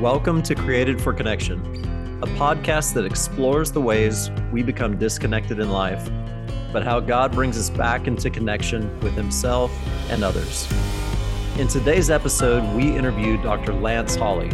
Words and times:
Welcome 0.00 0.42
to 0.44 0.54
Created 0.54 0.98
for 0.98 1.12
Connection, 1.12 1.60
a 2.22 2.26
podcast 2.26 2.94
that 2.94 3.04
explores 3.04 3.70
the 3.70 3.82
ways 3.82 4.30
we 4.50 4.62
become 4.62 4.96
disconnected 4.96 5.60
in 5.60 5.70
life, 5.70 6.10
but 6.72 6.82
how 6.82 7.00
God 7.00 7.32
brings 7.32 7.58
us 7.58 7.68
back 7.68 8.06
into 8.06 8.30
connection 8.30 8.98
with 9.00 9.12
Himself 9.12 9.70
and 10.08 10.24
others. 10.24 10.66
In 11.58 11.68
today's 11.68 12.08
episode, 12.08 12.64
we 12.74 12.96
interviewed 12.96 13.42
Dr. 13.42 13.74
Lance 13.74 14.16
Hawley, 14.16 14.50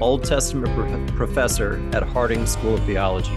Old 0.00 0.24
Testament 0.24 0.74
pro- 0.74 1.16
professor 1.18 1.86
at 1.92 2.02
Harding 2.02 2.46
School 2.46 2.76
of 2.76 2.82
Theology. 2.84 3.36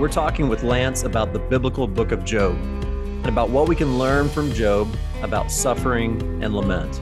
We're 0.00 0.10
talking 0.10 0.48
with 0.48 0.64
Lance 0.64 1.04
about 1.04 1.32
the 1.32 1.38
biblical 1.38 1.86
book 1.86 2.10
of 2.10 2.24
Job 2.24 2.56
and 2.56 3.28
about 3.28 3.50
what 3.50 3.68
we 3.68 3.76
can 3.76 4.00
learn 4.00 4.30
from 4.30 4.52
Job 4.52 4.92
about 5.22 5.52
suffering 5.52 6.42
and 6.42 6.56
lament. 6.56 7.00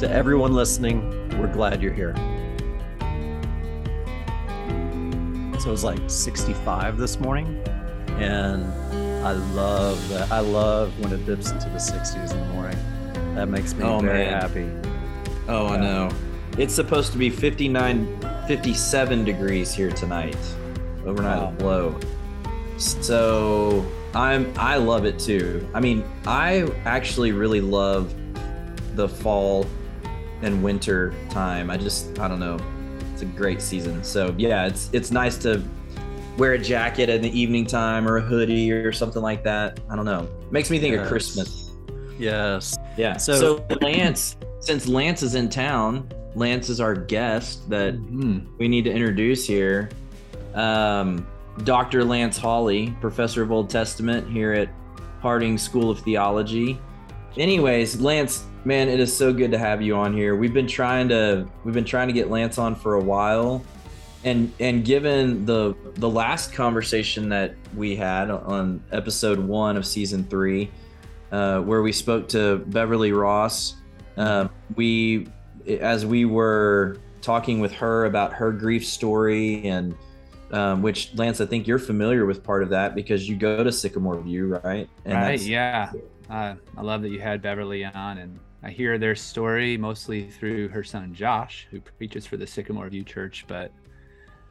To 0.00 0.10
everyone 0.10 0.52
listening, 0.52 1.21
we're 1.38 1.52
glad 1.52 1.82
you're 1.82 1.92
here. 1.92 2.14
So 5.58 5.68
it 5.68 5.72
was 5.72 5.84
like 5.84 6.00
65 6.08 6.98
this 6.98 7.20
morning, 7.20 7.62
and 8.18 8.64
I 9.24 9.32
love 9.32 10.08
that. 10.08 10.32
I 10.32 10.40
love 10.40 10.98
when 10.98 11.12
it 11.12 11.24
dips 11.24 11.50
into 11.52 11.68
the 11.68 11.76
60s 11.78 12.32
in 12.32 12.40
the 12.40 12.46
morning. 12.46 12.76
That 13.36 13.48
makes 13.48 13.72
me 13.74 13.84
Oh, 13.84 14.00
very 14.00 14.24
man. 14.24 14.40
happy. 14.40 14.68
Oh, 15.48 15.68
I 15.68 15.76
know. 15.76 16.08
It's 16.58 16.74
supposed 16.74 17.12
to 17.12 17.18
be 17.18 17.30
59, 17.30 18.08
57 18.48 19.24
degrees 19.24 19.72
here 19.72 19.90
tonight. 19.92 20.36
Overnight 21.06 21.60
Wow. 21.62 21.66
low. 21.66 22.00
So 22.76 23.86
I'm 24.14 24.52
I 24.56 24.76
love 24.76 25.04
it 25.04 25.18
too. 25.20 25.66
I 25.74 25.80
mean, 25.80 26.02
I 26.26 26.68
actually 26.84 27.30
really 27.32 27.60
love 27.60 28.12
the 28.96 29.08
fall 29.08 29.64
and 30.42 30.62
winter 30.62 31.14
time. 31.30 31.70
I 31.70 31.76
just 31.76 32.18
I 32.18 32.28
don't 32.28 32.40
know. 32.40 32.58
It's 33.12 33.22
a 33.22 33.26
great 33.26 33.60
season. 33.62 34.02
So 34.04 34.34
yeah, 34.38 34.66
it's 34.66 34.90
it's 34.92 35.10
nice 35.10 35.36
to 35.38 35.62
wear 36.38 36.52
a 36.54 36.58
jacket 36.58 37.08
in 37.10 37.20
the 37.22 37.38
evening 37.38 37.66
time 37.66 38.08
or 38.08 38.16
a 38.16 38.20
hoodie 38.20 38.72
or 38.72 38.90
something 38.92 39.22
like 39.22 39.44
that. 39.44 39.80
I 39.90 39.96
don't 39.96 40.06
know. 40.06 40.28
Makes 40.50 40.70
me 40.70 40.78
think 40.78 40.94
Yes. 40.94 41.02
of 41.02 41.08
Christmas. 41.08 41.70
Yes. 42.18 42.76
Yeah. 42.96 43.16
So- 43.18 43.34
So, 43.68 43.76
Lance, 43.82 44.36
since 44.60 44.86
Lance 44.88 45.22
is 45.22 45.34
in 45.34 45.48
town, 45.50 46.08
Lance 46.34 46.68
is 46.70 46.80
our 46.80 46.94
guest 46.94 47.68
that 47.68 47.94
Mhm. 47.96 48.46
we 48.58 48.66
need 48.68 48.84
to 48.84 48.90
introduce 48.90 49.46
here. 49.46 49.90
Um, 50.54 51.26
Dr. 51.64 52.02
Lance 52.04 52.38
Hawley, 52.38 52.94
professor 53.00 53.42
of 53.42 53.52
Old 53.52 53.68
Testament 53.68 54.26
here 54.30 54.52
at 54.52 54.68
Harding 55.20 55.58
School 55.58 55.90
of 55.90 55.98
Theology. 56.00 56.78
Anyways, 57.36 58.00
Lance, 58.00 58.44
man, 58.64 58.88
it 58.88 59.00
is 59.00 59.14
so 59.14 59.32
good 59.32 59.50
to 59.52 59.58
have 59.58 59.82
you 59.82 59.96
on 59.96 60.12
here. 60.12 60.36
We've 60.36 60.54
been 60.54 60.66
trying 60.66 61.08
to 61.08 61.46
we've 61.64 61.74
been 61.74 61.84
trying 61.84 62.08
to 62.08 62.12
get 62.12 62.30
Lance 62.30 62.58
on 62.58 62.74
for 62.74 62.94
a 62.94 63.00
while. 63.00 63.64
And 64.24 64.52
and 64.60 64.84
given 64.84 65.44
the 65.44 65.74
the 65.94 66.08
last 66.08 66.52
conversation 66.52 67.28
that 67.30 67.54
we 67.74 67.96
had 67.96 68.30
on 68.30 68.82
episode 68.92 69.38
1 69.38 69.76
of 69.76 69.86
season 69.86 70.24
3, 70.24 70.70
uh, 71.32 71.60
where 71.60 71.82
we 71.82 71.92
spoke 71.92 72.28
to 72.28 72.58
Beverly 72.66 73.12
Ross. 73.12 73.76
Uh, 74.16 74.46
we, 74.76 75.26
as 75.66 76.04
we 76.04 76.26
were 76.26 76.98
talking 77.22 77.60
with 77.60 77.72
her 77.72 78.04
about 78.04 78.34
her 78.34 78.52
grief 78.52 78.86
story, 78.86 79.66
and 79.66 79.94
um, 80.52 80.82
which 80.82 81.14
Lance, 81.14 81.40
I 81.40 81.46
think 81.46 81.66
you're 81.66 81.78
familiar 81.78 82.26
with 82.26 82.44
part 82.44 82.62
of 82.62 82.68
that 82.68 82.94
because 82.94 83.26
you 83.26 83.36
go 83.36 83.64
to 83.64 83.72
Sycamore 83.72 84.20
View, 84.20 84.58
right? 84.62 84.88
And 85.06 85.14
right 85.14 85.40
yeah 85.40 85.92
uh, 86.30 86.54
i 86.76 86.80
love 86.80 87.02
that 87.02 87.10
you 87.10 87.20
had 87.20 87.42
beverly 87.42 87.84
on 87.84 88.18
and 88.18 88.38
i 88.62 88.70
hear 88.70 88.98
their 88.98 89.14
story 89.14 89.76
mostly 89.76 90.30
through 90.30 90.68
her 90.68 90.84
son 90.84 91.14
josh 91.14 91.66
who 91.70 91.80
preaches 91.80 92.26
for 92.26 92.36
the 92.36 92.46
sycamore 92.46 92.88
view 92.88 93.04
church 93.04 93.44
but 93.48 93.72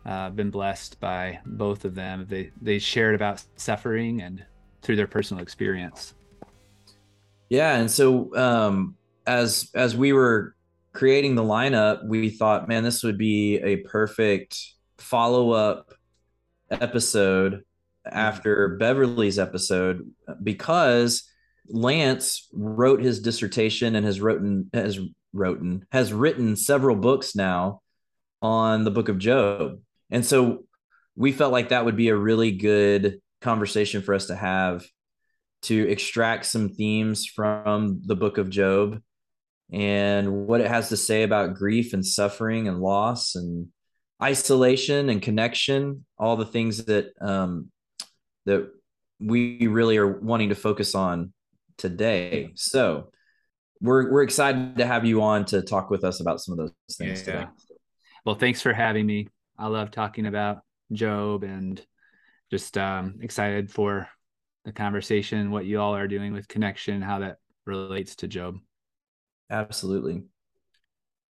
uh, 0.06 0.09
i've 0.09 0.36
been 0.36 0.50
blessed 0.50 1.00
by 1.00 1.40
both 1.45 1.86
of 1.86 1.95
them. 1.95 2.26
They 2.27 2.52
they 2.61 2.80
shared 2.80 3.16
about 3.16 3.44
suffering 3.55 4.21
and 4.21 4.44
through 4.82 4.95
their 4.95 5.08
personal 5.08 5.44
experience. 5.44 6.16
Yeah, 7.50 7.76
and 7.76 7.89
so 7.89 8.36
um, 8.36 8.95
as 9.27 9.70
as 9.76 9.95
we 9.95 10.14
were 10.14 10.55
creating 10.94 11.36
the 11.36 11.44
lineup, 11.44 12.05
we 12.08 12.30
thought, 12.30 12.67
man, 12.67 12.83
this 12.83 13.04
would 13.04 13.17
be 13.17 13.58
a 13.58 13.77
perfect 13.77 14.58
follow 14.98 15.52
up 15.52 15.94
episode 16.70 17.64
after 18.05 18.70
Beverly's 18.80 19.38
episode 19.38 20.10
because 20.42 21.23
Lance 21.71 22.48
wrote 22.54 23.02
his 23.02 23.21
dissertation 23.21 23.95
and 23.95 24.05
has 24.05 24.21
written 24.21 24.70
has 24.73 24.99
written 25.33 25.86
has 25.92 26.11
written 26.11 26.55
several 26.55 26.95
books 26.95 27.36
now 27.36 27.82
on 28.42 28.83
the 28.83 28.92
book 28.92 29.09
of 29.09 29.17
Job. 29.17 29.80
And 30.09 30.26
so 30.26 30.65
we 31.15 31.32
felt 31.32 31.52
like 31.52 31.70
that 31.70 31.86
would 31.86 31.95
be 31.95 32.09
a 32.09 32.15
really 32.15 32.52
good 32.52 33.21
conversation 33.42 34.02
for 34.02 34.14
us 34.14 34.27
to 34.27 34.36
have 34.36 34.86
to 35.64 35.89
extract 35.89 36.45
some 36.45 36.70
themes 36.70 37.26
from 37.26 38.02
the 38.05 38.15
book 38.15 38.38
of 38.38 38.49
Job 38.49 39.02
and 39.71 40.48
what 40.48 40.61
it 40.61 40.67
has 40.67 40.89
to 40.89 40.98
say 40.98 41.23
about 41.23 41.53
grief 41.53 41.93
and 41.93 42.05
suffering 42.05 42.67
and 42.67 42.82
loss 42.82 43.36
and 43.36 43.67
isolation 44.21 45.09
and 45.09 45.21
connection, 45.21 46.05
all 46.17 46.36
the 46.36 46.45
things 46.45 46.86
that 46.86 47.14
um, 47.21 47.70
that 48.45 48.70
we 49.20 49.67
really 49.67 49.98
are 49.98 50.20
wanting 50.20 50.49
to 50.49 50.55
focus 50.55 50.95
on 50.95 51.32
today. 51.81 52.52
So 52.55 53.11
we're 53.81 54.11
we're 54.11 54.21
excited 54.23 54.77
to 54.77 54.86
have 54.86 55.03
you 55.05 55.21
on 55.23 55.43
to 55.45 55.61
talk 55.61 55.89
with 55.89 56.03
us 56.03 56.19
about 56.21 56.39
some 56.39 56.53
of 56.53 56.58
those 56.59 56.97
things 56.97 57.19
Yeah. 57.21 57.25
today. 57.25 57.47
well 58.25 58.36
thanks 58.36 58.61
for 58.61 58.73
having 58.73 59.08
me 59.08 59.27
i 59.58 59.65
love 59.65 59.89
talking 59.89 60.27
about 60.27 60.59
job 60.93 61.41
and 61.43 61.83
just 62.52 62.77
um, 62.77 63.15
excited 63.21 63.71
for 63.71 64.08
the 64.65 64.71
conversation 64.71 65.49
what 65.49 65.65
you 65.65 65.80
all 65.81 65.95
are 65.95 66.08
doing 66.08 66.31
with 66.31 66.47
connection 66.47 67.02
how 67.02 67.17
that 67.20 67.37
relates 67.65 68.15
to 68.17 68.27
job 68.27 68.58
Absolutely. 69.49 70.23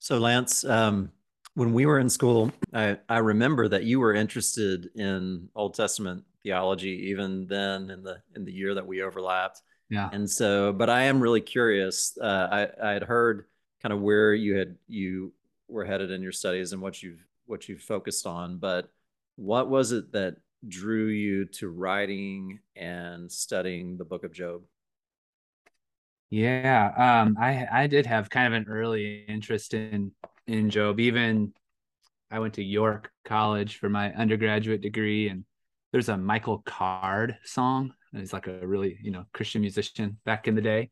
So, 0.01 0.19
Lance, 0.19 0.65
um, 0.65 1.11
when 1.55 1.73
we 1.73 1.87
were 1.87 1.99
in 1.99 2.11
school, 2.11 2.51
I, 2.75 2.99
I 3.09 3.19
remember 3.19 3.69
that 3.69 3.85
you 3.85 4.01
were 4.01 4.13
interested 4.15 4.91
in 4.97 5.49
Old 5.55 5.75
Testament 5.75 6.25
theology 6.43 7.07
even 7.11 7.47
then 7.47 7.89
in 7.89 8.03
the 8.03 8.21
in 8.37 8.45
the 8.45 8.53
year 8.53 8.75
that 8.75 8.87
we 8.87 9.01
overlapped. 9.03 9.63
Yeah 9.93 10.11
And 10.11 10.29
so, 10.31 10.73
but 10.73 10.91
I 10.91 11.05
am 11.05 11.21
really 11.21 11.41
curious. 11.41 12.17
Uh, 12.21 12.49
I 12.81 12.91
I 12.91 12.93
had 12.93 13.03
heard 13.05 13.47
kind 13.83 13.93
of 13.93 14.01
where 14.01 14.35
you 14.35 14.57
had 14.57 14.77
you 14.89 15.33
were 15.69 15.85
headed 15.85 16.11
in 16.11 16.23
your 16.23 16.33
studies 16.33 16.73
and 16.73 16.83
what 16.83 17.03
you've 17.03 17.25
what 17.47 17.69
you've 17.69 17.83
focused 17.83 18.27
on. 18.27 18.59
But 18.59 18.91
what 19.37 19.69
was 19.71 19.93
it 19.93 20.13
that 20.13 20.37
drew 20.69 21.07
you 21.09 21.47
to 21.47 21.69
writing 21.71 22.61
and 22.77 23.31
studying 23.33 23.97
the 23.97 24.05
Book 24.05 24.25
of 24.25 24.33
Job? 24.33 24.63
Yeah, 26.31 27.23
um, 27.25 27.37
I 27.39 27.67
I 27.71 27.87
did 27.87 28.07
have 28.07 28.31
kind 28.31 28.53
of 28.55 28.63
an 28.63 28.69
early 28.69 29.25
interest 29.29 29.75
in 29.75 30.13
in 30.47 30.71
Job. 30.71 30.99
Even 31.01 31.53
I 32.31 32.41
went 32.41 32.55
to 32.55 32.65
York 32.65 33.13
College 33.25 33.79
for 33.79 33.89
my 33.91 34.13
undergraduate 34.15 34.81
degree, 34.83 35.29
and 35.29 35.45
there's 35.93 36.09
a 36.11 36.17
Michael 36.19 36.61
Card 36.61 37.39
song. 37.45 37.95
He's 38.15 38.33
like 38.33 38.47
a 38.47 38.67
really 38.67 38.99
you 39.03 39.11
know 39.11 39.25
Christian 39.33 39.61
musician 39.61 40.19
back 40.25 40.49
in 40.49 40.55
the 40.55 40.61
day 40.61 40.91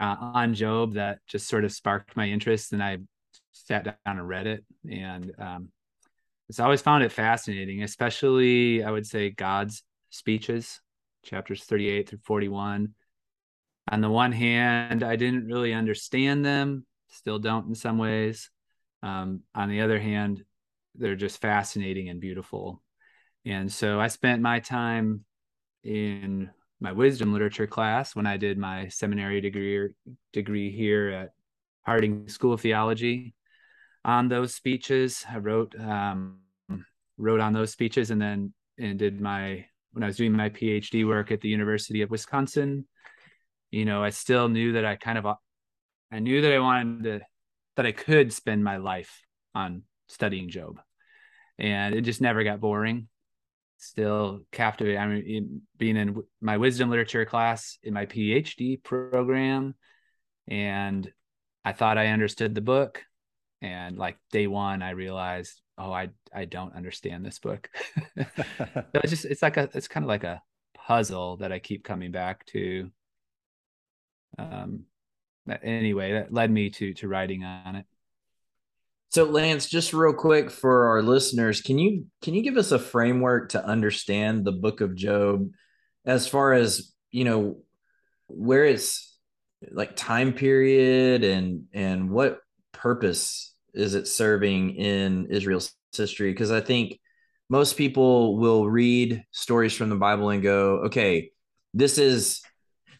uh, 0.00 0.16
on 0.20 0.54
Job 0.54 0.94
that 0.94 1.18
just 1.26 1.48
sort 1.48 1.64
of 1.64 1.72
sparked 1.72 2.16
my 2.16 2.28
interest, 2.28 2.72
and 2.72 2.82
I 2.82 2.98
sat 3.52 3.84
down 3.84 3.96
and 4.04 4.28
read 4.28 4.46
it, 4.46 4.64
and 4.90 5.32
um, 5.38 5.68
it's 6.48 6.60
always 6.60 6.82
found 6.82 7.04
it 7.04 7.12
fascinating, 7.12 7.82
especially 7.82 8.84
I 8.84 8.90
would 8.90 9.06
say 9.06 9.30
God's 9.30 9.82
speeches, 10.10 10.80
chapters 11.24 11.64
38 11.64 12.08
through 12.08 12.18
41 12.24 12.94
on 13.90 14.00
the 14.00 14.10
one 14.10 14.32
hand, 14.32 15.02
I 15.02 15.16
didn't 15.16 15.46
really 15.46 15.72
understand 15.72 16.44
them, 16.44 16.86
still 17.08 17.38
don't 17.38 17.68
in 17.68 17.74
some 17.74 17.98
ways. 17.98 18.50
Um, 19.02 19.40
on 19.54 19.68
the 19.68 19.80
other 19.80 19.98
hand, 19.98 20.44
they're 20.94 21.16
just 21.16 21.40
fascinating 21.40 22.08
and 22.08 22.20
beautiful. 22.20 22.82
And 23.44 23.72
so 23.72 24.00
I 24.00 24.06
spent 24.06 24.40
my 24.40 24.60
time 24.60 25.24
in 25.84 26.50
my 26.80 26.92
wisdom 26.92 27.32
literature 27.32 27.66
class 27.66 28.16
when 28.16 28.26
I 28.26 28.36
did 28.36 28.58
my 28.58 28.88
seminary 28.88 29.40
degree 29.40 29.88
degree 30.32 30.70
here 30.74 31.08
at 31.10 31.32
Harding 31.82 32.28
School 32.28 32.52
of 32.54 32.60
Theology 32.60 33.34
on 34.04 34.28
those 34.28 34.54
speeches. 34.54 35.24
I 35.28 35.38
wrote 35.38 35.74
um, 35.78 36.38
wrote 37.18 37.40
on 37.40 37.52
those 37.52 37.70
speeches 37.70 38.10
and 38.10 38.20
then 38.20 38.52
and 38.78 38.98
did 38.98 39.20
my 39.20 39.66
when 39.92 40.02
I 40.02 40.06
was 40.06 40.16
doing 40.16 40.32
my 40.32 40.48
PhD 40.48 41.06
work 41.06 41.30
at 41.30 41.40
the 41.40 41.48
University 41.48 42.02
of 42.02 42.10
Wisconsin 42.10 42.86
you 43.72 43.86
know, 43.86 44.04
I 44.04 44.10
still 44.10 44.48
knew 44.48 44.74
that 44.74 44.84
I 44.84 44.96
kind 44.96 45.18
of, 45.18 45.26
I 46.12 46.18
knew 46.20 46.42
that 46.42 46.52
I 46.52 46.58
wanted 46.60 47.04
to, 47.04 47.20
that 47.76 47.86
I 47.86 47.92
could 47.92 48.32
spend 48.32 48.62
my 48.62 48.76
life 48.76 49.24
on 49.54 49.82
studying 50.08 50.50
Job, 50.50 50.78
and 51.58 51.94
it 51.94 52.02
just 52.02 52.20
never 52.20 52.44
got 52.44 52.60
boring. 52.60 53.08
Still 53.82 54.42
captivated. 54.52 54.98
I 54.98 55.06
mean, 55.08 55.22
in, 55.26 55.62
being 55.76 55.96
in 55.96 56.22
my 56.40 56.56
wisdom 56.56 56.88
literature 56.88 57.24
class 57.24 57.78
in 57.82 57.92
my 57.92 58.06
PhD 58.06 58.82
program, 58.82 59.74
and 60.46 61.12
I 61.64 61.72
thought 61.72 61.98
I 61.98 62.08
understood 62.08 62.54
the 62.54 62.60
book, 62.60 63.02
and 63.62 63.96
like 63.96 64.18
day 64.32 64.48
one 64.48 64.82
i 64.82 64.90
realized 64.90 65.62
oh 65.78 65.92
i 65.92 66.10
i 66.34 66.44
don't 66.44 66.74
understand 66.74 67.24
this 67.24 67.38
book. 67.38 67.70
So 68.16 69.00
it's 69.02 69.10
just 69.10 69.24
it's 69.24 69.42
like 69.42 69.56
a 69.56 69.70
it's 69.72 69.88
kind 69.88 70.04
of 70.04 70.08
like 70.08 70.24
a 70.24 70.42
puzzle 70.74 71.38
that 71.38 71.52
i 71.52 71.58
keep 71.58 71.84
coming 71.84 72.10
back 72.10 72.44
to. 72.46 72.90
Um 74.38 74.84
anyway 75.62 76.12
that 76.12 76.32
led 76.32 76.50
me 76.50 76.70
to 76.70 76.94
to 76.94 77.08
writing 77.08 77.44
on 77.44 77.76
it 77.76 77.86
so 79.12 79.24
Lance, 79.24 79.66
just 79.66 79.92
real 79.92 80.14
quick 80.14 80.50
for 80.50 80.88
our 80.88 81.02
listeners, 81.02 81.60
can 81.60 81.78
you 81.78 82.06
can 82.22 82.32
you 82.32 82.42
give 82.42 82.56
us 82.56 82.72
a 82.72 82.78
framework 82.78 83.50
to 83.50 83.62
understand 83.62 84.42
the 84.42 84.52
book 84.52 84.80
of 84.80 84.94
Job 84.94 85.50
as 86.06 86.26
far 86.26 86.54
as, 86.54 86.94
you 87.10 87.24
know, 87.24 87.58
where 88.28 88.64
it's 88.64 89.14
like 89.70 89.96
time 89.96 90.32
period 90.32 91.24
and 91.24 91.64
and 91.74 92.10
what 92.10 92.38
purpose 92.72 93.54
is 93.74 93.94
it 93.94 94.08
serving 94.08 94.76
in 94.76 95.26
Israel's 95.26 95.74
history? 95.94 96.32
Because 96.32 96.50
I 96.50 96.62
think 96.62 96.98
most 97.50 97.76
people 97.76 98.38
will 98.38 98.66
read 98.66 99.22
stories 99.30 99.74
from 99.74 99.90
the 99.90 99.96
Bible 99.96 100.30
and 100.30 100.42
go, 100.42 100.84
okay, 100.86 101.32
this 101.74 101.98
is 101.98 102.40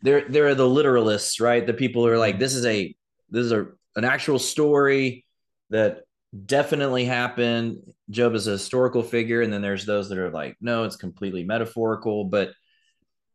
there 0.03 0.29
there 0.29 0.47
are 0.49 0.55
the 0.55 0.69
literalists, 0.69 1.41
right? 1.41 1.67
The 1.67 1.73
people 1.73 2.05
who 2.05 2.13
are 2.13 2.19
like, 2.19 2.39
this 2.39 2.55
is 2.55 2.67
a 2.67 2.95
this 3.31 3.47
is 3.47 3.53
a 3.53 3.69
an 3.97 4.05
actual 4.05 4.39
story 4.39 5.25
that 5.73 6.03
definitely 6.47 7.05
happened. 7.05 7.79
Job 8.11 8.35
is 8.35 8.47
a 8.47 8.53
historical 8.53 9.03
figure, 9.03 9.43
and 9.43 9.53
then 9.53 9.63
there's 9.63 9.85
those 9.87 10.09
that 10.11 10.19
are 10.19 10.31
like, 10.31 10.57
no, 10.61 10.85
it's 10.85 10.97
completely 10.97 11.45
metaphorical. 11.45 12.25
But 12.25 12.53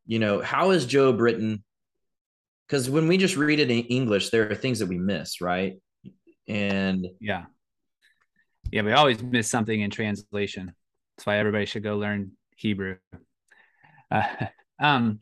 you 0.06 0.20
know, 0.20 0.42
how 0.42 0.72
is 0.72 0.86
Job 0.86 1.20
written? 1.20 1.64
Because 2.68 2.90
when 2.90 3.08
we 3.08 3.18
just 3.18 3.36
read 3.38 3.60
it 3.60 3.72
in 3.72 3.86
English, 3.86 4.30
there 4.30 4.50
are 4.50 4.56
things 4.56 4.80
that 4.80 4.88
we 4.88 4.98
miss, 4.98 5.42
right? 5.42 5.74
And 6.48 7.08
yeah, 7.20 7.46
yeah, 8.72 8.82
we 8.84 8.94
always 8.94 9.22
miss 9.22 9.50
something 9.50 9.80
in 9.80 9.90
translation. 9.90 10.74
That's 11.18 11.26
why 11.26 11.38
everybody 11.38 11.66
should 11.66 11.84
go 11.84 11.98
learn 11.98 12.32
Hebrew. 12.56 12.98
Uh, 14.12 14.28
um, 14.80 15.20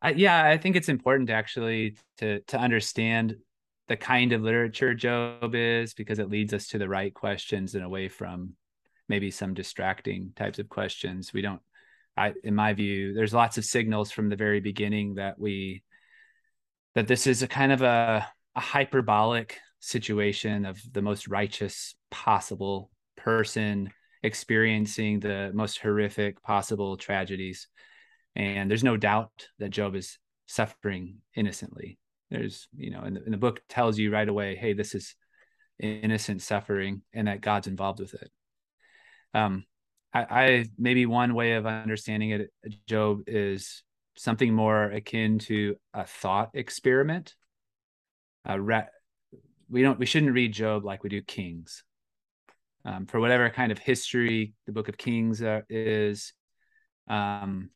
I, 0.00 0.12
yeah, 0.12 0.44
I 0.44 0.58
think 0.58 0.76
it's 0.76 0.88
important 0.88 1.30
actually 1.30 1.96
to 2.18 2.40
to 2.48 2.58
understand 2.58 3.36
the 3.92 3.96
kind 3.98 4.32
of 4.32 4.40
literature 4.40 4.94
Job 4.94 5.54
is 5.54 5.92
because 5.92 6.18
it 6.18 6.30
leads 6.30 6.54
us 6.54 6.68
to 6.68 6.78
the 6.78 6.88
right 6.88 7.12
questions 7.12 7.74
and 7.74 7.84
away 7.84 8.08
from 8.08 8.54
maybe 9.06 9.30
some 9.30 9.52
distracting 9.52 10.32
types 10.34 10.58
of 10.58 10.70
questions. 10.70 11.34
We 11.34 11.42
don't, 11.42 11.60
I, 12.16 12.32
in 12.42 12.54
my 12.54 12.72
view, 12.72 13.12
there's 13.12 13.34
lots 13.34 13.58
of 13.58 13.66
signals 13.66 14.10
from 14.10 14.30
the 14.30 14.36
very 14.36 14.60
beginning 14.60 15.16
that 15.16 15.38
we, 15.38 15.82
that 16.94 17.06
this 17.06 17.26
is 17.26 17.42
a 17.42 17.46
kind 17.46 17.70
of 17.70 17.82
a, 17.82 18.26
a 18.56 18.60
hyperbolic 18.60 19.58
situation 19.80 20.64
of 20.64 20.80
the 20.90 21.02
most 21.02 21.28
righteous 21.28 21.94
possible 22.10 22.90
person 23.14 23.90
experiencing 24.22 25.20
the 25.20 25.50
most 25.52 25.80
horrific 25.80 26.42
possible 26.42 26.96
tragedies. 26.96 27.68
And 28.36 28.70
there's 28.70 28.84
no 28.84 28.96
doubt 28.96 29.48
that 29.58 29.68
Job 29.68 29.96
is 29.96 30.18
suffering 30.46 31.18
innocently 31.36 31.98
there's 32.32 32.68
you 32.76 32.90
know 32.90 33.00
and 33.00 33.16
the, 33.16 33.22
and 33.24 33.32
the 33.32 33.38
book 33.38 33.60
tells 33.68 33.98
you 33.98 34.12
right 34.12 34.28
away 34.28 34.56
hey 34.56 34.72
this 34.72 34.94
is 34.94 35.14
innocent 35.78 36.42
suffering 36.42 37.02
and 37.12 37.28
that 37.28 37.40
god's 37.40 37.66
involved 37.66 38.00
with 38.00 38.14
it. 38.14 38.30
Um 39.34 39.64
I, 40.14 40.26
I 40.30 40.64
maybe 40.78 41.06
one 41.06 41.34
way 41.34 41.52
of 41.52 41.66
understanding 41.66 42.30
it 42.30 42.50
job 42.86 43.22
is 43.26 43.82
something 44.16 44.52
more 44.52 44.84
akin 44.84 45.38
to 45.38 45.76
a 45.94 46.04
thought 46.04 46.50
experiment. 46.54 47.34
Uh, 48.44 48.58
we 49.70 49.82
don't 49.82 49.98
we 49.98 50.06
shouldn't 50.06 50.34
read 50.34 50.52
job 50.52 50.84
like 50.84 51.02
we 51.02 51.08
do 51.08 51.22
kings. 51.22 51.82
Um, 52.84 53.06
for 53.06 53.20
whatever 53.20 53.48
kind 53.48 53.70
of 53.70 53.78
history 53.78 54.54
the 54.66 54.72
book 54.72 54.88
of 54.88 54.98
kings 54.98 55.40
uh, 55.42 55.60
is 55.68 56.32
um, 57.08 57.70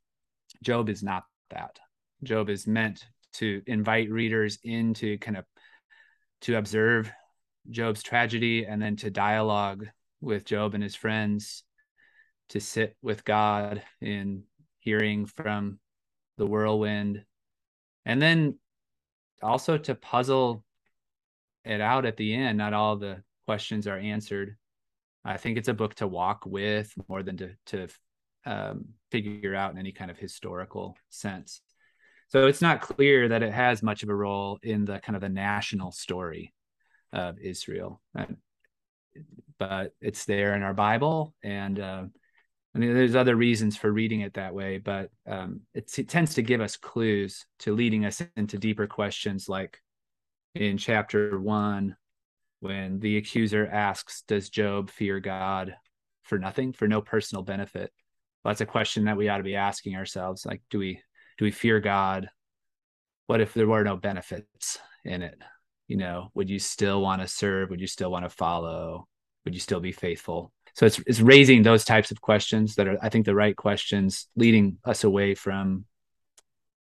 job 0.63 0.89
is 0.89 1.03
not 1.03 1.25
that. 1.51 1.79
Job 2.23 2.51
is 2.51 2.67
meant 2.67 3.05
to 3.37 3.63
invite 3.67 4.11
readers 4.11 4.59
into 4.63 5.19
kind 5.19 5.37
of 5.37 5.45
to 6.43 6.57
observe 6.57 7.11
Job's 7.71 8.03
tragedy 8.03 8.65
and 8.65 8.81
then 8.81 8.97
to 8.97 9.11
dialogue 9.11 9.87
with 10.21 10.45
Job 10.45 10.75
and 10.75 10.83
his 10.83 10.95
friends, 10.95 11.65
to 12.51 12.61
sit 12.61 12.97
with 13.03 13.25
God 13.25 13.83
in 14.01 14.45
hearing 14.81 15.27
from 15.27 15.79
the 16.39 16.47
whirlwind, 16.47 17.25
and 18.05 18.21
then 18.21 18.59
also 19.43 19.79
to 19.79 19.95
puzzle 19.95 20.65
it 21.65 21.81
out 21.81 22.07
at 22.07 22.17
the 22.17 22.35
end. 22.35 22.59
Not 22.59 22.73
all 22.73 22.97
the 22.97 23.23
questions 23.47 23.87
are 23.87 23.99
answered. 23.99 24.57
I 25.25 25.37
think 25.39 25.59
it's 25.59 25.69
a 25.69 25.75
book 25.75 25.95
to 25.97 26.07
walk 26.07 26.47
with 26.47 26.93
more 27.09 27.23
than 27.23 27.37
to 27.39 27.51
to 27.67 27.89
um, 28.45 28.85
figure 29.11 29.57
out 29.57 29.73
in 29.73 29.79
any 29.79 29.91
kind 29.91 30.11
of 30.11 30.19
historical 30.19 30.97
sense. 31.11 31.61
So 32.29 32.47
it's 32.47 32.63
not 32.63 32.81
clear 32.81 33.29
that 33.29 33.43
it 33.43 33.53
has 33.53 33.83
much 33.83 34.03
of 34.03 34.09
a 34.09 34.15
role 34.15 34.59
in 34.63 34.85
the 34.85 34.99
kind 34.99 35.15
of 35.15 35.23
the 35.23 35.29
national 35.29 35.93
story 35.93 36.53
of 37.13 37.39
Israel. 37.39 38.01
But 39.59 39.95
it's 40.01 40.25
there 40.25 40.55
in 40.55 40.63
our 40.63 40.75
Bible, 40.75 41.35
and 41.43 41.81
uh, 41.81 42.05
I 42.75 42.79
mean, 42.79 42.93
there's 42.93 43.17
other 43.17 43.37
reasons 43.37 43.75
for 43.75 43.91
reading 43.91 44.21
it 44.21 44.35
that 44.35 44.53
way, 44.53 44.77
but 44.77 45.11
um, 45.27 45.63
it, 45.73 45.91
it 45.99 46.11
tends 46.11 46.35
to 46.35 46.43
give 46.43 46.61
us 46.61 46.77
clues 46.77 47.47
to 47.61 47.75
leading 47.75 48.05
us 48.05 48.21
into 48.37 48.59
deeper 48.59 48.87
questions, 48.87 49.49
like 49.49 49.81
in 50.55 50.77
chapter 50.77 51.41
one, 51.41 51.97
when 52.61 52.99
the 53.01 53.17
accuser 53.17 53.67
asks, 53.67 54.25
"Does 54.29 54.51
Job 54.51 54.91
fear 54.91 55.21
God 55.21 55.75
for 56.25 56.39
nothing, 56.39 56.75
for 56.75 56.87
no 56.87 57.01
personal 57.01 57.43
benefit?" 57.43 57.93
Well, 58.45 58.51
that's 58.51 58.61
a 58.61 58.67
question 58.67 59.05
that 59.05 59.17
we 59.17 59.31
ought 59.31 59.39
to 59.39 59.43
be 59.43 59.57
asking 59.57 59.97
ourselves. 59.97 60.45
Like, 60.45 60.61
do 60.69 60.79
we 60.79 61.01
do 61.39 61.45
we 61.45 61.51
fear 61.51 61.81
God? 61.81 62.29
What 63.27 63.41
if 63.41 63.55
there 63.55 63.67
were 63.67 63.85
no 63.85 63.97
benefits 63.97 64.79
in 65.05 65.23
it? 65.23 65.39
You 65.89 65.97
know, 65.97 66.31
would 66.35 66.51
you 66.51 66.59
still 66.59 67.01
want 67.01 67.23
to 67.23 67.29
serve? 67.29 67.71
Would 67.71 67.81
you 67.81 67.87
still 67.87 68.11
want 68.11 68.25
to 68.25 68.31
follow? 68.31 69.07
Would 69.45 69.55
you 69.55 69.61
still 69.61 69.81
be 69.81 69.93
faithful? 69.93 70.53
So 70.75 70.87
it's 70.87 71.01
it's 71.07 71.21
raising 71.21 71.63
those 71.63 71.85
types 71.85 72.11
of 72.11 72.21
questions 72.21 72.75
that 72.75 72.89
are, 72.89 72.99
I 73.01 73.09
think, 73.09 73.25
the 73.25 73.35
right 73.35 73.57
questions, 73.57 74.29
leading 74.37 74.79
us 74.85 75.05
away 75.05 75.35
from, 75.35 75.87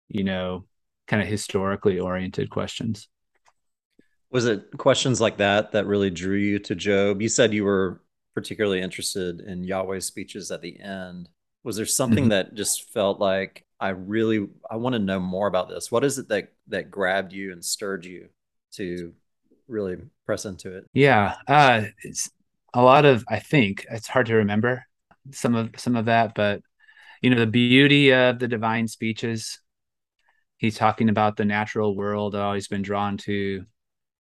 you 0.10 0.24
know, 0.24 0.66
kind 1.08 1.22
of 1.22 1.28
historically 1.28 2.00
oriented 2.00 2.50
questions. 2.50 3.08
Was 4.32 4.46
it 4.46 4.66
questions 4.78 5.22
like 5.22 5.38
that 5.38 5.72
that 5.72 5.86
really 5.86 6.10
drew 6.10 6.38
you 6.38 6.60
to 6.60 6.76
Job? 6.76 7.22
You 7.22 7.30
said 7.30 7.54
you 7.54 7.64
were 7.64 8.02
particularly 8.34 8.82
interested 8.82 9.40
in 9.40 9.64
Yahweh's 9.64 10.06
speeches 10.06 10.52
at 10.52 10.62
the 10.62 10.80
end. 10.80 11.30
Was 11.64 11.78
there 11.78 11.86
something 11.86 12.26
mm-hmm. 12.26 12.30
that 12.30 12.54
just 12.54 12.92
felt 12.92 13.20
like 13.20 13.65
I 13.80 13.90
really 13.90 14.48
I 14.70 14.78
want 14.78 14.94
to 14.94 15.00
know 15.00 15.20
more 15.20 15.48
about 15.48 15.70
this. 15.70 15.92
What 15.92 16.04
is 16.04 16.18
it 16.18 16.30
that 16.30 16.54
that 16.68 16.92
grabbed 16.92 17.34
you 17.34 17.52
and 17.52 17.64
stirred 17.64 18.06
you 18.06 18.30
to 18.74 19.14
really 19.68 19.98
press 20.26 20.46
into 20.46 20.78
it? 20.78 20.86
Yeah, 20.94 21.36
uh, 21.48 21.84
it's 22.04 22.30
a 22.74 22.82
lot 22.82 23.06
of 23.06 23.26
I 23.28 23.40
think 23.40 23.86
it's 23.90 24.08
hard 24.08 24.28
to 24.28 24.36
remember 24.36 24.86
some 25.32 25.56
of 25.56 25.72
some 25.78 25.96
of 25.96 26.06
that, 26.06 26.36
but 26.36 26.62
you 27.22 27.30
know 27.30 27.40
the 27.40 27.48
beauty 27.48 28.14
of 28.14 28.40
the 28.40 28.48
divine 28.48 28.88
speeches. 28.88 29.60
He's 30.58 30.78
talking 30.78 31.10
about 31.10 31.36
the 31.36 31.46
natural 31.46 31.96
world. 31.96 32.34
I've 32.34 32.42
always 32.42 32.70
been 32.70 32.82
drawn 32.82 33.18
to 33.18 33.66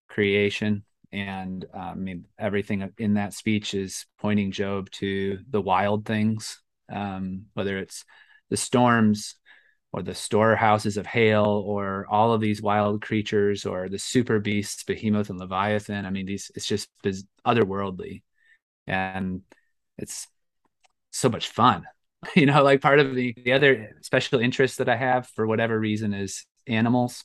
creation, 0.09 0.83
and 1.13 1.63
um, 1.73 1.81
I 1.81 1.95
mean 1.95 2.25
everything 2.37 2.89
in 2.97 3.13
that 3.13 3.33
speech 3.33 3.73
is 3.73 4.05
pointing 4.19 4.51
Job 4.51 4.89
to 4.91 5.39
the 5.49 5.61
wild 5.61 6.05
things, 6.05 6.61
um, 6.91 7.45
whether 7.53 7.77
it's 7.77 8.03
the 8.49 8.57
storms 8.57 9.35
or 9.95 10.03
the 10.03 10.13
storehouses 10.13 10.97
of 10.97 11.05
hail 11.05 11.63
or 11.65 12.05
all 12.09 12.33
of 12.33 12.41
these 12.41 12.61
wild 12.61 13.01
creatures 13.01 13.65
or 13.65 13.87
the 13.87 13.97
super 13.97 14.39
beasts 14.41 14.83
behemoth 14.83 15.29
and 15.29 15.39
leviathan. 15.39 16.05
I 16.05 16.09
mean 16.09 16.25
these 16.25 16.51
it's 16.53 16.65
just 16.65 16.89
otherworldly. 17.47 18.21
And 18.87 19.43
it's 19.97 20.27
so 21.11 21.29
much 21.29 21.47
fun 21.47 21.85
you 22.35 22.45
know 22.45 22.61
like 22.61 22.81
part 22.81 22.99
of 22.99 23.15
the 23.15 23.33
the 23.45 23.53
other 23.53 23.95
special 24.01 24.41
interest 24.41 24.79
that 24.79 24.89
i 24.89 24.95
have 24.97 25.27
for 25.29 25.47
whatever 25.47 25.79
reason 25.79 26.13
is 26.13 26.45
animals. 26.67 27.23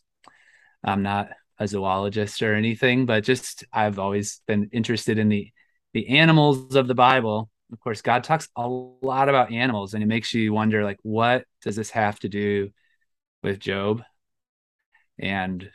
I'm 0.84 1.02
not 1.02 1.30
a 1.58 1.66
zoologist 1.66 2.40
or 2.40 2.54
anything 2.54 3.04
but 3.04 3.24
just 3.24 3.64
i've 3.72 3.98
always 3.98 4.42
been 4.46 4.70
interested 4.72 5.18
in 5.18 5.28
the 5.28 5.50
the 5.92 6.08
animals 6.20 6.76
of 6.76 6.86
the 6.86 6.94
bible 6.94 7.50
of 7.72 7.80
course 7.80 8.02
god 8.02 8.24
talks 8.24 8.48
a 8.56 8.66
lot 8.68 9.28
about 9.28 9.52
animals 9.52 9.94
and 9.94 10.02
it 10.02 10.06
makes 10.06 10.34
you 10.34 10.52
wonder 10.52 10.84
like 10.84 10.98
what 11.02 11.44
does 11.62 11.76
this 11.76 11.90
have 11.90 12.18
to 12.18 12.28
do 12.28 12.70
with 13.42 13.58
job 13.58 14.02
and 15.18 15.70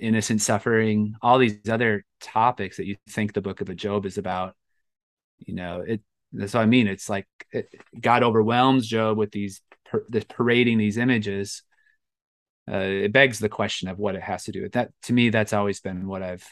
innocent 0.00 0.40
suffering 0.40 1.14
all 1.20 1.38
these 1.38 1.68
other 1.68 2.04
topics 2.20 2.78
that 2.78 2.86
you 2.86 2.96
think 3.08 3.32
the 3.32 3.42
book 3.42 3.60
of 3.60 3.74
job 3.76 4.06
is 4.06 4.18
about 4.18 4.54
you 5.38 5.54
know? 5.54 5.84
It 5.86 6.00
that's 6.32 6.54
what 6.54 6.62
i 6.62 6.66
mean. 6.66 6.88
It's 6.88 7.08
like 7.08 7.26
it, 7.52 7.68
god 8.00 8.22
overwhelms 8.22 8.86
job 8.86 9.16
with 9.16 9.30
these 9.30 9.60
this 10.08 10.24
parading 10.24 10.78
these 10.78 10.98
images. 10.98 11.62
Uh, 12.70 12.76
it 12.76 13.12
begs 13.12 13.38
the 13.38 13.48
question 13.48 13.88
of 13.88 13.98
what 13.98 14.14
it 14.14 14.22
has 14.22 14.44
to 14.44 14.52
do 14.52 14.62
with 14.62 14.72
that. 14.72 14.90
To 15.04 15.12
me 15.12 15.30
that's 15.30 15.52
always 15.52 15.80
been 15.80 16.06
what 16.08 16.22
i've 16.22 16.46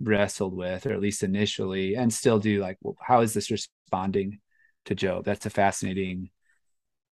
wrestled 0.00 0.54
with, 0.54 0.86
or 0.86 0.92
at 0.92 1.00
least 1.00 1.22
initially, 1.22 1.94
and 1.96 2.12
still 2.12 2.38
do 2.38 2.60
like, 2.60 2.78
well, 2.82 2.96
how 3.00 3.20
is 3.20 3.34
this 3.34 3.50
responding 3.88 4.40
to 4.84 4.94
Job? 4.94 5.24
That's 5.24 5.46
a 5.46 5.50
fascinating 5.50 6.30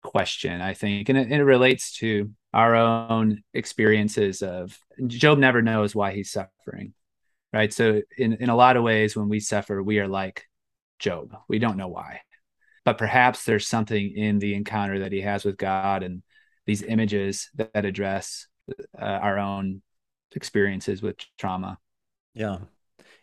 question, 0.02 0.60
I 0.60 0.74
think. 0.74 1.08
And 1.08 1.18
it, 1.18 1.32
it 1.32 1.42
relates 1.42 1.96
to 1.96 2.30
our 2.54 2.76
own 2.76 3.42
experiences 3.52 4.42
of 4.42 4.78
Job 5.06 5.38
never 5.38 5.62
knows 5.62 5.94
why 5.94 6.12
he's 6.12 6.30
suffering. 6.30 6.94
Right. 7.52 7.72
So 7.72 8.02
in, 8.16 8.34
in 8.34 8.48
a 8.48 8.54
lot 8.54 8.76
of 8.76 8.84
ways, 8.84 9.16
when 9.16 9.28
we 9.28 9.40
suffer, 9.40 9.82
we 9.82 9.98
are 9.98 10.06
like 10.06 10.44
Job. 11.00 11.36
We 11.48 11.58
don't 11.58 11.76
know 11.76 11.88
why. 11.88 12.20
But 12.84 12.96
perhaps 12.96 13.44
there's 13.44 13.66
something 13.66 14.12
in 14.16 14.38
the 14.38 14.54
encounter 14.54 15.00
that 15.00 15.12
he 15.12 15.22
has 15.22 15.44
with 15.44 15.56
God 15.56 16.04
and 16.04 16.22
these 16.66 16.82
images 16.82 17.50
that, 17.56 17.72
that 17.74 17.84
address 17.84 18.46
uh, 18.96 19.04
our 19.04 19.38
own 19.38 19.82
experiences 20.36 21.02
with 21.02 21.16
trauma. 21.36 21.78
Yeah. 22.34 22.58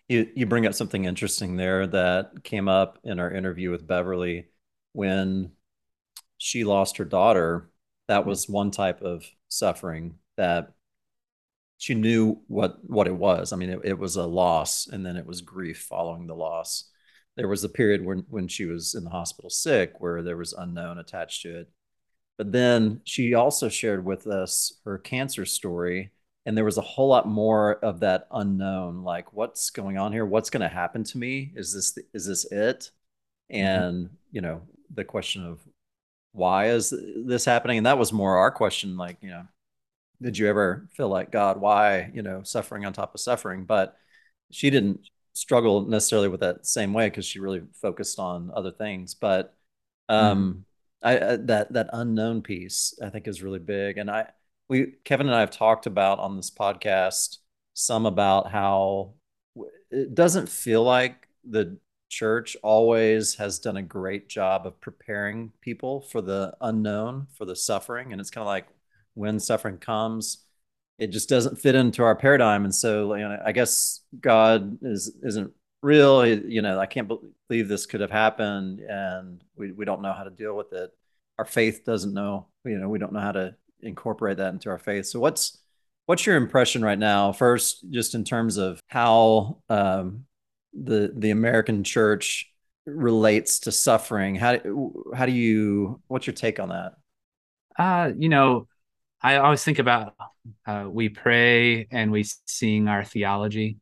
You 0.08 0.30
you 0.36 0.46
bring 0.46 0.66
up 0.66 0.74
something 0.74 1.06
interesting 1.06 1.58
there 1.58 1.88
that 1.88 2.44
came 2.44 2.68
up 2.68 3.00
in 3.04 3.20
our 3.20 3.32
interview 3.32 3.72
with 3.72 3.88
Beverly 3.88 4.48
when 4.94 5.52
she 6.38 6.64
lost 6.64 6.98
her 6.98 7.06
daughter. 7.06 7.70
That 8.08 8.22
mm-hmm. 8.22 8.30
was 8.30 8.50
one 8.50 8.72
type 8.72 9.02
of 9.02 9.26
suffering 9.50 10.16
that 10.38 10.74
she 11.78 11.94
knew 11.94 12.42
what 12.48 12.78
what 12.84 13.08
it 13.08 13.16
was. 13.16 13.54
I 13.54 13.56
mean, 13.58 13.70
it, 13.70 13.80
it 13.84 14.00
was 14.00 14.16
a 14.16 14.26
loss, 14.26 14.88
and 14.88 15.06
then 15.06 15.18
it 15.18 15.26
was 15.26 15.42
grief 15.42 15.80
following 15.90 16.28
the 16.28 16.36
loss. 16.36 16.90
There 17.36 17.48
was 17.48 17.64
a 17.64 17.70
period 17.70 18.04
when 18.04 18.26
when 18.30 18.48
she 18.48 18.66
was 18.66 18.96
in 18.96 19.04
the 19.04 19.10
hospital 19.10 19.50
sick, 19.50 19.94
where 20.00 20.24
there 20.24 20.38
was 20.38 20.54
unknown 20.54 20.98
attached 20.98 21.44
to 21.44 21.60
it. 21.60 21.70
But 22.38 22.52
then 22.52 23.02
she 23.04 23.34
also 23.34 23.70
shared 23.70 24.06
with 24.06 24.28
us 24.28 24.80
her 24.86 24.98
cancer 24.98 25.46
story, 25.46 26.12
and 26.48 26.58
there 26.58 26.64
was 26.64 26.78
a 26.78 26.82
whole 26.82 27.10
lot 27.10 27.28
more 27.28 27.76
of 27.84 28.00
that 28.00 28.26
unknown, 28.32 29.04
like 29.04 29.34
what's 29.34 29.70
going 29.70 29.98
on 29.98 30.14
here, 30.14 30.26
what's 30.26 30.50
going 30.50 30.62
to 30.62 30.70
happen 30.70 31.04
to 31.04 31.18
me? 31.18 31.52
Is 31.58 31.74
this 31.74 32.00
is 32.14 32.26
this 32.26 32.46
it? 32.46 32.90
Mm-hmm. 33.52 33.66
And 33.66 34.06
mm-hmm. 34.06 34.16
you 34.32 34.40
know, 34.40 34.62
the 34.96 35.04
question 35.04 35.46
of 35.46 35.60
why 36.32 36.70
is 36.70 36.94
this 37.26 37.44
happening? 37.44 37.80
And 37.80 37.86
that 37.86 37.98
was 37.98 38.14
more 38.14 38.38
our 38.38 38.50
question, 38.50 38.96
like 38.96 39.18
you 39.22 39.30
know, 39.30 39.44
did 40.22 40.38
you 40.38 40.48
ever 40.48 40.88
feel 40.94 41.10
like 41.10 41.32
God, 41.34 41.60
why, 41.60 42.12
you 42.14 42.22
know, 42.22 42.44
suffering 42.44 42.86
on 42.86 42.94
top 42.94 43.14
of 43.14 43.20
suffering? 43.20 43.66
But 43.66 43.98
she 44.50 44.70
didn't 44.70 45.02
struggle 45.34 45.82
necessarily 45.82 46.30
with 46.30 46.40
that 46.40 46.66
same 46.66 46.94
way 46.94 47.10
because 47.10 47.26
she 47.26 47.42
really 47.42 47.64
focused 47.74 48.20
on 48.20 48.52
other 48.56 48.72
things. 48.72 49.16
But 49.16 49.54
um, 50.08 50.64
mm. 51.04 51.10
I, 51.10 51.34
I, 51.34 51.36
that 51.36 51.74
that 51.74 51.90
unknown 51.92 52.42
piece 52.42 52.98
I 53.04 53.10
think 53.10 53.28
is 53.28 53.44
really 53.44 53.60
big. 53.60 53.98
And 53.98 54.10
I 54.10 54.28
we 54.70 54.94
Kevin 55.04 55.28
and 55.28 55.36
I 55.36 55.42
have 55.42 55.52
talked 55.52 55.86
about 55.86 56.20
on 56.20 56.36
this 56.36 56.52
podcast 56.52 57.38
some 57.74 58.06
about 58.06 58.52
how 58.52 59.14
it 59.92 60.14
doesn't 60.16 60.50
feel 60.50 60.84
like 60.84 61.28
the 61.50 61.78
church 62.10 62.58
always 62.64 63.36
has 63.36 63.60
done 63.60 63.78
a 63.78 63.82
great 63.82 64.30
job 64.30 64.66
of 64.66 64.80
preparing 64.82 65.52
people 65.62 66.02
for 66.02 66.22
the 66.22 66.56
unknown, 66.62 67.28
for 67.38 67.46
the 67.46 67.56
suffering. 67.56 68.12
And 68.12 68.22
it's 68.22 68.30
kind 68.30 68.44
of 68.44 68.48
like 68.48 68.68
when 69.14 69.40
suffering 69.40 69.78
comes, 69.78 70.46
it 71.00 71.08
just 71.08 71.30
doesn't 71.30 71.60
fit 71.60 71.76
into 71.76 72.04
our 72.04 72.16
paradigm. 72.16 72.66
And 72.66 72.74
so, 72.74 73.14
you 73.16 73.28
know, 73.28 73.40
I 73.46 73.52
guess 73.52 74.02
God 74.20 74.80
is 74.82 75.12
isn't 75.24 75.52
real. 75.82 76.26
You 76.26 76.62
know, 76.62 76.80
I 76.80 76.86
can't 76.86 77.12
believe 77.48 77.68
this 77.68 77.86
could 77.86 78.02
have 78.02 78.12
happened, 78.12 78.80
and 78.80 79.44
we 79.56 79.72
we 79.72 79.86
don't 79.86 80.02
know 80.02 80.14
how 80.14 80.24
to 80.24 80.30
deal 80.32 80.56
with 80.56 80.74
it. 80.74 80.92
Our 81.38 81.46
faith 81.46 81.86
doesn't 81.86 82.14
know. 82.14 82.48
You 82.66 82.80
know, 82.80 82.90
we 82.90 83.00
don't 83.00 83.14
know 83.14 83.20
how 83.20 83.34
to 83.34 83.56
incorporate 83.82 84.38
that 84.38 84.54
into 84.54 84.70
our 84.70 84.80
faith. 84.80 85.06
So, 85.06 85.20
what's 85.20 85.58
what's 86.06 86.26
your 86.26 86.36
impression 86.36 86.84
right 86.84 87.00
now? 87.00 87.32
First, 87.32 87.90
just 87.90 88.16
in 88.16 88.24
terms 88.24 88.58
of 88.58 88.80
how 88.88 89.60
um, 89.70 90.26
the 90.74 91.14
the 91.16 91.32
American 91.32 91.84
church 91.84 92.52
relates 92.86 93.60
to 93.60 93.72
suffering. 93.72 94.36
How 94.36 94.60
how 95.16 95.26
do 95.26 95.32
you? 95.32 96.02
What's 96.08 96.26
your 96.26 96.34
take 96.34 96.60
on 96.60 96.70
that? 96.70 96.94
Uh, 97.78 98.12
you 98.18 98.30
know, 98.30 98.68
I 99.22 99.36
always 99.38 99.64
think 99.64 99.80
about 99.80 100.16
uh, 100.66 100.88
we 100.90 101.10
pray 101.10 101.88
and 101.92 102.12
we 102.12 102.26
sing 102.46 102.88
our 102.88 103.04
theology. 103.04 103.78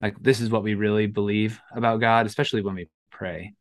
Like 0.00 0.20
this 0.20 0.40
is 0.40 0.50
what 0.50 0.62
we 0.62 0.74
really 0.74 1.06
believe 1.06 1.60
about 1.72 2.00
God, 2.00 2.26
especially 2.26 2.62
when 2.62 2.74
we 2.74 2.88
pray. 3.10 3.54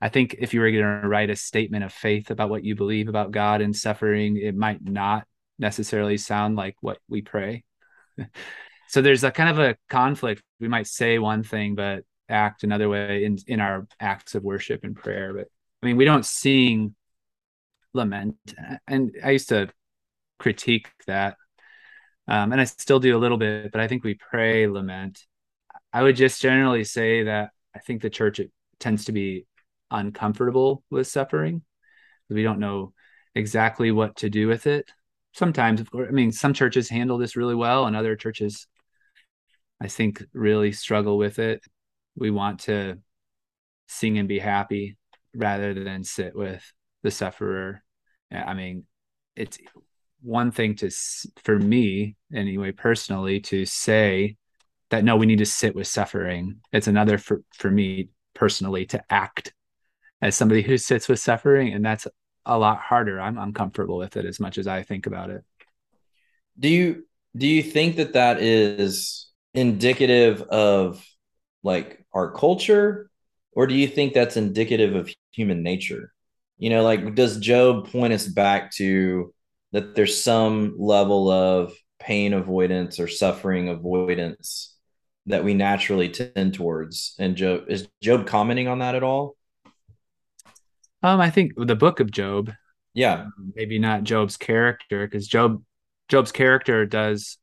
I 0.00 0.08
think 0.08 0.36
if 0.38 0.54
you 0.54 0.60
were 0.60 0.70
going 0.70 1.02
to 1.02 1.08
write 1.08 1.30
a 1.30 1.36
statement 1.36 1.84
of 1.84 1.92
faith 1.92 2.30
about 2.30 2.48
what 2.48 2.64
you 2.64 2.74
believe 2.74 3.08
about 3.08 3.32
God 3.32 3.60
and 3.60 3.76
suffering, 3.76 4.36
it 4.38 4.56
might 4.56 4.82
not 4.82 5.26
necessarily 5.58 6.16
sound 6.16 6.56
like 6.56 6.76
what 6.80 6.98
we 7.08 7.20
pray. 7.20 7.64
so 8.88 9.02
there's 9.02 9.24
a 9.24 9.30
kind 9.30 9.50
of 9.50 9.58
a 9.58 9.76
conflict. 9.88 10.42
We 10.58 10.68
might 10.68 10.86
say 10.86 11.18
one 11.18 11.42
thing 11.42 11.74
but 11.74 12.04
act 12.28 12.62
another 12.62 12.88
way 12.88 13.24
in 13.24 13.38
in 13.46 13.60
our 13.60 13.86
acts 13.98 14.34
of 14.34 14.42
worship 14.42 14.84
and 14.84 14.96
prayer. 14.96 15.34
But 15.34 15.48
I 15.82 15.86
mean, 15.86 15.96
we 15.96 16.04
don't 16.04 16.24
sing 16.24 16.94
lament. 17.92 18.36
And 18.86 19.16
I 19.22 19.30
used 19.30 19.48
to 19.50 19.68
critique 20.38 20.88
that. 21.06 21.36
Um, 22.28 22.52
and 22.52 22.60
I 22.60 22.64
still 22.64 23.00
do 23.00 23.16
a 23.16 23.18
little 23.18 23.38
bit, 23.38 23.72
but 23.72 23.80
I 23.80 23.88
think 23.88 24.04
we 24.04 24.14
pray 24.14 24.66
lament. 24.66 25.24
I 25.92 26.02
would 26.02 26.16
just 26.16 26.40
generally 26.40 26.84
say 26.84 27.24
that 27.24 27.50
I 27.74 27.80
think 27.80 28.02
the 28.02 28.10
church 28.10 28.40
tends 28.78 29.06
to 29.06 29.12
be 29.12 29.46
uncomfortable 29.90 30.84
with 30.90 31.06
suffering. 31.06 31.62
We 32.28 32.42
don't 32.42 32.60
know 32.60 32.92
exactly 33.34 33.90
what 33.90 34.16
to 34.16 34.30
do 34.30 34.48
with 34.48 34.66
it. 34.66 34.90
Sometimes, 35.32 35.80
of 35.80 35.90
course, 35.90 36.08
I 36.08 36.12
mean, 36.12 36.32
some 36.32 36.54
churches 36.54 36.88
handle 36.88 37.18
this 37.18 37.36
really 37.36 37.54
well, 37.54 37.86
and 37.86 37.96
other 37.96 38.16
churches, 38.16 38.66
I 39.80 39.88
think, 39.88 40.24
really 40.32 40.72
struggle 40.72 41.18
with 41.18 41.38
it. 41.38 41.62
We 42.16 42.30
want 42.30 42.60
to 42.60 42.98
sing 43.86 44.18
and 44.18 44.28
be 44.28 44.38
happy 44.38 44.96
rather 45.34 45.74
than 45.74 46.04
sit 46.04 46.34
with 46.34 46.72
the 47.02 47.10
sufferer. 47.10 47.82
I 48.30 48.54
mean, 48.54 48.84
it's 49.36 49.58
one 50.22 50.50
thing 50.50 50.74
to 50.76 50.90
for 51.42 51.58
me 51.58 52.16
anyway 52.34 52.72
personally 52.72 53.40
to 53.40 53.64
say 53.64 54.36
that 54.90 55.02
no 55.02 55.16
we 55.16 55.26
need 55.26 55.38
to 55.38 55.46
sit 55.46 55.74
with 55.74 55.86
suffering 55.86 56.60
it's 56.72 56.88
another 56.88 57.16
for 57.16 57.42
for 57.54 57.70
me 57.70 58.10
personally 58.34 58.84
to 58.84 59.02
act 59.08 59.54
as 60.22 60.36
somebody 60.36 60.62
who 60.62 60.76
sits 60.76 61.08
with 61.08 61.18
suffering 61.18 61.72
and 61.72 61.84
that's 61.84 62.06
a 62.46 62.58
lot 62.58 62.78
harder 62.78 63.20
i'm 63.20 63.38
uncomfortable 63.38 63.98
with 63.98 64.16
it 64.16 64.24
as 64.24 64.40
much 64.40 64.58
as 64.58 64.66
i 64.66 64.82
think 64.82 65.06
about 65.06 65.30
it 65.30 65.44
do 66.58 66.68
you 66.68 67.04
do 67.36 67.46
you 67.46 67.62
think 67.62 67.96
that 67.96 68.14
that 68.14 68.40
is 68.40 69.30
indicative 69.54 70.42
of 70.42 71.04
like 71.62 72.04
our 72.12 72.32
culture 72.32 73.10
or 73.52 73.66
do 73.66 73.74
you 73.74 73.86
think 73.86 74.14
that's 74.14 74.36
indicative 74.36 74.94
of 74.94 75.12
human 75.32 75.62
nature 75.62 76.12
you 76.58 76.70
know 76.70 76.82
like 76.82 77.14
does 77.14 77.38
job 77.38 77.90
point 77.90 78.12
us 78.12 78.26
back 78.26 78.72
to 78.72 79.32
that 79.72 79.94
there's 79.94 80.22
some 80.22 80.74
level 80.78 81.30
of 81.30 81.72
pain 82.00 82.32
avoidance 82.32 82.98
or 82.98 83.06
suffering 83.06 83.68
avoidance 83.68 84.76
that 85.26 85.44
we 85.44 85.54
naturally 85.54 86.08
tend 86.08 86.54
towards. 86.54 87.14
And 87.18 87.36
Job 87.36 87.64
is 87.68 87.88
Job 88.02 88.26
commenting 88.26 88.68
on 88.68 88.80
that 88.80 88.94
at 88.94 89.02
all? 89.02 89.36
Um, 91.02 91.20
I 91.20 91.30
think 91.30 91.52
the 91.56 91.76
book 91.76 92.00
of 92.00 92.10
Job. 92.10 92.52
Yeah. 92.92 93.26
Maybe 93.54 93.78
not 93.78 94.04
Job's 94.04 94.36
character, 94.36 95.06
because 95.06 95.26
Job 95.26 95.62
Job's 96.08 96.32
character 96.32 96.86
does 96.86 97.38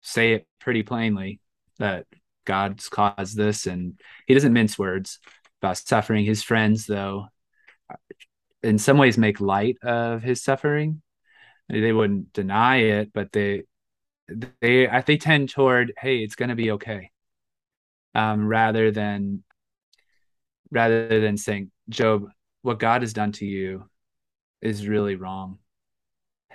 say 0.00 0.32
it 0.34 0.46
pretty 0.60 0.82
plainly 0.82 1.40
that 1.78 2.06
God's 2.46 2.88
caused 2.88 3.36
this, 3.36 3.66
and 3.66 4.00
he 4.26 4.34
doesn't 4.34 4.52
mince 4.52 4.78
words 4.78 5.18
about 5.60 5.78
suffering. 5.78 6.24
His 6.24 6.42
friends, 6.42 6.86
though, 6.86 7.26
in 8.62 8.78
some 8.78 8.98
ways 8.98 9.18
make 9.18 9.40
light 9.40 9.76
of 9.82 10.22
his 10.22 10.42
suffering 10.42 11.02
they 11.68 11.92
wouldn't 11.92 12.32
deny 12.32 12.76
it, 12.76 13.12
but 13.12 13.32
they 13.32 13.64
they 14.28 14.88
they 15.06 15.16
tend 15.16 15.50
toward 15.50 15.92
hey, 15.98 16.18
it's 16.18 16.34
going 16.34 16.50
to 16.50 16.54
be 16.54 16.72
okay, 16.72 17.10
um, 18.14 18.46
rather 18.46 18.90
than 18.90 19.42
rather 20.70 21.20
than 21.20 21.36
saying 21.36 21.70
Job, 21.88 22.28
what 22.64 22.78
God 22.78 23.02
has 23.02 23.12
done 23.12 23.32
to 23.32 23.44
you 23.44 23.84
is 24.62 24.88
really 24.88 25.14
wrong. 25.16 25.58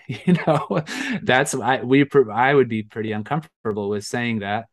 You 0.07 0.33
know, 0.47 0.83
that's 1.21 1.53
I 1.53 1.83
we 1.83 2.03
I 2.33 2.51
would 2.51 2.67
be 2.67 2.81
pretty 2.81 3.11
uncomfortable 3.11 3.89
with 3.89 4.05
saying 4.05 4.39
that. 4.39 4.65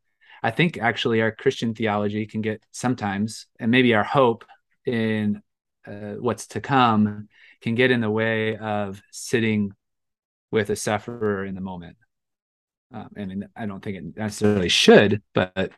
I 0.43 0.51
think 0.51 0.79
actually 0.79 1.21
our 1.21 1.31
Christian 1.31 1.75
theology 1.75 2.25
can 2.25 2.41
get 2.41 2.63
sometimes, 2.71 3.47
and 3.61 3.71
maybe 3.71 3.93
our 3.93 4.03
hope 4.03 4.47
in 4.87 5.43
uh, 5.87 6.15
what's 6.21 6.47
to 6.49 6.63
come 6.63 7.29
can 7.61 7.75
get 7.75 7.91
in 7.91 8.01
the 8.01 8.11
way 8.11 8.57
of 8.57 9.03
sitting 9.13 9.73
with 10.51 10.71
a 10.71 10.77
sufferer 10.77 11.45
in 11.45 11.55
the 11.55 11.61
moment. 11.61 11.99
Um, 12.95 13.11
and 13.15 13.45
I 13.55 13.67
don't 13.67 13.85
think 13.85 13.99
it 13.99 14.17
necessarily 14.17 14.71
should, 14.71 15.21
but 15.35 15.71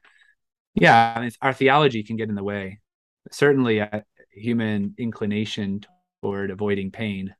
yeah, 0.74 1.14
I 1.16 1.20
mean, 1.20 1.32
our 1.42 1.52
theology 1.52 2.04
can 2.04 2.14
get 2.14 2.28
in 2.28 2.36
the 2.36 2.44
way. 2.44 2.78
Certainly, 3.32 3.82
human 4.38 4.94
inclination 4.98 5.80
toward 6.22 6.50
avoiding 6.50 6.90
pain, 6.90 7.34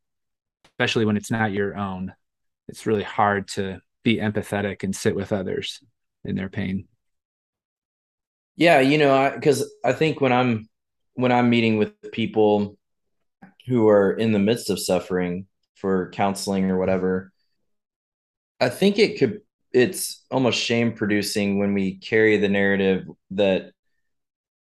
especially 0.66 1.04
when 1.04 1.16
it's 1.16 1.30
not 1.30 1.52
your 1.52 1.76
own. 1.76 2.14
It's 2.68 2.86
really 2.86 3.02
hard 3.02 3.48
to 3.48 3.80
be 4.04 4.16
empathetic 4.16 4.82
and 4.82 4.94
sit 4.94 5.14
with 5.14 5.32
others 5.32 5.82
in 6.24 6.36
their 6.36 6.48
pain. 6.48 6.86
Yeah, 8.56 8.80
you 8.80 8.98
know, 8.98 9.14
I 9.14 9.30
because 9.30 9.70
I, 9.84 9.90
I 9.90 9.92
think 9.92 10.20
when 10.20 10.32
I'm 10.32 10.68
when 11.14 11.32
I'm 11.32 11.50
meeting 11.50 11.78
with 11.78 11.94
people 12.12 12.76
who 13.66 13.88
are 13.88 14.12
in 14.12 14.32
the 14.32 14.38
midst 14.38 14.70
of 14.70 14.80
suffering 14.80 15.46
for 15.74 16.10
counseling 16.10 16.70
or 16.70 16.78
whatever, 16.78 17.32
I 18.60 18.68
think 18.68 18.98
it 18.98 19.18
could 19.18 19.40
it's 19.72 20.24
almost 20.30 20.58
shame 20.58 20.92
producing 20.92 21.58
when 21.58 21.74
we 21.74 21.96
carry 21.96 22.38
the 22.38 22.48
narrative 22.48 23.06
that 23.32 23.72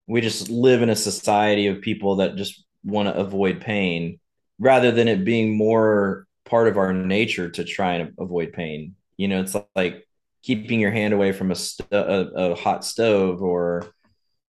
we 0.08 0.22
just 0.22 0.50
live 0.50 0.82
in 0.82 0.90
a 0.90 0.96
society 0.96 1.68
of 1.68 1.82
people 1.82 2.18
that 2.18 2.36
just 2.36 2.64
want 2.84 3.08
to 3.08 3.16
avoid 3.16 3.62
pain 3.62 4.20
rather 4.60 4.92
than 4.92 5.08
it 5.08 5.26
being 5.26 5.56
more 5.56 6.26
part 6.46 6.68
of 6.68 6.78
our 6.78 6.94
nature 6.94 7.50
to 7.50 7.64
try 7.64 7.96
and 7.96 8.14
avoid 8.18 8.54
pain. 8.54 8.96
You 9.18 9.28
know, 9.28 9.42
it's 9.42 9.56
like 9.76 10.08
keeping 10.44 10.80
your 10.80 10.92
hand 10.92 11.14
away 11.14 11.34
from 11.34 11.52
a, 11.52 11.56
st- 11.56 11.92
a, 11.92 12.52
a 12.52 12.56
hot 12.56 12.86
stove 12.86 13.42
or 13.42 13.94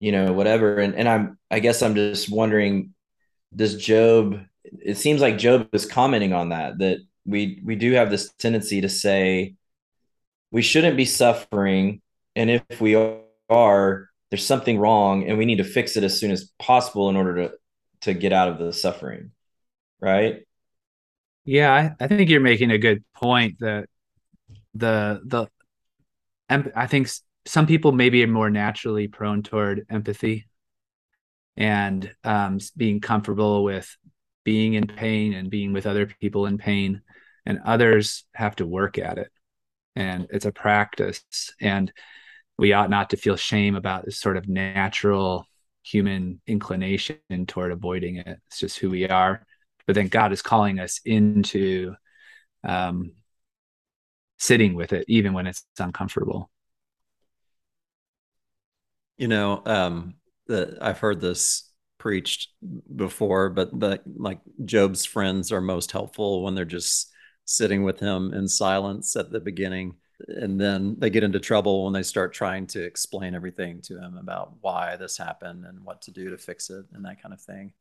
you 0.01 0.13
know 0.13 0.33
whatever 0.33 0.79
and 0.79 0.95
and 0.95 1.09
i'm 1.09 1.39
i 1.51 1.59
guess 1.59 1.83
i'm 1.83 1.95
just 1.95 2.31
wondering 2.31 2.95
does 3.55 3.77
job 3.77 4.41
it 4.65 4.97
seems 4.97 5.21
like 5.21 5.39
job 5.39 5.69
is 5.73 5.87
commenting 5.87 6.33
on 6.33 6.51
that 6.51 6.79
that 6.79 6.99
we 7.27 7.61
we 7.65 7.75
do 7.75 7.93
have 7.93 8.11
this 8.11 8.33
tendency 8.39 8.81
to 8.81 8.89
say 8.89 9.55
we 10.51 10.63
shouldn't 10.63 10.97
be 10.97 11.05
suffering 11.05 12.01
and 12.37 12.51
if 12.51 12.81
we 12.81 12.95
are 13.51 14.09
there's 14.31 14.47
something 14.47 14.79
wrong 14.79 15.29
and 15.29 15.39
we 15.39 15.45
need 15.45 15.59
to 15.59 15.65
fix 15.65 15.97
it 15.97 16.05
as 16.05 16.19
soon 16.19 16.31
as 16.31 16.51
possible 16.59 17.09
in 17.09 17.17
order 17.17 17.37
to 17.37 17.53
to 18.01 18.15
get 18.15 18.33
out 18.33 18.49
of 18.49 18.59
the 18.59 18.73
suffering 18.73 19.31
right? 20.01 20.43
Yeah 21.45 21.73
i, 21.73 22.05
I 22.05 22.09
think 22.09 22.31
you're 22.31 22.41
making 22.41 22.71
a 22.71 22.79
good 22.79 23.05
point 23.15 23.59
that 23.61 23.89
the 24.75 25.21
the 25.25 25.49
i 26.51 26.87
think 26.87 27.09
some 27.47 27.67
people 27.67 27.93
maybe 27.93 28.23
are 28.23 28.29
more 28.29 28.51
naturally 28.51 29.09
prone 29.09 29.43
toward 29.43 29.87
empathy 29.91 30.47
and 31.57 32.15
um, 32.23 32.59
being 32.77 33.01
comfortable 33.01 33.65
with 33.65 33.97
being 34.45 34.75
in 34.75 34.87
pain 34.87 35.35
and 35.35 35.51
being 35.51 35.73
with 35.73 35.87
other 35.87 36.07
people 36.07 36.47
in 36.47 36.57
pain 36.57 37.03
and 37.45 37.59
others 37.65 38.25
have 38.33 38.55
to 38.57 38.67
work 38.67 38.97
at 38.97 39.19
it. 39.19 39.31
And 39.97 40.29
it's 40.31 40.47
a 40.47 40.53
practice 40.53 41.23
and 41.61 41.93
we 42.59 42.73
ought 42.73 42.91
not 42.91 43.11
to 43.11 43.17
feel 43.17 43.37
shame 43.37 43.77
about 43.77 44.05
this 44.05 44.21
sort 44.21 44.37
of 44.37 44.49
natural 44.49 45.47
human 45.83 46.41
inclination 46.47 47.17
toward 47.47 47.73
avoiding 47.73 48.17
it. 48.17 48.39
It's 48.49 48.59
just 48.59 48.79
who 48.79 48.91
we 48.91 49.09
are. 49.09 49.47
But 49.87 49.95
then 49.95 50.09
god 50.09 50.33
is 50.33 50.43
calling 50.43 50.81
us 50.81 51.01
into 51.05 51.95
um, 52.65 53.13
sitting 54.39 54.75
with 54.75 54.93
it 54.93 55.05
even 55.09 55.33
when 55.33 55.47
it's 55.47 55.65
uncomfortable. 55.79 56.51
You 59.17 59.29
know, 59.29 59.63
um, 59.67 60.15
that 60.47 60.79
I've 60.81 61.01
heard 61.01 61.21
this 61.21 61.71
preached 61.99 62.51
before, 62.95 63.51
but 63.51 63.77
but 63.77 64.03
like 64.07 64.41
Job's 64.65 65.05
friends 65.05 65.51
are 65.51 65.61
most 65.61 65.91
helpful 65.91 66.43
when 66.45 66.55
they're 66.55 66.65
just 66.65 67.11
sitting 67.45 67.83
with 67.83 67.99
him 67.99 68.33
in 68.33 68.47
silence 68.47 69.17
at 69.17 69.31
the 69.31 69.41
beginning. 69.41 69.97
And 70.27 70.61
then 70.61 70.97
they 70.99 71.11
get 71.11 71.23
into 71.23 71.39
trouble 71.39 71.85
when 71.85 71.93
they 71.93 72.03
start 72.03 72.33
trying 72.33 72.67
to 72.69 72.83
explain 72.83 73.35
everything 73.35 73.81
to 73.83 73.99
him 73.99 74.17
about 74.17 74.55
why 74.61 74.97
this 74.97 75.17
happened 75.17 75.65
and 75.65 75.85
what 75.85 76.03
to 76.03 76.11
do 76.11 76.31
to 76.31 76.39
fix 76.39 76.71
it 76.71 76.87
and 76.93 77.05
that 77.05 77.23
kind 77.23 77.33
of 77.33 77.41
thing. 77.41 77.73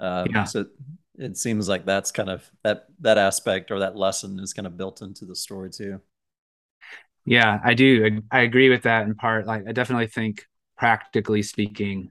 Um, 0.00 0.28
yeah. 0.30 0.44
So 0.44 0.66
it 1.18 1.36
seems 1.36 1.68
like 1.68 1.84
that's 1.84 2.12
kind 2.12 2.30
of 2.30 2.50
that 2.64 2.86
that 3.00 3.18
aspect 3.18 3.70
or 3.70 3.80
that 3.80 3.96
lesson 3.96 4.38
is 4.38 4.54
kind 4.54 4.66
of 4.66 4.76
built 4.76 5.02
into 5.02 5.26
the 5.26 5.34
story 5.34 5.70
too. 5.70 6.00
Yeah, 7.26 7.60
I 7.62 7.74
do. 7.74 8.22
I, 8.30 8.38
I 8.38 8.40
agree 8.42 8.70
with 8.70 8.82
that 8.82 9.06
in 9.06 9.14
part. 9.14 9.46
Like, 9.46 9.64
I 9.68 9.72
definitely 9.72 10.06
think 10.06 10.46
practically 10.78 11.42
speaking, 11.42 12.10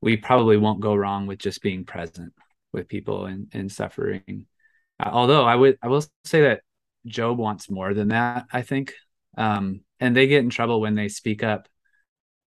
we 0.00 0.16
probably 0.16 0.56
won't 0.56 0.80
go 0.80 0.94
wrong 0.94 1.26
with 1.26 1.38
just 1.38 1.62
being 1.62 1.84
present 1.84 2.32
with 2.72 2.88
people 2.88 3.26
in, 3.26 3.48
in 3.52 3.68
suffering. 3.68 4.46
Uh, 5.00 5.10
although 5.12 5.44
I 5.44 5.54
would, 5.56 5.78
I 5.82 5.88
will 5.88 6.04
say 6.24 6.42
that 6.42 6.60
Job 7.06 7.38
wants 7.38 7.70
more 7.70 7.94
than 7.94 8.08
that, 8.08 8.46
I 8.52 8.62
think. 8.62 8.94
Um, 9.36 9.80
and 10.00 10.16
they 10.16 10.26
get 10.26 10.44
in 10.44 10.50
trouble 10.50 10.80
when 10.80 10.94
they 10.94 11.08
speak 11.08 11.42
up. 11.42 11.68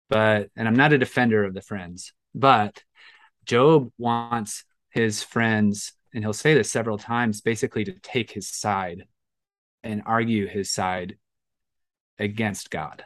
But, 0.10 0.50
and 0.56 0.68
I'm 0.68 0.76
not 0.76 0.94
a 0.94 0.98
defender 0.98 1.44
of 1.44 1.54
the 1.54 1.62
friends, 1.62 2.14
but 2.36 2.84
Job 3.46 3.92
wants 3.98 4.66
his 4.90 5.24
friends, 5.24 5.94
and 6.14 6.24
he'll 6.24 6.34
say 6.34 6.54
this 6.54 6.70
several 6.70 6.98
times, 6.98 7.42
basically 7.42 7.86
to 7.86 7.94
take 7.94 8.32
his 8.32 8.50
side 8.50 9.06
and 9.84 10.04
argue 10.06 10.48
his 10.48 10.72
side 10.72 11.18
against 12.20 12.70
God 12.70 13.04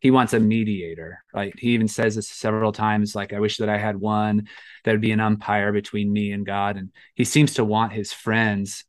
he 0.00 0.10
wants 0.10 0.32
a 0.32 0.40
mediator 0.40 1.22
right 1.32 1.52
he 1.58 1.68
even 1.68 1.86
says 1.86 2.16
this 2.16 2.28
several 2.28 2.72
times 2.72 3.14
like 3.14 3.32
i 3.32 3.38
wish 3.38 3.58
that 3.58 3.68
i 3.68 3.78
had 3.78 3.96
one 3.96 4.48
that 4.84 4.92
would 4.92 5.00
be 5.00 5.12
an 5.12 5.20
umpire 5.20 5.72
between 5.72 6.12
me 6.12 6.32
and 6.32 6.44
god 6.44 6.76
and 6.76 6.90
he 7.14 7.24
seems 7.24 7.54
to 7.54 7.64
want 7.64 7.92
his 7.92 8.12
friends 8.12 8.84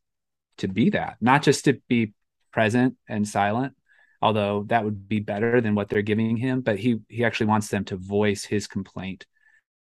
to 0.62 0.68
be 0.68 0.90
that 0.90 1.18
not 1.22 1.44
just 1.44 1.66
to 1.66 1.80
be 1.88 2.14
present 2.52 2.96
and 3.08 3.28
silent 3.28 3.74
although 4.22 4.64
that 4.68 4.84
would 4.84 5.08
be 5.08 5.20
better 5.20 5.62
than 5.62 5.76
what 5.76 5.90
they're 5.90 6.02
giving 6.02 6.38
him 6.38 6.62
but 6.62 6.78
he 6.78 7.00
he 7.10 7.26
actually 7.26 7.48
wants 7.48 7.68
them 7.68 7.84
to 7.84 7.96
voice 7.98 8.46
his 8.46 8.68
complaint 8.68 9.26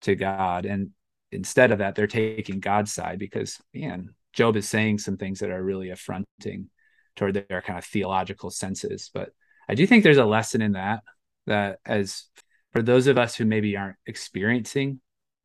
to 0.02 0.16
god. 0.16 0.66
And 0.66 0.92
instead 1.32 1.72
of 1.72 1.80
that 1.80 1.96
they're 1.96 2.08
taking 2.08 2.60
god's 2.60 2.94
side 2.94 3.20
because 3.20 3.60
man 3.74 4.14
job 4.34 4.56
is 4.56 4.68
saying 4.68 5.00
some 5.00 5.18
things 5.18 5.40
that 5.40 5.50
are 5.50 5.64
really 5.64 5.90
affronting 5.90 6.70
toward 7.16 7.34
their 7.34 7.62
kind 7.62 7.80
of 7.80 7.86
theological 7.86 8.50
senses. 8.50 9.10
But 9.14 9.30
i 9.68 9.76
do 9.76 9.86
think 9.88 10.04
there's 10.04 10.18
a 10.18 10.26
lesson 10.26 10.62
in 10.62 10.74
that 10.74 11.04
that 11.48 11.80
as 11.86 12.26
for 12.74 12.82
those 12.82 13.08
of 13.08 13.18
us 13.18 13.36
who 13.36 13.46
maybe 13.46 13.76
aren't 13.76 13.96
experiencing 14.06 15.00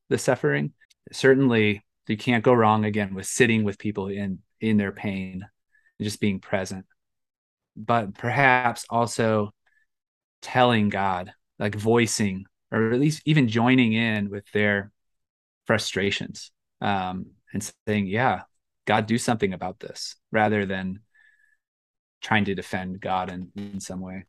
the 0.09 0.19
suffering, 0.19 0.73
certainly 1.13 1.85
you 2.09 2.17
can't 2.17 2.45
go 2.45 2.53
wrong 2.53 2.85
again 2.85 3.15
with 3.15 3.27
sitting 3.27 3.65
with 3.65 3.79
people 3.79 4.09
in 4.09 4.41
in 4.63 4.77
their 4.77 4.93
pain 4.93 5.47
and 5.99 6.05
just 6.05 6.21
being 6.21 6.41
present. 6.41 6.87
But 7.77 8.15
perhaps 8.15 8.87
also 8.89 9.53
telling 10.41 10.89
God, 10.89 11.33
like 11.59 11.75
voicing 11.75 12.47
or 12.71 12.93
at 12.93 13.01
least 13.01 13.23
even 13.27 13.49
joining 13.49 13.93
in 13.93 14.31
with 14.31 14.51
their 14.53 14.91
frustrations 15.67 16.51
um, 16.81 17.27
and 17.53 17.73
saying, 17.87 18.07
yeah, 18.07 18.43
God, 18.87 19.07
do 19.07 19.19
something 19.19 19.53
about 19.53 19.79
this 19.79 20.17
rather 20.31 20.67
than 20.67 21.01
trying 22.23 22.47
to 22.47 22.55
defend 22.55 23.01
God 23.01 23.31
in, 23.31 23.51
in 23.57 23.81
some 23.81 24.01
way. 24.01 24.25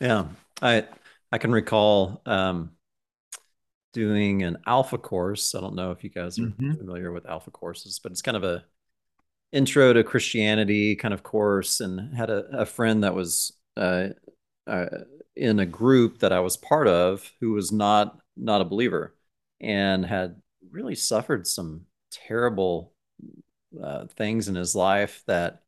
Yeah. 0.00 0.26
I 0.60 0.86
I 1.32 1.38
can 1.38 1.52
recall 1.52 2.22
um, 2.26 2.72
doing 3.92 4.42
an 4.42 4.58
alpha 4.66 4.98
course. 4.98 5.54
I 5.54 5.60
don't 5.60 5.74
know 5.74 5.90
if 5.90 6.04
you 6.04 6.10
guys 6.10 6.38
are 6.38 6.42
mm-hmm. 6.42 6.74
familiar 6.74 7.12
with 7.12 7.26
alpha 7.26 7.50
courses, 7.50 8.00
but 8.02 8.12
it's 8.12 8.22
kind 8.22 8.36
of 8.36 8.44
a 8.44 8.64
intro 9.52 9.92
to 9.92 10.04
Christianity 10.04 10.96
kind 10.96 11.14
of 11.14 11.22
course, 11.22 11.80
and 11.80 12.16
had 12.16 12.30
a, 12.30 12.44
a 12.60 12.66
friend 12.66 13.04
that 13.04 13.14
was 13.14 13.52
uh, 13.76 14.08
uh, 14.66 14.86
in 15.34 15.58
a 15.60 15.66
group 15.66 16.18
that 16.20 16.32
I 16.32 16.40
was 16.40 16.56
part 16.56 16.88
of 16.88 17.30
who 17.40 17.52
was 17.52 17.72
not 17.72 18.18
not 18.36 18.60
a 18.60 18.66
believer 18.66 19.16
and 19.60 20.04
had 20.04 20.36
really 20.70 20.94
suffered 20.94 21.46
some 21.46 21.82
terrible 22.10 22.92
uh, 23.82 24.06
things 24.16 24.48
in 24.48 24.54
his 24.54 24.74
life 24.74 25.22
that 25.26 25.62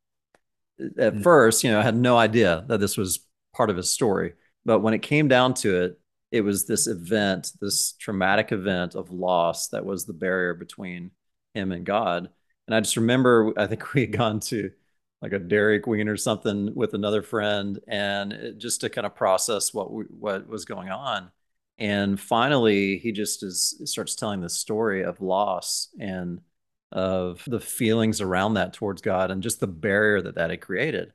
at 0.80 1.14
mm-hmm. 1.14 1.22
first, 1.22 1.64
you 1.64 1.70
know, 1.70 1.80
I 1.80 1.82
had 1.82 1.96
no 1.96 2.16
idea 2.16 2.64
that 2.68 2.80
this 2.80 2.96
was 2.96 3.26
part 3.54 3.70
of 3.70 3.76
his 3.76 3.90
story 3.90 4.34
but 4.68 4.80
when 4.80 4.92
it 4.92 5.00
came 5.00 5.28
down 5.28 5.54
to 5.54 5.82
it, 5.82 5.98
it 6.30 6.42
was 6.42 6.66
this 6.66 6.86
event, 6.88 7.52
this 7.58 7.92
traumatic 7.92 8.52
event 8.52 8.94
of 8.94 9.10
loss 9.10 9.68
that 9.68 9.86
was 9.86 10.04
the 10.04 10.12
barrier 10.12 10.52
between 10.52 11.10
him 11.54 11.72
and 11.72 11.86
God. 11.86 12.28
And 12.68 12.74
I 12.74 12.80
just 12.80 12.98
remember, 12.98 13.52
I 13.56 13.66
think 13.66 13.94
we 13.94 14.02
had 14.02 14.12
gone 14.12 14.40
to 14.40 14.70
like 15.22 15.32
a 15.32 15.38
Dairy 15.38 15.80
Queen 15.80 16.08
or 16.08 16.16
something 16.16 16.72
with 16.74 16.94
another 16.94 17.22
friend, 17.22 17.80
and 17.88 18.32
it, 18.32 18.58
just 18.58 18.82
to 18.82 18.90
kind 18.90 19.06
of 19.06 19.16
process 19.16 19.74
what 19.74 19.90
we, 19.90 20.04
what 20.04 20.46
was 20.46 20.64
going 20.64 20.90
on. 20.90 21.32
And 21.78 22.20
finally, 22.20 22.98
he 22.98 23.10
just 23.10 23.42
is 23.42 23.80
starts 23.84 24.14
telling 24.14 24.40
the 24.40 24.48
story 24.48 25.02
of 25.02 25.20
loss 25.20 25.88
and 25.98 26.40
of 26.92 27.42
the 27.46 27.60
feelings 27.60 28.20
around 28.20 28.54
that 28.54 28.74
towards 28.74 29.02
God 29.02 29.30
and 29.30 29.42
just 29.42 29.60
the 29.60 29.66
barrier 29.66 30.20
that 30.22 30.36
that 30.36 30.50
had 30.50 30.60
created. 30.60 31.12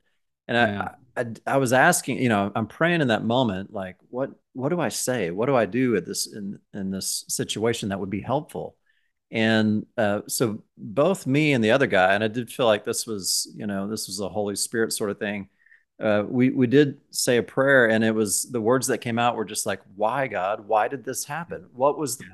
And 0.48 0.56
yeah. 0.56 0.94
I, 1.16 1.54
I, 1.54 1.56
was 1.56 1.72
asking, 1.72 2.18
you 2.18 2.28
know, 2.28 2.52
I'm 2.54 2.66
praying 2.66 3.00
in 3.00 3.08
that 3.08 3.24
moment, 3.24 3.72
like, 3.72 3.96
what, 4.10 4.30
what 4.52 4.68
do 4.68 4.80
I 4.80 4.90
say? 4.90 5.30
What 5.30 5.46
do 5.46 5.56
I 5.56 5.64
do 5.64 5.96
at 5.96 6.04
this 6.04 6.26
in 6.26 6.58
in 6.74 6.90
this 6.90 7.24
situation 7.28 7.88
that 7.88 8.00
would 8.00 8.10
be 8.10 8.20
helpful? 8.20 8.76
And 9.30 9.86
uh, 9.96 10.20
so 10.28 10.62
both 10.76 11.26
me 11.26 11.52
and 11.52 11.64
the 11.64 11.72
other 11.72 11.86
guy, 11.86 12.14
and 12.14 12.22
I 12.22 12.28
did 12.28 12.52
feel 12.52 12.66
like 12.66 12.84
this 12.84 13.06
was, 13.06 13.52
you 13.56 13.66
know, 13.66 13.88
this 13.88 14.06
was 14.06 14.20
a 14.20 14.28
Holy 14.28 14.56
Spirit 14.56 14.92
sort 14.92 15.10
of 15.10 15.18
thing. 15.18 15.48
Uh, 16.00 16.24
we 16.26 16.50
we 16.50 16.66
did 16.66 17.00
say 17.10 17.36
a 17.36 17.42
prayer, 17.42 17.88
and 17.88 18.04
it 18.04 18.12
was 18.12 18.50
the 18.50 18.60
words 18.60 18.88
that 18.88 18.98
came 18.98 19.18
out 19.18 19.36
were 19.36 19.44
just 19.44 19.64
like, 19.64 19.80
"Why 19.94 20.26
God? 20.26 20.66
Why 20.66 20.88
did 20.88 21.04
this 21.04 21.24
happen? 21.24 21.66
What 21.72 21.98
was, 21.98 22.18
the, 22.18 22.24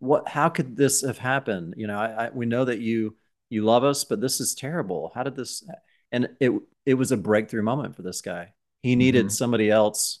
what? 0.00 0.28
How 0.28 0.50
could 0.50 0.76
this 0.76 1.00
have 1.02 1.18
happened? 1.18 1.74
You 1.78 1.86
know, 1.86 1.98
I, 1.98 2.26
I, 2.26 2.30
we 2.30 2.44
know 2.44 2.66
that 2.66 2.78
you 2.78 3.16
you 3.48 3.64
love 3.64 3.84
us, 3.84 4.04
but 4.04 4.20
this 4.20 4.40
is 4.40 4.54
terrible. 4.54 5.12
How 5.14 5.22
did 5.22 5.34
this? 5.34 5.64
And 6.12 6.28
it 6.40 6.52
it 6.84 6.94
was 6.94 7.10
a 7.10 7.16
breakthrough 7.16 7.62
moment 7.62 7.96
for 7.96 8.02
this 8.02 8.20
guy. 8.20 8.52
He 8.82 8.96
needed 8.96 9.26
mm-hmm. 9.26 9.30
somebody 9.30 9.70
else 9.70 10.20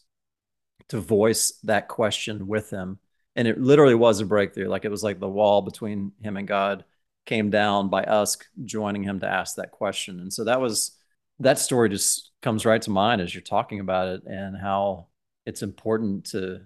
to 0.88 1.00
voice 1.00 1.52
that 1.64 1.88
question 1.88 2.46
with 2.46 2.70
him 2.70 2.98
and 3.36 3.46
it 3.46 3.60
literally 3.60 3.94
was 3.94 4.20
a 4.20 4.26
breakthrough. 4.26 4.68
Like 4.68 4.84
it 4.84 4.90
was 4.90 5.04
like 5.04 5.20
the 5.20 5.28
wall 5.28 5.62
between 5.62 6.12
him 6.20 6.36
and 6.36 6.48
God 6.48 6.84
came 7.26 7.50
down 7.50 7.88
by 7.90 8.02
us 8.02 8.38
joining 8.64 9.02
him 9.02 9.20
to 9.20 9.28
ask 9.28 9.56
that 9.56 9.70
question. 9.70 10.20
And 10.20 10.32
so 10.32 10.44
that 10.44 10.60
was 10.60 10.92
that 11.40 11.58
story 11.58 11.90
just 11.90 12.30
comes 12.40 12.64
right 12.64 12.80
to 12.80 12.90
mind 12.90 13.20
as 13.20 13.34
you're 13.34 13.42
talking 13.42 13.80
about 13.80 14.08
it 14.08 14.24
and 14.24 14.56
how 14.56 15.08
it's 15.44 15.62
important 15.62 16.24
to 16.26 16.62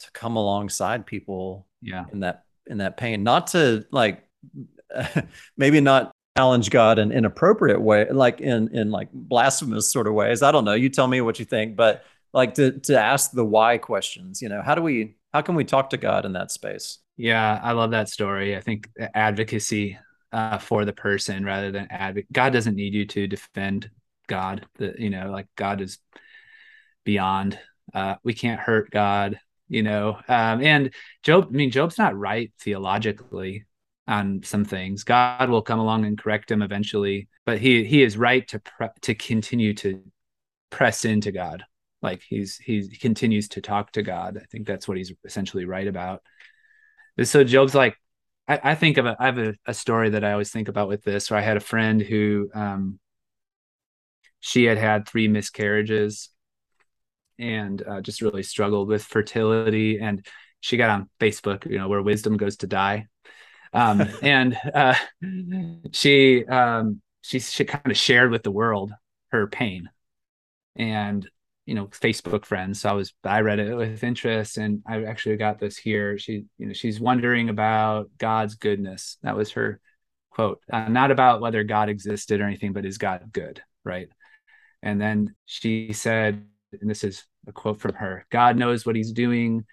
to 0.00 0.10
come 0.12 0.36
alongside 0.36 1.04
people 1.04 1.66
yeah. 1.82 2.04
in 2.12 2.20
that 2.20 2.44
in 2.68 2.78
that 2.78 2.96
pain. 2.96 3.24
Not 3.24 3.48
to 3.48 3.84
like 3.90 4.24
maybe 5.56 5.80
not 5.80 6.12
challenge 6.36 6.70
god 6.70 7.00
in 7.00 7.10
inappropriate 7.10 7.80
way 7.80 8.08
like 8.12 8.40
in 8.40 8.68
in 8.72 8.92
like 8.92 9.08
blasphemous 9.12 9.90
sort 9.90 10.06
of 10.06 10.14
ways. 10.14 10.44
I 10.44 10.52
don't 10.52 10.64
know. 10.64 10.74
You 10.74 10.90
tell 10.90 11.08
me 11.08 11.20
what 11.20 11.40
you 11.40 11.44
think. 11.44 11.74
But 11.74 12.04
like 12.32 12.54
to 12.54 12.78
to 12.80 12.96
ask 13.00 13.32
the 13.32 13.44
why 13.44 13.78
questions 13.78 14.42
you 14.42 14.48
know 14.48 14.60
how 14.62 14.74
do 14.74 14.82
we 14.82 15.16
how 15.32 15.42
can 15.42 15.54
we 15.54 15.64
talk 15.64 15.90
to 15.90 15.96
god 15.96 16.24
in 16.24 16.32
that 16.32 16.50
space? 16.50 16.98
Yeah 17.16 17.60
i 17.62 17.72
love 17.72 17.90
that 17.92 18.08
story. 18.08 18.56
I 18.56 18.60
think 18.60 18.88
advocacy 19.14 19.98
uh, 20.30 20.58
for 20.58 20.84
the 20.84 20.92
person 20.92 21.44
rather 21.44 21.70
than 21.70 21.88
advocate 21.90 22.32
god 22.32 22.52
doesn't 22.52 22.76
need 22.76 22.94
you 22.94 23.06
to 23.06 23.26
defend 23.26 23.90
god 24.26 24.66
you 24.78 25.10
know 25.10 25.30
like 25.30 25.46
god 25.56 25.80
is 25.80 25.98
beyond 27.04 27.58
uh, 27.94 28.16
we 28.22 28.34
can't 28.34 28.60
hurt 28.60 28.90
god 28.90 29.40
you 29.68 29.82
know 29.82 30.18
um, 30.28 30.62
and 30.62 30.92
job 31.22 31.48
i 31.48 31.50
mean 31.50 31.70
job's 31.70 31.98
not 31.98 32.16
right 32.16 32.52
theologically 32.60 33.64
on 34.06 34.40
some 34.42 34.64
things. 34.64 35.04
God 35.04 35.50
will 35.50 35.60
come 35.60 35.78
along 35.78 36.06
and 36.06 36.16
correct 36.16 36.50
him 36.50 36.62
eventually 36.62 37.28
but 37.44 37.58
he 37.58 37.84
he 37.84 38.02
is 38.02 38.16
right 38.16 38.46
to 38.48 38.58
pre- 38.58 38.88
to 39.02 39.14
continue 39.14 39.74
to 39.74 40.02
press 40.70 41.04
into 41.04 41.32
god 41.32 41.64
like 42.02 42.22
he's 42.28 42.56
he's 42.56 42.88
he 42.90 42.96
continues 42.96 43.48
to 43.48 43.60
talk 43.60 43.92
to 43.92 44.02
god 44.02 44.38
i 44.40 44.44
think 44.50 44.66
that's 44.66 44.86
what 44.86 44.96
he's 44.96 45.12
essentially 45.24 45.64
right 45.64 45.88
about 45.88 46.22
so 47.22 47.42
job's 47.42 47.74
like 47.74 47.96
i, 48.46 48.60
I 48.62 48.74
think 48.74 48.98
of 48.98 49.06
a 49.06 49.16
i 49.18 49.26
have 49.26 49.38
a, 49.38 49.54
a, 49.66 49.74
story 49.74 50.10
that 50.10 50.24
i 50.24 50.32
always 50.32 50.50
think 50.50 50.68
about 50.68 50.88
with 50.88 51.02
this 51.02 51.30
where 51.30 51.40
i 51.40 51.42
had 51.42 51.56
a 51.56 51.60
friend 51.60 52.00
who 52.00 52.48
um 52.54 52.98
she 54.40 54.64
had 54.64 54.78
had 54.78 55.06
three 55.06 55.28
miscarriages 55.28 56.30
and 57.38 57.82
uh, 57.86 58.00
just 58.00 58.20
really 58.20 58.42
struggled 58.42 58.88
with 58.88 59.04
fertility. 59.04 59.98
And 60.00 60.24
she 60.60 60.76
got 60.76 60.90
on 60.90 61.08
Facebook, 61.20 61.68
you 61.70 61.78
know, 61.78 61.88
where 61.88 62.02
wisdom 62.02 62.36
goes 62.36 62.58
to 62.58 62.66
die. 62.66 63.06
Um, 63.72 64.02
and 64.22 64.56
uh, 64.74 64.94
she 65.92 66.44
um, 66.46 67.00
she 67.22 67.40
she 67.40 67.64
kind 67.64 67.90
of 67.90 67.96
shared 67.96 68.30
with 68.30 68.42
the 68.42 68.50
world 68.50 68.92
her 69.30 69.46
pain, 69.46 69.90
and 70.76 71.28
you 71.68 71.74
know, 71.74 71.86
Facebook 71.88 72.44
friends. 72.46 72.80
So 72.80 72.88
I 72.88 72.92
was 72.92 73.12
I 73.24 73.40
read 73.40 73.58
it 73.58 73.74
with 73.74 74.02
interest, 74.02 74.56
and 74.56 74.82
I 74.86 75.04
actually 75.04 75.36
got 75.36 75.58
this 75.58 75.76
here. 75.76 76.18
She 76.18 76.44
you 76.58 76.66
know 76.66 76.72
she's 76.72 76.98
wondering 76.98 77.50
about 77.50 78.10
God's 78.18 78.54
goodness. 78.54 79.18
That 79.22 79.36
was 79.36 79.52
her 79.52 79.80
quote, 80.38 80.60
uh, 80.72 80.88
not 80.88 81.10
about 81.10 81.40
whether 81.40 81.64
God 81.64 81.88
existed 81.88 82.40
or 82.40 82.44
anything, 82.44 82.72
but 82.72 82.86
is 82.86 82.96
God 82.96 83.30
good, 83.32 83.60
right? 83.84 84.08
And 84.84 85.00
then 85.00 85.34
she 85.46 85.92
said, 85.92 86.46
and 86.80 86.88
this 86.88 87.02
is 87.02 87.24
a 87.48 87.52
quote 87.52 87.80
from 87.80 87.94
her 87.94 88.24
God 88.30 88.56
knows 88.56 88.86
what 88.86 88.94
he's 88.94 89.10
doing. 89.10 89.64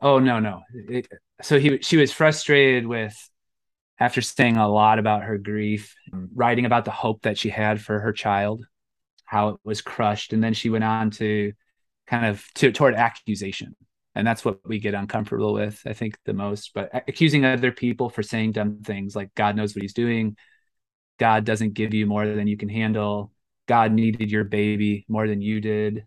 Oh, 0.00 0.18
no, 0.18 0.40
no. 0.40 0.62
It, 0.88 1.06
so 1.42 1.60
he, 1.60 1.78
she 1.78 1.96
was 1.96 2.12
frustrated 2.12 2.88
with, 2.88 3.16
after 4.00 4.20
saying 4.20 4.56
a 4.56 4.68
lot 4.68 4.98
about 4.98 5.22
her 5.22 5.38
grief, 5.38 5.94
writing 6.34 6.66
about 6.66 6.84
the 6.84 6.90
hope 6.90 7.22
that 7.22 7.38
she 7.38 7.48
had 7.48 7.80
for 7.80 8.00
her 8.00 8.12
child, 8.12 8.64
how 9.32 9.48
it 9.48 9.56
was 9.64 9.80
crushed. 9.82 10.32
And 10.32 10.44
then 10.44 10.54
she 10.54 10.70
went 10.70 10.84
on 10.84 11.10
to 11.12 11.52
kind 12.06 12.26
of 12.26 12.44
to, 12.56 12.70
toward 12.70 12.94
accusation. 12.94 13.74
And 14.14 14.26
that's 14.26 14.44
what 14.44 14.60
we 14.66 14.78
get 14.78 14.94
uncomfortable 14.94 15.54
with, 15.54 15.80
I 15.86 15.94
think, 15.94 16.18
the 16.24 16.34
most. 16.34 16.72
But 16.74 16.90
accusing 17.08 17.44
other 17.44 17.72
people 17.72 18.10
for 18.10 18.22
saying 18.22 18.52
dumb 18.52 18.82
things 18.82 19.16
like 19.16 19.34
God 19.34 19.56
knows 19.56 19.74
what 19.74 19.82
he's 19.82 19.94
doing, 19.94 20.36
God 21.18 21.44
doesn't 21.44 21.72
give 21.74 21.94
you 21.94 22.06
more 22.06 22.26
than 22.26 22.46
you 22.46 22.56
can 22.56 22.68
handle 22.68 23.32
God 23.66 23.92
needed 23.92 24.30
your 24.30 24.44
baby 24.44 25.04
more 25.08 25.26
than 25.26 25.40
you 25.40 25.60
did. 25.60 26.06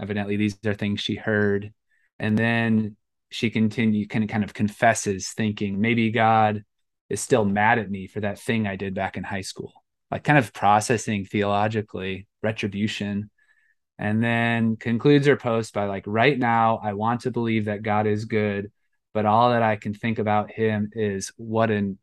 Evidently, 0.00 0.36
these 0.36 0.56
are 0.64 0.74
things 0.74 1.00
she 1.00 1.14
heard. 1.14 1.72
And 2.18 2.38
then 2.38 2.96
she 3.30 3.50
continue 3.50 4.06
kind 4.06 4.24
of, 4.24 4.30
kind 4.30 4.44
of 4.44 4.54
confesses, 4.54 5.30
thinking 5.30 5.80
maybe 5.80 6.10
God 6.10 6.64
is 7.08 7.20
still 7.20 7.44
mad 7.44 7.78
at 7.78 7.90
me 7.90 8.06
for 8.06 8.20
that 8.20 8.38
thing 8.38 8.66
I 8.66 8.76
did 8.76 8.94
back 8.94 9.16
in 9.16 9.24
high 9.24 9.42
school, 9.42 9.72
like 10.12 10.24
kind 10.24 10.38
of 10.38 10.52
processing 10.52 11.24
theologically 11.24 12.26
retribution. 12.42 13.30
And 13.98 14.22
then 14.22 14.76
concludes 14.76 15.26
her 15.26 15.36
post 15.36 15.72
by 15.72 15.86
like, 15.86 16.04
right 16.06 16.38
now, 16.38 16.80
I 16.82 16.92
want 16.92 17.22
to 17.22 17.30
believe 17.30 17.64
that 17.64 17.82
God 17.82 18.06
is 18.06 18.26
good, 18.26 18.70
but 19.14 19.24
all 19.24 19.50
that 19.50 19.62
I 19.62 19.76
can 19.76 19.94
think 19.94 20.18
about 20.18 20.50
him 20.50 20.90
is 20.92 21.32
what 21.36 21.70
an 21.70 21.98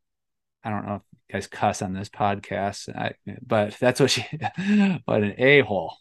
I 0.64 0.72
don't 0.72 0.86
know 0.86 0.96
if 0.96 1.02
you 1.12 1.34
guys 1.34 1.48
cuss 1.48 1.82
on 1.82 1.94
this 1.94 2.10
podcast, 2.10 2.90
I, 2.94 3.14
but 3.46 3.78
that's 3.80 4.00
what 4.00 4.12
she, 4.12 4.26
what 5.06 5.24
an 5.24 5.36
a 5.38 5.62
hole. 5.62 5.96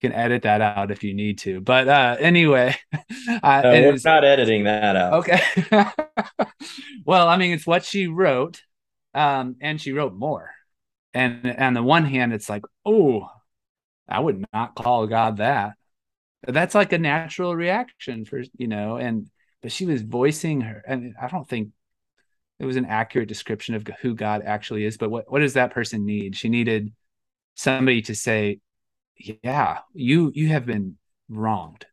You 0.00 0.10
can 0.10 0.18
edit 0.18 0.42
that 0.42 0.60
out 0.60 0.90
if 0.90 1.04
you 1.04 1.14
need 1.14 1.38
to. 1.40 1.60
But 1.60 1.86
uh, 1.86 2.16
anyway, 2.18 2.74
I, 3.42 3.62
no, 3.62 3.70
we're 3.70 3.98
not 4.04 4.24
editing 4.24 4.64
that 4.64 4.96
out. 4.96 5.12
Okay. 5.14 5.40
well, 7.04 7.28
I 7.28 7.36
mean, 7.36 7.52
it's 7.52 7.66
what 7.66 7.84
she 7.84 8.08
wrote, 8.08 8.60
um, 9.14 9.56
and 9.60 9.80
she 9.80 9.92
wrote 9.92 10.14
more. 10.14 10.50
And 11.16 11.56
on 11.58 11.72
the 11.72 11.82
one 11.82 12.04
hand, 12.04 12.34
it's 12.34 12.50
like, 12.50 12.62
oh, 12.84 13.30
I 14.06 14.20
would 14.20 14.44
not 14.52 14.74
call 14.74 15.06
God 15.06 15.38
that. 15.38 15.72
That's 16.46 16.74
like 16.74 16.92
a 16.92 16.98
natural 16.98 17.56
reaction 17.56 18.26
for 18.26 18.42
you 18.58 18.68
know, 18.68 18.98
and 18.98 19.28
but 19.62 19.72
she 19.72 19.86
was 19.86 20.02
voicing 20.02 20.60
her, 20.60 20.82
and 20.86 21.14
I 21.20 21.28
don't 21.28 21.48
think 21.48 21.70
it 22.58 22.66
was 22.66 22.76
an 22.76 22.84
accurate 22.84 23.28
description 23.28 23.74
of 23.74 23.86
who 24.02 24.14
God 24.14 24.42
actually 24.44 24.84
is. 24.84 24.98
But 24.98 25.10
what 25.10 25.30
what 25.32 25.40
does 25.40 25.54
that 25.54 25.72
person 25.72 26.04
need? 26.04 26.36
She 26.36 26.50
needed 26.50 26.92
somebody 27.54 28.02
to 28.02 28.14
say, 28.14 28.60
"Yeah, 29.42 29.78
you 29.94 30.32
you 30.34 30.48
have 30.48 30.66
been 30.66 30.98
wronged," 31.30 31.86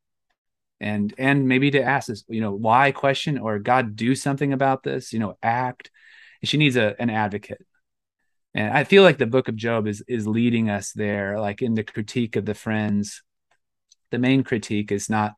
and 0.81 1.13
and 1.17 1.47
maybe 1.47 1.71
to 1.71 1.81
ask 1.81 2.07
this, 2.07 2.25
you 2.27 2.41
know, 2.41 2.51
why 2.53 2.91
question 2.91 3.38
or 3.38 3.59
God 3.59 3.95
do 3.95 4.15
something 4.15 4.51
about 4.53 4.83
this, 4.83 5.13
you 5.13 5.19
know, 5.19 5.38
act. 5.41 5.91
And 6.41 6.49
she 6.49 6.57
needs 6.57 6.75
a 6.75 6.95
an 6.99 7.09
advocate. 7.09 7.65
And 8.55 8.71
I 8.71 8.83
feel 8.83 9.03
like 9.03 9.17
the 9.17 9.25
book 9.25 9.47
of 9.47 9.55
Job 9.55 9.87
is 9.87 10.03
is 10.07 10.27
leading 10.27 10.69
us 10.69 10.91
there, 10.91 11.39
like 11.39 11.61
in 11.61 11.73
the 11.73 11.83
critique 11.83 12.35
of 12.35 12.45
the 12.45 12.53
friends. 12.53 13.23
The 14.11 14.19
main 14.19 14.43
critique 14.43 14.91
is 14.91 15.09
not 15.09 15.33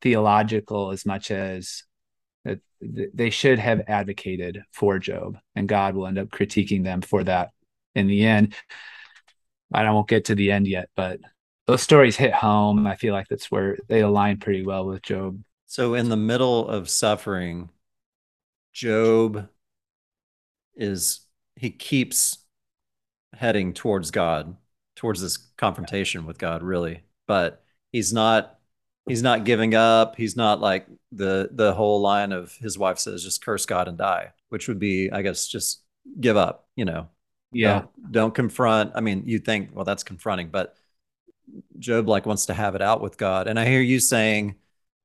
theological 0.00 0.90
as 0.90 1.04
much 1.04 1.30
as 1.30 1.84
that 2.44 2.60
they 2.82 3.30
should 3.30 3.58
have 3.58 3.82
advocated 3.88 4.62
for 4.72 4.98
Job, 4.98 5.38
and 5.54 5.68
God 5.68 5.94
will 5.94 6.06
end 6.06 6.18
up 6.18 6.28
critiquing 6.28 6.84
them 6.84 7.02
for 7.02 7.24
that 7.24 7.50
in 7.94 8.06
the 8.06 8.24
end. 8.24 8.54
I 9.72 9.88
won't 9.90 10.08
get 10.08 10.26
to 10.26 10.34
the 10.34 10.50
end 10.50 10.66
yet, 10.66 10.88
but 10.96 11.20
those 11.66 11.82
stories 11.82 12.16
hit 12.16 12.32
home. 12.32 12.86
I 12.86 12.96
feel 12.96 13.14
like 13.14 13.28
that's 13.28 13.50
where 13.50 13.78
they 13.88 14.00
align 14.00 14.38
pretty 14.38 14.64
well 14.64 14.86
with 14.86 15.02
Job. 15.02 15.40
So, 15.66 15.94
in 15.94 16.08
the 16.08 16.16
middle 16.16 16.68
of 16.68 16.88
suffering, 16.88 17.70
Job 18.72 19.48
is 20.74 21.20
he 21.56 21.70
keeps 21.70 22.38
heading 23.34 23.72
towards 23.72 24.10
God, 24.10 24.56
towards 24.96 25.20
this 25.20 25.36
confrontation 25.36 26.26
with 26.26 26.38
God, 26.38 26.62
really, 26.62 27.04
but 27.26 27.62
he's 27.92 28.12
not 28.12 28.58
he's 29.08 29.22
not 29.22 29.44
giving 29.44 29.74
up. 29.74 30.16
He's 30.16 30.36
not 30.36 30.60
like 30.60 30.86
the 31.12 31.48
the 31.52 31.72
whole 31.72 32.00
line 32.00 32.32
of 32.32 32.54
his 32.56 32.78
wife 32.78 32.98
says 32.98 33.22
just 33.22 33.44
curse 33.44 33.66
God 33.66 33.88
and 33.88 33.98
die, 33.98 34.32
which 34.48 34.68
would 34.68 34.78
be 34.78 35.10
I 35.10 35.22
guess 35.22 35.46
just 35.48 35.82
give 36.20 36.36
up, 36.36 36.68
you 36.76 36.84
know. 36.84 37.08
Yeah. 37.52 37.80
Don't, 37.80 38.12
don't 38.12 38.34
confront. 38.34 38.92
I 38.94 39.00
mean, 39.00 39.24
you 39.26 39.38
think, 39.38 39.70
well, 39.74 39.84
that's 39.84 40.04
confronting, 40.04 40.48
but 40.48 40.76
Job 41.78 42.08
like 42.08 42.26
wants 42.26 42.46
to 42.46 42.54
have 42.54 42.74
it 42.74 42.82
out 42.82 43.00
with 43.00 43.18
God. 43.18 43.48
And 43.48 43.58
I 43.58 43.66
hear 43.66 43.80
you 43.80 44.00
saying 44.00 44.56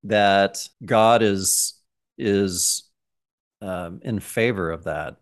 that 0.03 0.67
God 0.83 1.23
is 1.23 1.73
is 2.17 2.83
um, 3.61 3.99
in 4.03 4.19
favor 4.19 4.71
of 4.71 4.83
that. 4.85 5.17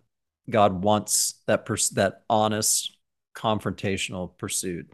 God 0.49 0.83
wants 0.83 1.35
that 1.47 1.65
pers- 1.65 1.89
that 1.91 2.21
honest 2.29 2.97
confrontational 3.35 4.37
pursuit. 4.37 4.89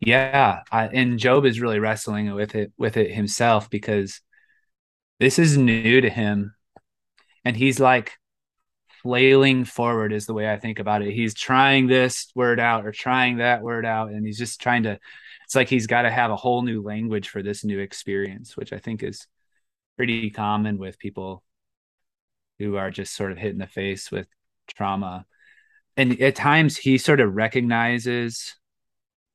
Yeah, 0.00 0.62
I, 0.70 0.88
and 0.88 1.18
Job 1.18 1.44
is 1.44 1.60
really 1.60 1.78
wrestling 1.78 2.32
with 2.34 2.54
it 2.54 2.72
with 2.76 2.96
it 2.96 3.12
himself 3.12 3.70
because 3.70 4.20
this 5.20 5.38
is 5.38 5.56
new 5.56 6.00
to 6.00 6.10
him, 6.10 6.54
and 7.44 7.56
he's 7.56 7.78
like 7.78 8.12
flailing 9.02 9.64
forward 9.64 10.12
is 10.12 10.26
the 10.26 10.34
way 10.34 10.50
I 10.50 10.58
think 10.58 10.78
about 10.78 11.02
it. 11.02 11.12
He's 11.12 11.34
trying 11.34 11.86
this 11.86 12.30
word 12.34 12.60
out 12.60 12.86
or 12.86 12.92
trying 12.92 13.38
that 13.38 13.62
word 13.62 13.86
out, 13.86 14.10
and 14.10 14.26
he's 14.26 14.38
just 14.38 14.60
trying 14.60 14.84
to. 14.84 14.98
It's 15.44 15.54
like 15.54 15.68
he's 15.68 15.86
got 15.86 16.02
to 16.02 16.10
have 16.10 16.30
a 16.30 16.36
whole 16.36 16.62
new 16.62 16.82
language 16.82 17.28
for 17.28 17.42
this 17.42 17.64
new 17.64 17.78
experience, 17.78 18.56
which 18.56 18.72
I 18.72 18.78
think 18.78 19.02
is 19.02 19.26
pretty 19.96 20.30
common 20.30 20.78
with 20.78 20.98
people 20.98 21.42
who 22.58 22.76
are 22.76 22.90
just 22.90 23.14
sort 23.14 23.32
of 23.32 23.38
hit 23.38 23.52
in 23.52 23.58
the 23.58 23.66
face 23.66 24.10
with 24.10 24.26
trauma. 24.74 25.26
And 25.96 26.20
at 26.20 26.36
times 26.36 26.76
he 26.76 26.98
sort 26.98 27.20
of 27.20 27.34
recognizes 27.34 28.54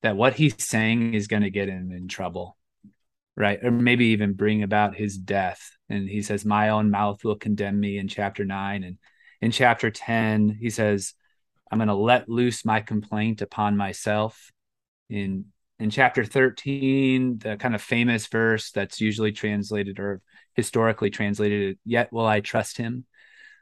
that 0.01 0.15
what 0.17 0.33
he's 0.35 0.55
saying 0.63 1.13
is 1.13 1.27
going 1.27 1.43
to 1.43 1.49
get 1.49 1.69
him 1.69 1.91
in 1.91 2.07
trouble. 2.07 2.57
right? 3.35 3.63
Or 3.63 3.71
maybe 3.71 4.07
even 4.07 4.33
bring 4.33 4.63
about 4.63 4.95
his 4.95 5.17
death. 5.17 5.61
And 5.89 6.09
he 6.09 6.21
says, 6.21 6.45
My 6.45 6.69
own 6.69 6.89
mouth 6.89 7.23
will 7.23 7.35
condemn 7.35 7.79
me 7.79 7.97
in 7.97 8.07
chapter 8.07 8.45
nine. 8.45 8.83
And 8.83 8.97
in 9.41 9.51
chapter 9.51 9.91
10, 9.91 10.57
he 10.59 10.69
says, 10.69 11.13
I'm 11.71 11.77
going 11.79 11.87
to 11.89 11.93
let 11.95 12.29
loose 12.29 12.65
my 12.65 12.81
complaint 12.81 13.41
upon 13.41 13.77
myself. 13.77 14.51
In 15.09 15.45
in 15.79 15.91
chapter 15.91 16.25
13, 16.25 17.37
the 17.37 17.55
kind 17.57 17.75
of 17.75 17.81
famous 17.81 18.27
verse 18.27 18.71
that's 18.71 18.99
usually 18.99 19.31
translated 19.31 19.99
or 19.99 20.21
historically 20.55 21.11
translated, 21.11 21.77
yet 21.85 22.11
will 22.11 22.25
I 22.25 22.39
trust 22.39 22.77
him. 22.77 23.05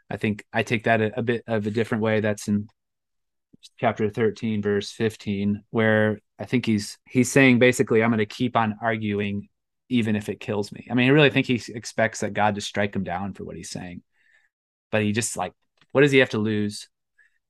I 0.10 0.18
think 0.18 0.46
I 0.54 0.64
take 0.64 0.86
that 0.86 1.02
a, 1.02 1.20
a 1.20 1.24
bit 1.24 1.44
of 1.48 1.66
a 1.66 1.72
different 1.72 2.04
way. 2.04 2.20
That's 2.20 2.48
in 2.48 2.68
chapter 3.80 4.10
13, 4.10 4.62
verse 4.62 4.92
15, 4.92 5.64
where 5.72 6.20
I 6.40 6.46
think 6.46 6.66
he's 6.66 6.98
he's 7.08 7.32
saying 7.32 7.60
basically, 7.60 8.04
I'm 8.04 8.12
going 8.12 8.20
to 8.20 8.26
keep 8.26 8.56
on 8.56 8.76
arguing 8.82 9.50
even 9.90 10.16
if 10.16 10.30
it 10.30 10.40
kills 10.40 10.72
me. 10.72 10.88
I 10.90 10.94
mean, 10.94 11.08
I 11.08 11.14
really 11.14 11.30
think 11.30 11.48
he 11.48 11.62
expects 11.74 12.22
that 12.22 12.34
God 12.34 12.56
to 12.56 12.62
strike 12.62 12.96
him 12.96 13.04
down 13.04 13.34
for 13.34 13.44
what 13.44 13.56
he's 13.56 13.70
saying. 13.70 14.02
But 14.92 15.04
he 15.04 15.12
just 15.12 15.38
like, 15.38 15.54
what 15.92 16.02
does 16.02 16.12
he 16.12 16.20
have 16.20 16.32
to 16.32 16.40
lose? 16.40 16.88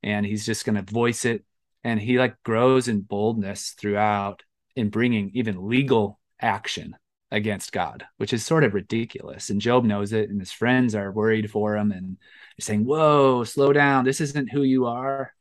And 0.04 0.26
he's 0.26 0.46
just 0.46 0.66
going 0.66 0.76
to 0.76 0.82
voice 0.82 1.26
it. 1.26 1.46
And 1.84 2.00
he 2.00 2.18
like 2.20 2.36
grows 2.44 2.88
in 2.88 3.02
boldness 3.02 3.76
throughout 3.80 4.44
in 4.76 4.90
bringing 4.90 5.32
even 5.34 5.68
legal 5.68 6.20
action 6.42 6.96
against 7.32 7.72
God, 7.72 8.06
which 8.18 8.34
is 8.34 8.46
sort 8.46 8.64
of 8.64 8.74
ridiculous. 8.74 9.50
And 9.50 9.60
Job 9.60 9.84
knows 9.84 10.14
it, 10.14 10.30
and 10.30 10.40
his 10.40 10.52
friends 10.52 10.96
are 10.96 11.12
worried 11.12 11.50
for 11.52 11.76
him 11.76 11.92
and 11.92 12.18
saying, 12.60 12.86
Whoa, 12.86 13.44
slow 13.44 13.74
down. 13.74 14.06
This 14.06 14.22
isn't 14.22 14.52
who 14.52 14.64
you 14.64 14.86
are. 14.86 15.34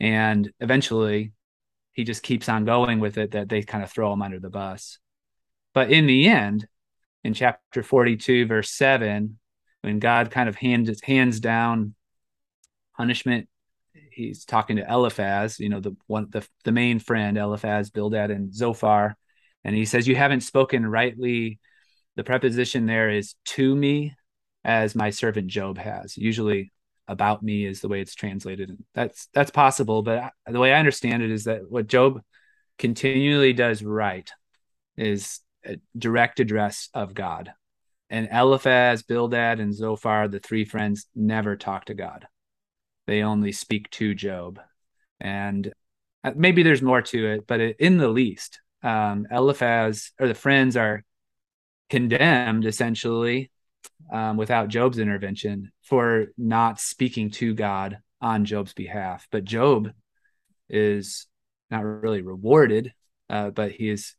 And 0.00 0.50
eventually 0.60 1.32
he 1.92 2.04
just 2.04 2.22
keeps 2.22 2.48
on 2.48 2.64
going 2.64 3.00
with 3.00 3.18
it 3.18 3.32
that 3.32 3.48
they 3.48 3.62
kind 3.62 3.84
of 3.84 3.90
throw 3.90 4.12
him 4.12 4.22
under 4.22 4.40
the 4.40 4.50
bus. 4.50 4.98
But 5.72 5.90
in 5.90 6.06
the 6.06 6.28
end, 6.28 6.66
in 7.22 7.34
chapter 7.34 7.82
42, 7.82 8.46
verse 8.46 8.70
7, 8.70 9.38
when 9.82 9.98
God 9.98 10.30
kind 10.30 10.48
of 10.48 10.56
hands 10.56 11.00
hands 11.02 11.40
down 11.40 11.94
punishment, 12.96 13.48
he's 14.10 14.44
talking 14.44 14.76
to 14.76 14.90
Eliphaz, 14.90 15.60
you 15.60 15.68
know, 15.68 15.80
the 15.80 15.96
one 16.06 16.28
the, 16.30 16.46
the 16.64 16.72
main 16.72 16.98
friend, 16.98 17.36
Eliphaz, 17.36 17.90
Bildad, 17.90 18.30
and 18.30 18.54
Zophar. 18.54 19.16
And 19.64 19.74
he 19.74 19.84
says, 19.84 20.06
You 20.06 20.16
haven't 20.16 20.42
spoken 20.42 20.86
rightly. 20.86 21.58
The 22.16 22.24
preposition 22.24 22.86
there 22.86 23.10
is 23.10 23.34
to 23.46 23.74
me, 23.74 24.14
as 24.64 24.94
my 24.94 25.10
servant 25.10 25.48
Job 25.48 25.78
has. 25.78 26.16
Usually 26.16 26.72
about 27.08 27.42
me 27.42 27.66
is 27.66 27.80
the 27.80 27.88
way 27.88 28.00
it's 28.00 28.14
translated. 28.14 28.76
That's 28.94 29.28
that's 29.34 29.50
possible, 29.50 30.02
but 30.02 30.32
the 30.46 30.60
way 30.60 30.72
I 30.72 30.78
understand 30.78 31.22
it 31.22 31.30
is 31.30 31.44
that 31.44 31.70
what 31.70 31.86
Job 31.86 32.20
continually 32.78 33.52
does 33.52 33.82
right 33.82 34.30
is 34.96 35.40
a 35.64 35.78
direct 35.96 36.40
address 36.40 36.88
of 36.94 37.14
God. 37.14 37.52
And 38.10 38.28
Eliphaz, 38.30 39.02
Bildad, 39.02 39.60
and 39.60 39.74
Zophar, 39.74 40.28
the 40.28 40.38
three 40.38 40.64
friends, 40.64 41.06
never 41.14 41.56
talk 41.56 41.86
to 41.86 41.94
God. 41.94 42.26
They 43.06 43.22
only 43.22 43.52
speak 43.52 43.90
to 43.90 44.14
Job. 44.14 44.60
And 45.20 45.72
uh, 46.22 46.32
maybe 46.36 46.62
there's 46.62 46.82
more 46.82 47.02
to 47.02 47.26
it, 47.32 47.46
but 47.46 47.60
in 47.60 47.96
the 47.96 48.08
least, 48.08 48.60
um, 48.84 49.26
Eliphaz 49.30 50.12
or 50.20 50.28
the 50.28 50.34
friends 50.34 50.76
are 50.76 51.02
condemned 51.90 52.66
essentially 52.66 53.50
um, 54.12 54.36
without 54.36 54.68
Job's 54.68 54.98
intervention 54.98 55.72
for 55.82 56.26
not 56.36 56.78
speaking 56.78 57.30
to 57.30 57.54
God 57.54 57.98
on 58.20 58.44
Job's 58.44 58.74
behalf. 58.74 59.26
But 59.32 59.44
Job 59.44 59.90
is 60.68 61.26
not 61.70 61.84
really 61.84 62.22
rewarded, 62.22 62.92
uh, 63.30 63.50
but 63.50 63.72
he 63.72 63.88
is 63.88 64.14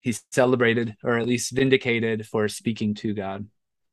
he's 0.00 0.22
celebrated 0.30 0.96
or 1.04 1.18
at 1.18 1.26
least 1.26 1.52
vindicated 1.52 2.26
for 2.26 2.48
speaking 2.48 2.94
to 2.94 3.12
God. 3.12 3.46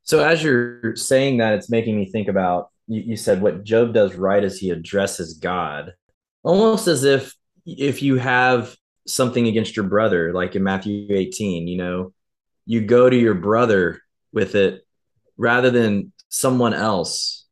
So 0.03 0.23
as 0.23 0.41
you're 0.41 0.95
saying 0.95 1.37
that, 1.37 1.55
it's 1.55 1.69
making 1.69 1.97
me 1.97 2.09
think 2.09 2.29
about 2.29 2.69
you, 2.87 3.01
you 3.01 3.17
said 3.17 3.41
what 3.41 3.63
Job 3.63 3.93
does 3.93 4.15
right 4.15 4.43
is 4.43 4.59
he 4.59 4.69
addresses 4.69 5.33
God, 5.33 5.93
almost 6.43 6.87
as 6.87 7.03
if 7.03 7.35
if 7.65 8.01
you 8.01 8.15
have 8.15 8.75
something 9.07 9.47
against 9.47 9.75
your 9.75 9.85
brother, 9.85 10.33
like 10.33 10.55
in 10.55 10.63
Matthew 10.63 11.07
18, 11.09 11.67
you 11.67 11.77
know, 11.77 12.13
you 12.65 12.81
go 12.81 13.09
to 13.09 13.15
your 13.15 13.33
brother 13.33 14.01
with 14.31 14.55
it 14.55 14.85
rather 15.37 15.71
than 15.71 16.11
someone 16.29 16.73
else 16.73 17.45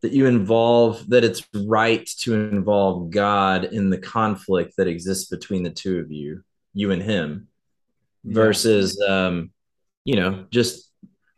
that 0.00 0.12
you 0.12 0.26
involve 0.26 1.08
that 1.10 1.24
it's 1.24 1.46
right 1.54 2.06
to 2.18 2.34
involve 2.34 3.10
God 3.10 3.64
in 3.64 3.90
the 3.90 3.98
conflict 3.98 4.74
that 4.76 4.88
exists 4.88 5.28
between 5.28 5.62
the 5.62 5.70
two 5.70 6.00
of 6.00 6.10
you, 6.10 6.42
you 6.74 6.90
and 6.90 7.02
him 7.02 7.48
versus 8.24 9.00
um, 9.00 9.50
you 10.04 10.16
know 10.16 10.46
just 10.50 10.90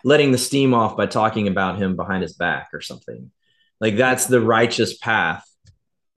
letting 0.05 0.33
the 0.33 0.39
steam 0.39 0.75
off 0.75 0.97
by 0.97 1.07
talking 1.07 1.49
about 1.49 1.81
him 1.81 1.97
behind 1.97 2.23
his 2.23 2.35
back 2.35 2.69
or 2.73 2.81
something. 2.81 3.31
Like 3.81 3.97
that's 3.97 4.27
the 4.27 4.41
righteous 4.41 4.97
path 4.97 5.45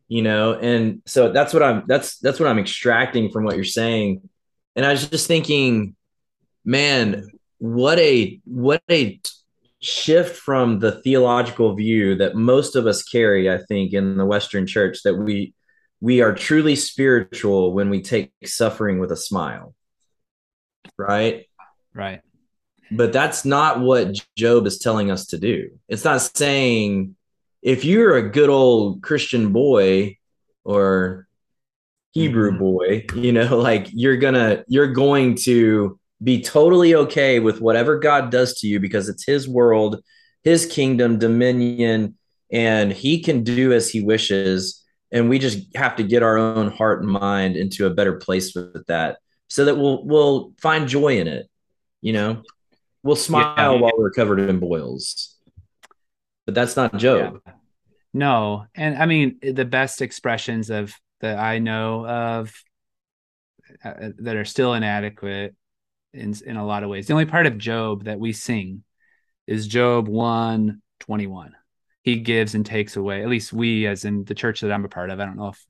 you 0.07 0.21
know 0.21 0.53
and 0.53 1.01
so 1.05 1.31
that's 1.31 1.53
what 1.53 1.63
i'm 1.63 1.83
that's 1.87 2.17
that's 2.19 2.39
what 2.39 2.49
i'm 2.49 2.59
extracting 2.59 3.29
from 3.29 3.43
what 3.43 3.55
you're 3.55 3.65
saying 3.65 4.21
and 4.75 4.85
i 4.85 4.91
was 4.91 5.07
just 5.07 5.27
thinking 5.27 5.95
man 6.63 7.27
what 7.59 7.99
a 7.99 8.39
what 8.45 8.81
a 8.89 9.19
shift 9.79 10.37
from 10.37 10.79
the 10.79 10.91
theological 11.01 11.75
view 11.75 12.15
that 12.15 12.35
most 12.35 12.75
of 12.75 12.87
us 12.87 13.03
carry 13.03 13.49
i 13.49 13.57
think 13.57 13.93
in 13.93 14.17
the 14.17 14.25
western 14.25 14.65
church 14.65 15.03
that 15.03 15.15
we 15.15 15.53
we 15.99 16.21
are 16.21 16.33
truly 16.33 16.75
spiritual 16.75 17.73
when 17.73 17.89
we 17.89 18.01
take 18.01 18.31
suffering 18.45 18.99
with 18.99 19.11
a 19.11 19.17
smile 19.17 19.75
right? 20.97 21.45
Right. 21.93 22.21
But 22.91 23.11
that's 23.11 23.43
not 23.43 23.81
what 23.81 24.15
Job 24.37 24.65
is 24.65 24.77
telling 24.77 25.11
us 25.11 25.27
to 25.27 25.37
do. 25.37 25.71
It's 25.89 26.05
not 26.05 26.21
saying 26.21 27.15
if 27.67 27.83
you're 27.83 28.15
a 28.15 28.29
good 28.29 28.49
old 28.49 29.03
Christian 29.03 29.51
boy 29.51 30.17
or 30.63 31.27
Hebrew 32.13 32.51
mm-hmm. 32.51 32.59
boy, 32.59 33.05
you 33.13 33.33
know, 33.33 33.57
like 33.61 33.89
you're 33.91 34.15
gonna 34.15 34.63
you're 34.69 34.93
going 34.93 35.35
to 35.43 35.99
be 36.23 36.41
totally 36.41 36.95
okay 36.95 37.41
with 37.41 37.59
whatever 37.59 37.99
God 37.99 38.31
does 38.31 38.59
to 38.59 38.67
you 38.67 38.79
because 38.79 39.09
it's 39.09 39.25
his 39.25 39.49
world, 39.49 40.01
his 40.45 40.65
kingdom, 40.65 41.19
dominion, 41.19 42.17
and 42.49 42.89
he 42.93 43.21
can 43.21 43.43
do 43.43 43.73
as 43.73 43.89
he 43.89 44.01
wishes. 44.01 44.81
And 45.11 45.29
we 45.29 45.37
just 45.37 45.75
have 45.75 45.97
to 45.97 46.03
get 46.03 46.23
our 46.23 46.37
own 46.37 46.71
heart 46.71 47.01
and 47.01 47.11
mind 47.11 47.57
into 47.57 47.85
a 47.85 47.93
better 47.93 48.13
place 48.13 48.55
with 48.55 48.85
that 48.87 49.17
so 49.49 49.65
that 49.65 49.75
we'll 49.75 50.05
we'll 50.05 50.53
find 50.61 50.87
joy 50.87 51.19
in 51.19 51.27
it. 51.27 51.49
You 51.99 52.13
know, 52.13 52.43
we'll 53.03 53.17
smile 53.17 53.73
yeah. 53.73 53.81
while 53.81 53.93
we're 53.97 54.11
covered 54.11 54.39
in 54.39 54.59
boils. 54.59 55.33
But 56.45 56.55
that's 56.55 56.77
not 56.77 56.95
Job. 56.95 57.41
Yeah. 57.45 57.53
No, 58.13 58.65
and 58.75 58.97
I 58.97 59.05
mean 59.05 59.39
the 59.41 59.65
best 59.65 60.01
expressions 60.01 60.69
of 60.69 60.93
that 61.21 61.37
I 61.39 61.59
know 61.59 62.05
of 62.05 62.53
uh, 63.83 64.09
that 64.19 64.35
are 64.35 64.45
still 64.45 64.73
inadequate 64.73 65.55
in 66.13 66.33
in 66.45 66.57
a 66.57 66.65
lot 66.65 66.83
of 66.83 66.89
ways. 66.89 67.07
The 67.07 67.13
only 67.13 67.25
part 67.25 67.45
of 67.45 67.57
Job 67.57 68.05
that 68.05 68.19
we 68.19 68.33
sing 68.33 68.83
is 69.45 69.67
Job 69.67 70.07
1 70.07 70.81
21. 70.99 71.55
He 72.03 72.17
gives 72.17 72.55
and 72.55 72.65
takes 72.65 72.95
away. 72.95 73.21
At 73.21 73.29
least 73.29 73.51
we, 73.51 73.85
as 73.85 74.05
in 74.05 74.23
the 74.23 74.35
church 74.35 74.61
that 74.61 74.71
I'm 74.71 74.85
a 74.85 74.89
part 74.89 75.09
of. 75.09 75.19
I 75.19 75.25
don't 75.25 75.37
know 75.37 75.49
if 75.49 75.67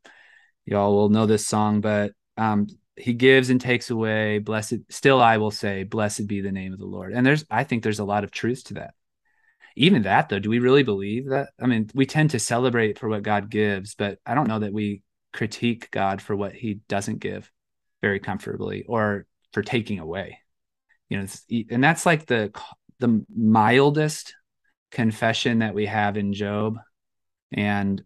y'all 0.65 0.95
will 0.95 1.09
know 1.09 1.25
this 1.25 1.47
song, 1.47 1.81
but 1.81 2.11
um, 2.37 2.67
he 2.97 3.13
gives 3.13 3.49
and 3.49 3.61
takes 3.61 3.89
away 3.89 4.39
blessed 4.39 4.77
still 4.89 5.21
i 5.21 5.37
will 5.37 5.51
say 5.51 5.83
blessed 5.83 6.27
be 6.27 6.41
the 6.41 6.51
name 6.51 6.73
of 6.73 6.79
the 6.79 6.85
lord 6.85 7.13
and 7.13 7.25
there's 7.25 7.45
i 7.49 7.63
think 7.63 7.83
there's 7.83 7.99
a 7.99 8.05
lot 8.05 8.23
of 8.23 8.31
truth 8.31 8.63
to 8.65 8.73
that 8.75 8.93
even 9.77 10.03
that 10.03 10.29
though 10.29 10.39
do 10.39 10.49
we 10.49 10.59
really 10.59 10.83
believe 10.83 11.29
that? 11.29 11.49
I 11.61 11.67
mean 11.67 11.89
we 11.93 12.05
tend 12.05 12.31
to 12.31 12.39
celebrate 12.39 12.99
for 12.99 13.09
what 13.09 13.23
god 13.23 13.49
gives 13.49 13.95
but 13.95 14.19
i 14.25 14.33
don't 14.35 14.47
know 14.47 14.59
that 14.59 14.73
we 14.73 15.03
critique 15.33 15.91
god 15.91 16.21
for 16.21 16.35
what 16.35 16.53
he 16.53 16.75
doesn't 16.87 17.19
give 17.19 17.51
very 18.01 18.19
comfortably 18.19 18.83
or 18.87 19.25
for 19.51 19.61
taking 19.61 19.99
away. 19.99 20.39
You 21.09 21.19
know 21.19 21.27
and 21.69 21.83
that's 21.83 22.05
like 22.05 22.25
the 22.25 22.51
the 22.99 23.23
mildest 23.33 24.35
confession 24.91 25.59
that 25.59 25.73
we 25.73 25.85
have 25.85 26.17
in 26.17 26.33
job. 26.33 26.77
And 27.51 28.03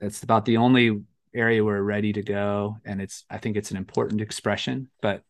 it's 0.00 0.22
about 0.22 0.44
the 0.44 0.58
only 0.58 1.02
area 1.34 1.64
we're 1.64 1.82
ready 1.82 2.12
to 2.14 2.22
go 2.22 2.78
and 2.84 3.00
it's 3.00 3.24
i 3.28 3.36
think 3.36 3.56
it's 3.56 3.70
an 3.70 3.76
important 3.76 4.22
expression 4.22 4.88
but 5.02 5.22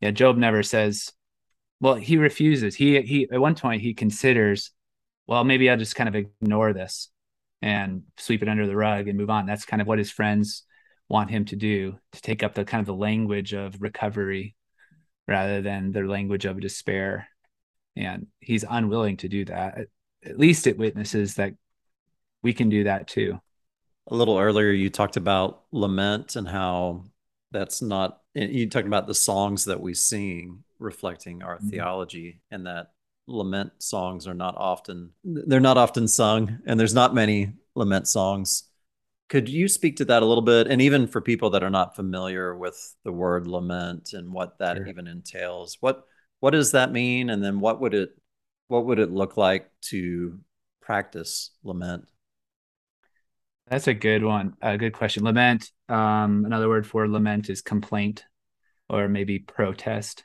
yeah 0.00 0.10
job 0.10 0.36
never 0.36 0.62
says 0.62 1.10
well 1.80 1.94
he 1.94 2.16
refuses. 2.16 2.74
He 2.74 3.00
he 3.02 3.28
at 3.30 3.40
one 3.40 3.54
point 3.54 3.82
he 3.82 3.94
considers 3.94 4.70
well 5.26 5.44
maybe 5.44 5.70
i'll 5.70 5.78
just 5.78 5.96
kind 5.96 6.08
of 6.08 6.14
ignore 6.14 6.72
this 6.72 7.08
and 7.62 8.02
sweep 8.18 8.42
it 8.42 8.48
under 8.48 8.66
the 8.66 8.76
rug 8.76 9.08
and 9.08 9.16
move 9.18 9.30
on. 9.30 9.46
That's 9.46 9.64
kind 9.64 9.80
of 9.80 9.88
what 9.88 9.98
his 9.98 10.10
friends 10.10 10.64
want 11.08 11.30
him 11.30 11.46
to 11.46 11.56
do 11.56 11.98
to 12.12 12.20
take 12.20 12.42
up 12.42 12.54
the 12.54 12.64
kind 12.64 12.80
of 12.80 12.86
the 12.86 12.94
language 12.94 13.54
of 13.54 13.80
recovery 13.80 14.54
rather 15.26 15.62
than 15.62 15.90
their 15.90 16.06
language 16.06 16.44
of 16.44 16.60
despair. 16.60 17.28
And 17.96 18.26
he's 18.40 18.64
unwilling 18.68 19.16
to 19.18 19.28
do 19.28 19.46
that. 19.46 19.78
At, 19.78 19.86
at 20.24 20.38
least 20.38 20.66
it 20.66 20.76
witnesses 20.76 21.36
that 21.36 21.54
we 22.42 22.52
can 22.52 22.68
do 22.68 22.84
that 22.84 23.08
too. 23.08 23.40
A 24.08 24.14
little 24.14 24.38
earlier 24.38 24.70
you 24.70 24.90
talked 24.90 25.16
about 25.16 25.62
lament 25.72 26.36
and 26.36 26.46
how 26.46 27.04
that's 27.54 27.80
not 27.80 28.20
you 28.34 28.68
talking 28.68 28.88
about 28.88 29.06
the 29.06 29.14
songs 29.14 29.64
that 29.64 29.80
we 29.80 29.94
sing 29.94 30.64
reflecting 30.78 31.42
our 31.42 31.56
mm-hmm. 31.56 31.70
theology 31.70 32.40
and 32.50 32.66
that 32.66 32.88
lament 33.26 33.70
songs 33.78 34.26
are 34.26 34.34
not 34.34 34.54
often 34.58 35.10
they're 35.22 35.60
not 35.60 35.78
often 35.78 36.06
sung 36.06 36.58
and 36.66 36.78
there's 36.78 36.92
not 36.92 37.14
many 37.14 37.52
lament 37.74 38.06
songs 38.06 38.64
could 39.30 39.48
you 39.48 39.68
speak 39.68 39.96
to 39.96 40.04
that 40.04 40.22
a 40.22 40.26
little 40.26 40.42
bit 40.42 40.66
and 40.66 40.82
even 40.82 41.06
for 41.06 41.20
people 41.20 41.50
that 41.50 41.62
are 41.62 41.70
not 41.70 41.96
familiar 41.96 42.54
with 42.54 42.94
the 43.04 43.12
word 43.12 43.46
lament 43.46 44.12
and 44.12 44.30
what 44.30 44.58
that 44.58 44.76
sure. 44.76 44.86
even 44.86 45.06
entails 45.06 45.78
what 45.80 46.04
what 46.40 46.50
does 46.50 46.72
that 46.72 46.92
mean 46.92 47.30
and 47.30 47.42
then 47.42 47.60
what 47.60 47.80
would 47.80 47.94
it 47.94 48.10
what 48.68 48.84
would 48.84 48.98
it 48.98 49.10
look 49.10 49.36
like 49.36 49.70
to 49.80 50.38
practice 50.82 51.52
lament 51.62 52.04
that's 53.68 53.88
a 53.88 53.94
good 53.94 54.22
one. 54.22 54.54
A 54.60 54.76
good 54.76 54.92
question. 54.92 55.24
Lament. 55.24 55.70
Um, 55.88 56.44
another 56.44 56.68
word 56.68 56.86
for 56.86 57.08
lament 57.08 57.50
is 57.50 57.62
complaint, 57.62 58.24
or 58.88 59.08
maybe 59.08 59.38
protest. 59.38 60.24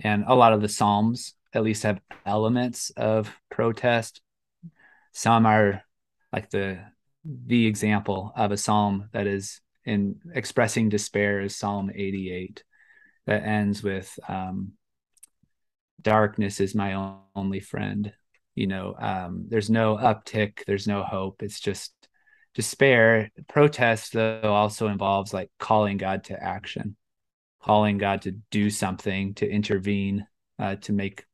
And 0.00 0.24
a 0.26 0.34
lot 0.34 0.52
of 0.52 0.60
the 0.60 0.68
psalms 0.68 1.34
at 1.52 1.62
least 1.62 1.82
have 1.84 2.00
elements 2.26 2.90
of 2.90 3.34
protest. 3.50 4.20
Some 5.12 5.46
are 5.46 5.82
like 6.32 6.50
the 6.50 6.80
the 7.24 7.66
example 7.66 8.32
of 8.36 8.50
a 8.50 8.56
psalm 8.56 9.08
that 9.12 9.26
is 9.26 9.60
in 9.84 10.16
expressing 10.34 10.88
despair 10.88 11.40
is 11.40 11.56
Psalm 11.56 11.90
88 11.94 12.64
that 13.26 13.44
ends 13.44 13.82
with 13.82 14.18
um, 14.28 14.72
darkness 16.00 16.60
is 16.60 16.74
my 16.74 17.18
only 17.34 17.60
friend. 17.60 18.12
You 18.54 18.66
know, 18.66 18.94
um, 18.98 19.46
there's 19.48 19.70
no 19.70 19.96
uptick, 19.96 20.64
there's 20.66 20.86
no 20.86 21.02
hope. 21.02 21.42
It's 21.42 21.60
just 21.60 21.92
despair 22.54 23.30
protest 23.48 24.12
though 24.12 24.40
also 24.44 24.88
involves 24.88 25.32
like 25.32 25.50
calling 25.58 25.96
god 25.96 26.24
to 26.24 26.42
action 26.42 26.96
calling 27.62 27.96
god 27.96 28.22
to 28.22 28.32
do 28.50 28.68
something 28.68 29.34
to 29.34 29.48
intervene 29.48 30.26
uh, 30.58 30.76
to 30.76 30.92
make 30.92 31.24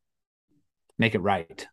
make 0.99 1.15
it 1.15 1.21
right. 1.21 1.67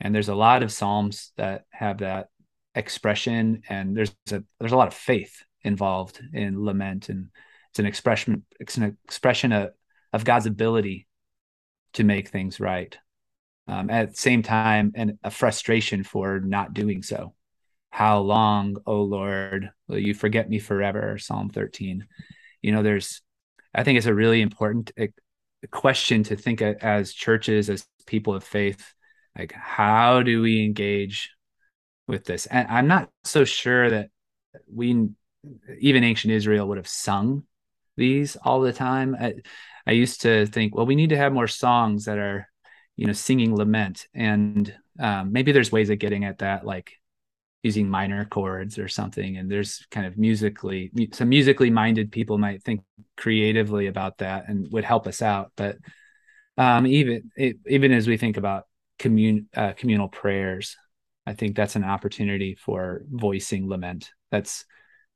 And 0.00 0.14
there's 0.14 0.28
a 0.28 0.34
lot 0.34 0.62
of 0.62 0.72
psalms 0.72 1.32
that 1.36 1.64
have 1.70 1.98
that 1.98 2.28
expression 2.74 3.62
and 3.68 3.96
there's 3.96 4.14
a 4.30 4.42
there's 4.60 4.72
a 4.72 4.76
lot 4.76 4.88
of 4.88 4.94
faith 4.94 5.42
involved 5.62 6.20
in 6.32 6.64
lament 6.64 7.08
and 7.08 7.28
it's 7.70 7.80
an 7.80 7.86
expression 7.86 8.44
it's 8.60 8.76
an 8.76 8.96
expression 9.04 9.50
of, 9.50 9.70
of 10.12 10.24
god's 10.24 10.46
ability 10.46 11.08
to 11.94 12.04
make 12.04 12.28
things 12.28 12.60
right 12.60 12.96
um, 13.66 13.90
at 13.90 14.10
the 14.10 14.16
same 14.16 14.42
time 14.42 14.92
and 14.94 15.18
a 15.24 15.30
frustration 15.30 16.04
for 16.04 16.38
not 16.38 16.72
doing 16.72 17.02
so 17.02 17.34
how 17.98 18.20
long, 18.20 18.76
O 18.86 19.02
Lord, 19.02 19.70
will 19.88 19.98
you 19.98 20.14
forget 20.14 20.48
me 20.48 20.60
forever? 20.60 21.18
Psalm 21.18 21.50
13. 21.50 22.06
You 22.62 22.70
know, 22.70 22.84
there's, 22.84 23.22
I 23.74 23.82
think 23.82 23.98
it's 23.98 24.06
a 24.06 24.14
really 24.14 24.40
important 24.40 24.92
eh, 24.96 25.08
question 25.72 26.22
to 26.22 26.36
think 26.36 26.62
as 26.62 27.12
churches, 27.12 27.68
as 27.68 27.88
people 28.06 28.36
of 28.36 28.44
faith. 28.44 28.94
Like, 29.36 29.50
how 29.50 30.22
do 30.22 30.40
we 30.40 30.64
engage 30.64 31.32
with 32.06 32.24
this? 32.24 32.46
And 32.46 32.68
I'm 32.68 32.86
not 32.86 33.10
so 33.24 33.44
sure 33.44 33.90
that 33.90 34.10
we, 34.72 35.08
even 35.80 36.04
ancient 36.04 36.32
Israel, 36.32 36.68
would 36.68 36.78
have 36.78 36.86
sung 36.86 37.42
these 37.96 38.36
all 38.44 38.60
the 38.60 38.72
time. 38.72 39.16
I, 39.20 39.34
I 39.88 39.90
used 39.90 40.20
to 40.20 40.46
think, 40.46 40.72
well, 40.72 40.86
we 40.86 40.94
need 40.94 41.10
to 41.10 41.16
have 41.16 41.32
more 41.32 41.48
songs 41.48 42.04
that 42.04 42.18
are, 42.18 42.48
you 42.94 43.06
know, 43.06 43.12
singing 43.12 43.56
lament. 43.56 44.06
And 44.14 44.72
um, 45.00 45.32
maybe 45.32 45.50
there's 45.50 45.72
ways 45.72 45.90
of 45.90 45.98
getting 45.98 46.24
at 46.24 46.38
that, 46.38 46.64
like 46.64 46.92
using 47.62 47.88
minor 47.88 48.24
chords 48.24 48.78
or 48.78 48.86
something 48.88 49.36
and 49.36 49.50
there's 49.50 49.84
kind 49.90 50.06
of 50.06 50.16
musically 50.16 50.92
some 51.12 51.28
musically 51.28 51.70
minded 51.70 52.12
people 52.12 52.38
might 52.38 52.62
think 52.62 52.82
creatively 53.16 53.88
about 53.88 54.18
that 54.18 54.48
and 54.48 54.70
would 54.70 54.84
help 54.84 55.06
us 55.06 55.22
out 55.22 55.50
but 55.56 55.76
um, 56.56 56.86
even 56.86 57.30
it, 57.36 57.56
even 57.66 57.92
as 57.92 58.06
we 58.06 58.16
think 58.16 58.36
about 58.36 58.64
commun 58.98 59.48
uh, 59.56 59.72
communal 59.72 60.08
prayers 60.08 60.76
i 61.26 61.32
think 61.32 61.56
that's 61.56 61.76
an 61.76 61.84
opportunity 61.84 62.54
for 62.54 63.02
voicing 63.10 63.68
lament. 63.68 64.10
That's 64.30 64.64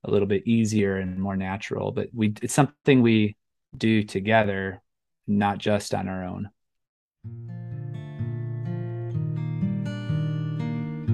a 0.04 0.10
little 0.10 0.26
bit 0.26 0.46
easier 0.46 0.96
and 0.96 1.18
more 1.18 1.36
natural 1.36 1.92
but 1.92 2.08
we 2.12 2.34
it's 2.42 2.54
something 2.54 3.02
we 3.02 3.36
do 3.76 4.02
together 4.02 4.82
not 5.28 5.58
just 5.58 5.94
on 5.94 6.08
our 6.08 6.24
own 6.24 6.50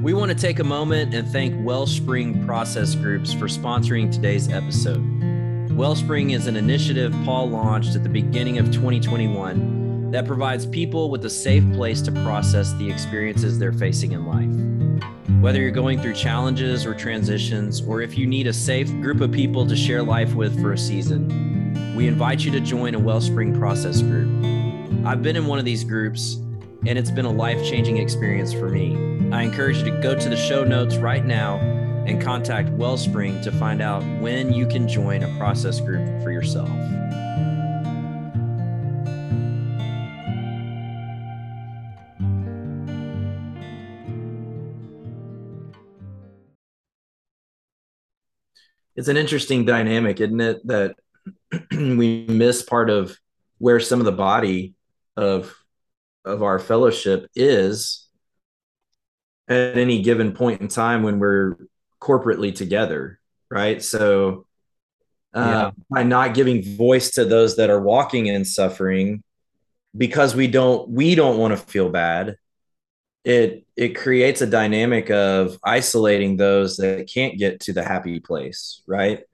We 0.02 0.14
want 0.14 0.30
to 0.30 0.36
take 0.36 0.60
a 0.60 0.64
moment 0.64 1.12
and 1.12 1.26
thank 1.26 1.54
Wellspring 1.66 2.46
Process 2.46 2.94
Groups 2.94 3.32
for 3.32 3.46
sponsoring 3.46 4.12
today's 4.12 4.48
episode. 4.48 5.02
Wellspring 5.72 6.30
is 6.30 6.46
an 6.46 6.56
initiative 6.56 7.12
Paul 7.24 7.50
launched 7.50 7.96
at 7.96 8.04
the 8.04 8.08
beginning 8.08 8.58
of 8.58 8.66
2021 8.66 10.12
that 10.12 10.24
provides 10.24 10.66
people 10.66 11.10
with 11.10 11.24
a 11.24 11.30
safe 11.30 11.64
place 11.72 12.00
to 12.02 12.12
process 12.12 12.74
the 12.74 12.88
experiences 12.88 13.58
they're 13.58 13.72
facing 13.72 14.12
in 14.12 14.24
life. 14.24 15.42
Whether 15.42 15.60
you're 15.60 15.72
going 15.72 16.00
through 16.00 16.14
challenges 16.14 16.86
or 16.86 16.94
transitions, 16.94 17.80
or 17.80 18.00
if 18.00 18.16
you 18.16 18.24
need 18.24 18.46
a 18.46 18.52
safe 18.52 18.88
group 19.00 19.20
of 19.20 19.32
people 19.32 19.66
to 19.66 19.74
share 19.74 20.04
life 20.04 20.32
with 20.32 20.60
for 20.62 20.74
a 20.74 20.78
season, 20.78 21.94
we 21.96 22.06
invite 22.06 22.44
you 22.44 22.52
to 22.52 22.60
join 22.60 22.94
a 22.94 22.98
Wellspring 23.00 23.58
Process 23.58 24.00
Group. 24.00 24.28
I've 25.04 25.24
been 25.24 25.34
in 25.34 25.46
one 25.46 25.58
of 25.58 25.64
these 25.64 25.82
groups 25.82 26.40
and 26.86 26.98
it's 26.98 27.10
been 27.10 27.24
a 27.24 27.30
life 27.30 27.62
changing 27.64 27.96
experience 27.96 28.52
for 28.52 28.68
me. 28.68 28.94
I 29.32 29.42
encourage 29.42 29.78
you 29.78 29.84
to 29.84 30.00
go 30.00 30.14
to 30.14 30.28
the 30.28 30.36
show 30.36 30.64
notes 30.64 30.96
right 30.96 31.24
now 31.24 31.56
and 32.06 32.22
contact 32.22 32.70
Wellspring 32.70 33.42
to 33.42 33.52
find 33.52 33.82
out 33.82 34.02
when 34.20 34.52
you 34.52 34.66
can 34.66 34.88
join 34.88 35.22
a 35.22 35.38
process 35.38 35.80
group 35.80 36.22
for 36.22 36.30
yourself. 36.30 36.68
It's 48.94 49.08
an 49.08 49.16
interesting 49.16 49.64
dynamic, 49.64 50.20
isn't 50.20 50.40
it? 50.40 50.66
That 50.66 50.96
we 51.70 52.24
miss 52.28 52.62
part 52.62 52.88
of 52.88 53.16
where 53.58 53.80
some 53.80 54.00
of 54.00 54.06
the 54.06 54.12
body 54.12 54.74
of 55.16 55.54
of 56.24 56.42
our 56.42 56.58
fellowship 56.58 57.28
is 57.34 58.06
at 59.48 59.78
any 59.78 60.02
given 60.02 60.32
point 60.32 60.60
in 60.60 60.68
time 60.68 61.02
when 61.02 61.18
we're 61.18 61.56
corporately 62.00 62.54
together 62.54 63.18
right? 63.50 63.82
So 63.82 64.46
uh, 65.34 65.40
yeah. 65.40 65.70
by 65.90 66.02
not 66.02 66.34
giving 66.34 66.76
voice 66.76 67.12
to 67.12 67.24
those 67.24 67.56
that 67.56 67.70
are 67.70 67.80
walking 67.80 68.26
in 68.26 68.44
suffering 68.44 69.22
because 69.96 70.34
we 70.34 70.46
don't 70.46 70.88
we 70.90 71.14
don't 71.14 71.38
want 71.38 71.52
to 71.52 71.56
feel 71.56 71.88
bad 71.88 72.36
it 73.24 73.66
it 73.76 73.96
creates 73.96 74.42
a 74.42 74.46
dynamic 74.46 75.10
of 75.10 75.58
isolating 75.64 76.36
those 76.36 76.76
that 76.76 77.10
can't 77.12 77.38
get 77.38 77.60
to 77.60 77.72
the 77.72 77.82
happy 77.82 78.20
place 78.20 78.82
right? 78.86 79.24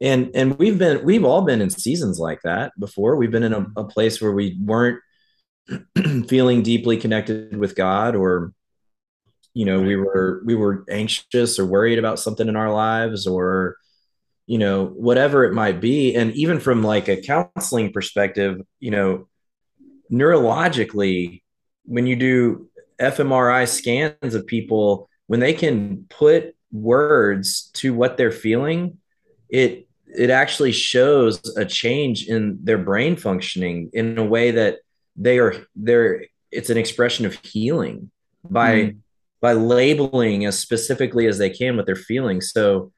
And 0.00 0.30
and 0.34 0.58
we've 0.58 0.78
been 0.78 1.04
we've 1.04 1.24
all 1.24 1.42
been 1.42 1.60
in 1.60 1.70
seasons 1.70 2.18
like 2.18 2.42
that 2.42 2.72
before. 2.78 3.16
We've 3.16 3.30
been 3.30 3.44
in 3.44 3.54
a, 3.54 3.66
a 3.76 3.84
place 3.84 4.20
where 4.20 4.32
we 4.32 4.58
weren't 4.62 5.00
feeling 6.28 6.62
deeply 6.62 6.96
connected 6.96 7.56
with 7.56 7.74
God 7.74 8.14
or 8.14 8.52
you 9.54 9.64
know 9.64 9.80
we 9.80 9.96
were 9.96 10.42
we 10.44 10.54
were 10.54 10.84
anxious 10.90 11.58
or 11.58 11.64
worried 11.64 11.98
about 11.98 12.18
something 12.18 12.48
in 12.48 12.56
our 12.56 12.72
lives 12.72 13.26
or 13.26 13.76
you 14.46 14.58
know 14.58 14.86
whatever 14.86 15.44
it 15.44 15.54
might 15.54 15.80
be. 15.80 16.14
And 16.14 16.32
even 16.34 16.60
from 16.60 16.82
like 16.82 17.08
a 17.08 17.20
counseling 17.20 17.92
perspective 17.92 18.60
you 18.80 18.90
know 18.90 19.28
neurologically 20.10 21.42
when 21.84 22.06
you 22.06 22.16
do 22.16 22.68
fMRI 23.00 23.68
scans 23.68 24.34
of 24.34 24.46
people 24.46 25.08
when 25.26 25.40
they 25.40 25.52
can 25.52 26.06
put 26.08 26.54
words 26.72 27.70
to 27.74 27.94
what 27.94 28.16
they're 28.16 28.30
feeling 28.30 28.98
it 29.48 29.88
it 30.06 30.30
actually 30.30 30.72
shows 30.72 31.40
a 31.56 31.64
change 31.64 32.26
in 32.28 32.58
their 32.62 32.78
brain 32.78 33.16
functioning 33.16 33.90
in 33.92 34.16
a 34.18 34.24
way 34.24 34.52
that 34.52 34.78
they 35.16 35.38
are 35.38 35.54
they're 35.76 36.26
it's 36.50 36.70
an 36.70 36.78
expression 36.78 37.26
of 37.26 37.34
healing 37.34 38.10
by 38.48 38.74
mm. 38.74 38.98
by 39.40 39.52
labeling 39.52 40.44
as 40.44 40.58
specifically 40.58 41.26
as 41.26 41.38
they 41.38 41.50
can 41.50 41.76
what 41.76 41.86
they're 41.86 41.96
feeling. 41.96 42.40
So 42.40 42.92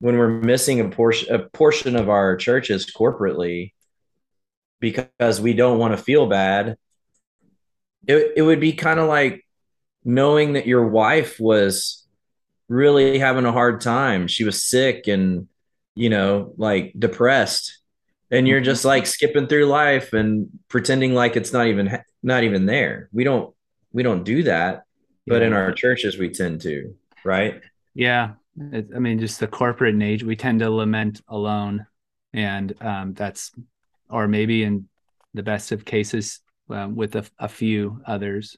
when 0.00 0.16
we're 0.16 0.28
missing 0.28 0.80
a 0.80 0.88
portion 0.88 1.34
a 1.34 1.40
portion 1.40 1.96
of 1.96 2.08
our 2.08 2.36
churches 2.36 2.86
corporately 2.86 3.72
because 4.80 5.40
we 5.40 5.54
don't 5.54 5.78
want 5.78 5.96
to 5.96 6.02
feel 6.02 6.26
bad 6.26 6.76
it, 8.06 8.32
it 8.36 8.42
would 8.42 8.60
be 8.60 8.72
kind 8.72 8.98
of 8.98 9.08
like 9.08 9.44
knowing 10.04 10.54
that 10.54 10.66
your 10.66 10.86
wife 10.86 11.38
was 11.38 12.06
really 12.68 13.18
having 13.18 13.44
a 13.44 13.52
hard 13.52 13.80
time. 13.80 14.26
She 14.26 14.44
was 14.44 14.64
sick 14.64 15.06
and 15.06 15.48
you 15.94 16.10
know 16.10 16.54
like 16.56 16.94
depressed 16.98 17.77
and 18.30 18.46
you're 18.46 18.60
just 18.60 18.84
like 18.84 19.06
skipping 19.06 19.46
through 19.46 19.66
life 19.66 20.12
and 20.12 20.48
pretending 20.68 21.14
like 21.14 21.36
it's 21.36 21.52
not 21.52 21.66
even 21.66 21.98
not 22.22 22.44
even 22.44 22.66
there. 22.66 23.08
We 23.12 23.24
don't 23.24 23.54
we 23.92 24.02
don't 24.02 24.24
do 24.24 24.42
that 24.44 24.84
but 25.26 25.42
in 25.42 25.52
our 25.52 25.72
churches 25.72 26.16
we 26.16 26.30
tend 26.30 26.60
to 26.62 26.94
right? 27.24 27.60
Yeah. 27.94 28.32
It, 28.72 28.88
i 28.94 28.98
mean 28.98 29.20
just 29.20 29.40
the 29.40 29.46
corporate 29.46 30.02
age 30.02 30.24
we 30.24 30.36
tend 30.36 30.60
to 30.60 30.70
lament 30.70 31.20
alone. 31.28 31.86
And 32.32 32.74
um, 32.82 33.14
that's 33.14 33.52
or 34.10 34.28
maybe 34.28 34.62
in 34.62 34.88
the 35.34 35.42
best 35.42 35.72
of 35.72 35.84
cases 35.84 36.40
um, 36.70 36.94
with 36.94 37.14
a, 37.16 37.24
a, 37.38 37.48
few 37.48 38.02
others. 38.06 38.56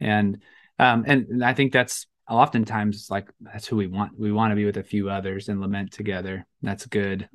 And 0.00 0.42
um, 0.78 1.04
and 1.06 1.42
i 1.44 1.54
think 1.54 1.72
that's 1.72 2.06
oftentimes 2.28 3.08
like 3.10 3.30
that's 3.40 3.66
who 3.66 3.76
we 3.76 3.86
want. 3.86 4.18
We 4.18 4.32
want 4.32 4.52
to 4.52 4.56
be 4.56 4.66
with 4.66 4.76
a 4.76 4.82
few 4.82 5.08
others 5.08 5.48
and 5.48 5.60
lament 5.60 5.92
together. 5.92 6.46
That's 6.62 6.84
good 6.86 7.28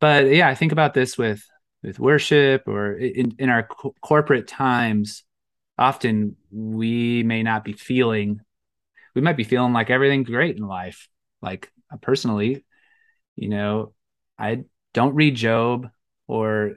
but 0.00 0.26
yeah 0.26 0.48
i 0.48 0.54
think 0.54 0.72
about 0.72 0.94
this 0.94 1.16
with 1.16 1.44
with 1.82 1.98
worship 1.98 2.64
or 2.66 2.92
in, 2.92 3.34
in 3.38 3.48
our 3.48 3.62
co- 3.62 3.94
corporate 4.02 4.46
times 4.46 5.24
often 5.78 6.36
we 6.50 7.22
may 7.22 7.42
not 7.42 7.64
be 7.64 7.72
feeling 7.72 8.40
we 9.14 9.22
might 9.22 9.36
be 9.36 9.44
feeling 9.44 9.72
like 9.72 9.90
everything's 9.90 10.28
great 10.28 10.56
in 10.56 10.66
life 10.66 11.08
like 11.42 11.70
uh, 11.92 11.96
personally. 11.96 12.64
You 13.36 13.48
know 13.48 13.94
i 14.38 14.64
don't 14.92 15.14
read 15.14 15.34
job 15.34 15.88
or 16.26 16.76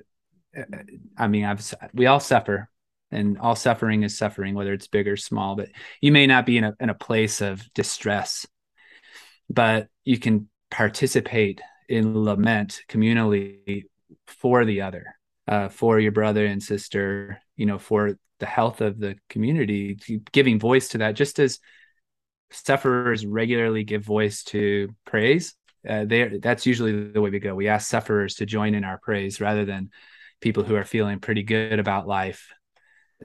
uh, 0.57 0.61
uh, 0.61 0.77
i 1.17 1.27
mean 1.27 1.43
i've 1.43 1.73
we 1.93 2.05
all 2.05 2.19
suffer 2.19 2.69
and 3.11 3.37
all 3.37 3.55
suffering 3.55 4.03
is 4.03 4.17
suffering 4.17 4.55
whether 4.55 4.73
it's 4.73 4.87
big 4.87 5.07
or 5.07 5.17
small 5.17 5.55
but 5.55 5.69
you 5.99 6.11
may 6.11 6.25
not 6.25 6.45
be 6.45 6.57
in 6.57 6.63
a, 6.63 6.73
in 6.79 6.89
a 6.89 6.95
place 6.95 7.41
of 7.41 7.61
distress. 7.73 8.45
But 9.49 9.87
you 10.03 10.17
can 10.17 10.49
participate 10.71 11.61
in 11.93 12.23
lament 12.23 12.81
communally 12.87 13.83
for 14.27 14.65
the 14.65 14.81
other 14.81 15.15
uh, 15.47 15.69
for 15.69 15.99
your 15.99 16.11
brother 16.11 16.45
and 16.45 16.61
sister 16.61 17.41
you 17.55 17.65
know 17.65 17.77
for 17.77 18.17
the 18.39 18.45
health 18.45 18.81
of 18.81 18.99
the 18.99 19.15
community 19.29 19.97
giving 20.31 20.59
voice 20.59 20.89
to 20.89 20.97
that 20.99 21.15
just 21.15 21.39
as 21.39 21.59
sufferers 22.51 23.25
regularly 23.25 23.83
give 23.83 24.03
voice 24.03 24.43
to 24.43 24.89
praise 25.05 25.55
uh, 25.87 26.05
that's 26.39 26.65
usually 26.65 27.09
the 27.09 27.21
way 27.21 27.29
we 27.29 27.39
go. 27.39 27.55
We 27.55 27.67
ask 27.67 27.89
sufferers 27.89 28.35
to 28.35 28.45
join 28.45 28.73
in 28.73 28.83
our 28.83 28.97
praise 28.97 29.41
rather 29.41 29.65
than 29.65 29.91
people 30.39 30.63
who 30.63 30.75
are 30.75 30.85
feeling 30.85 31.19
pretty 31.19 31.43
good 31.43 31.79
about 31.79 32.07
life 32.07 32.53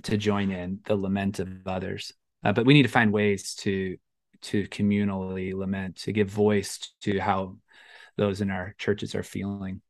to 0.04 0.16
join 0.16 0.50
in 0.50 0.80
the 0.84 0.96
lament 0.96 1.38
of 1.38 1.48
others. 1.66 2.12
Uh, 2.44 2.52
but 2.52 2.66
we 2.66 2.74
need 2.74 2.82
to 2.82 2.88
find 2.88 3.12
ways 3.12 3.54
to 3.54 3.96
to 4.40 4.68
communally 4.68 5.52
lament 5.52 5.96
to 5.96 6.12
give 6.12 6.28
voice 6.28 6.92
to 7.00 7.18
how 7.18 7.56
those 8.18 8.42
in 8.42 8.50
our 8.50 8.74
churches 8.76 9.14
are 9.14 9.22
feeling 9.22 9.80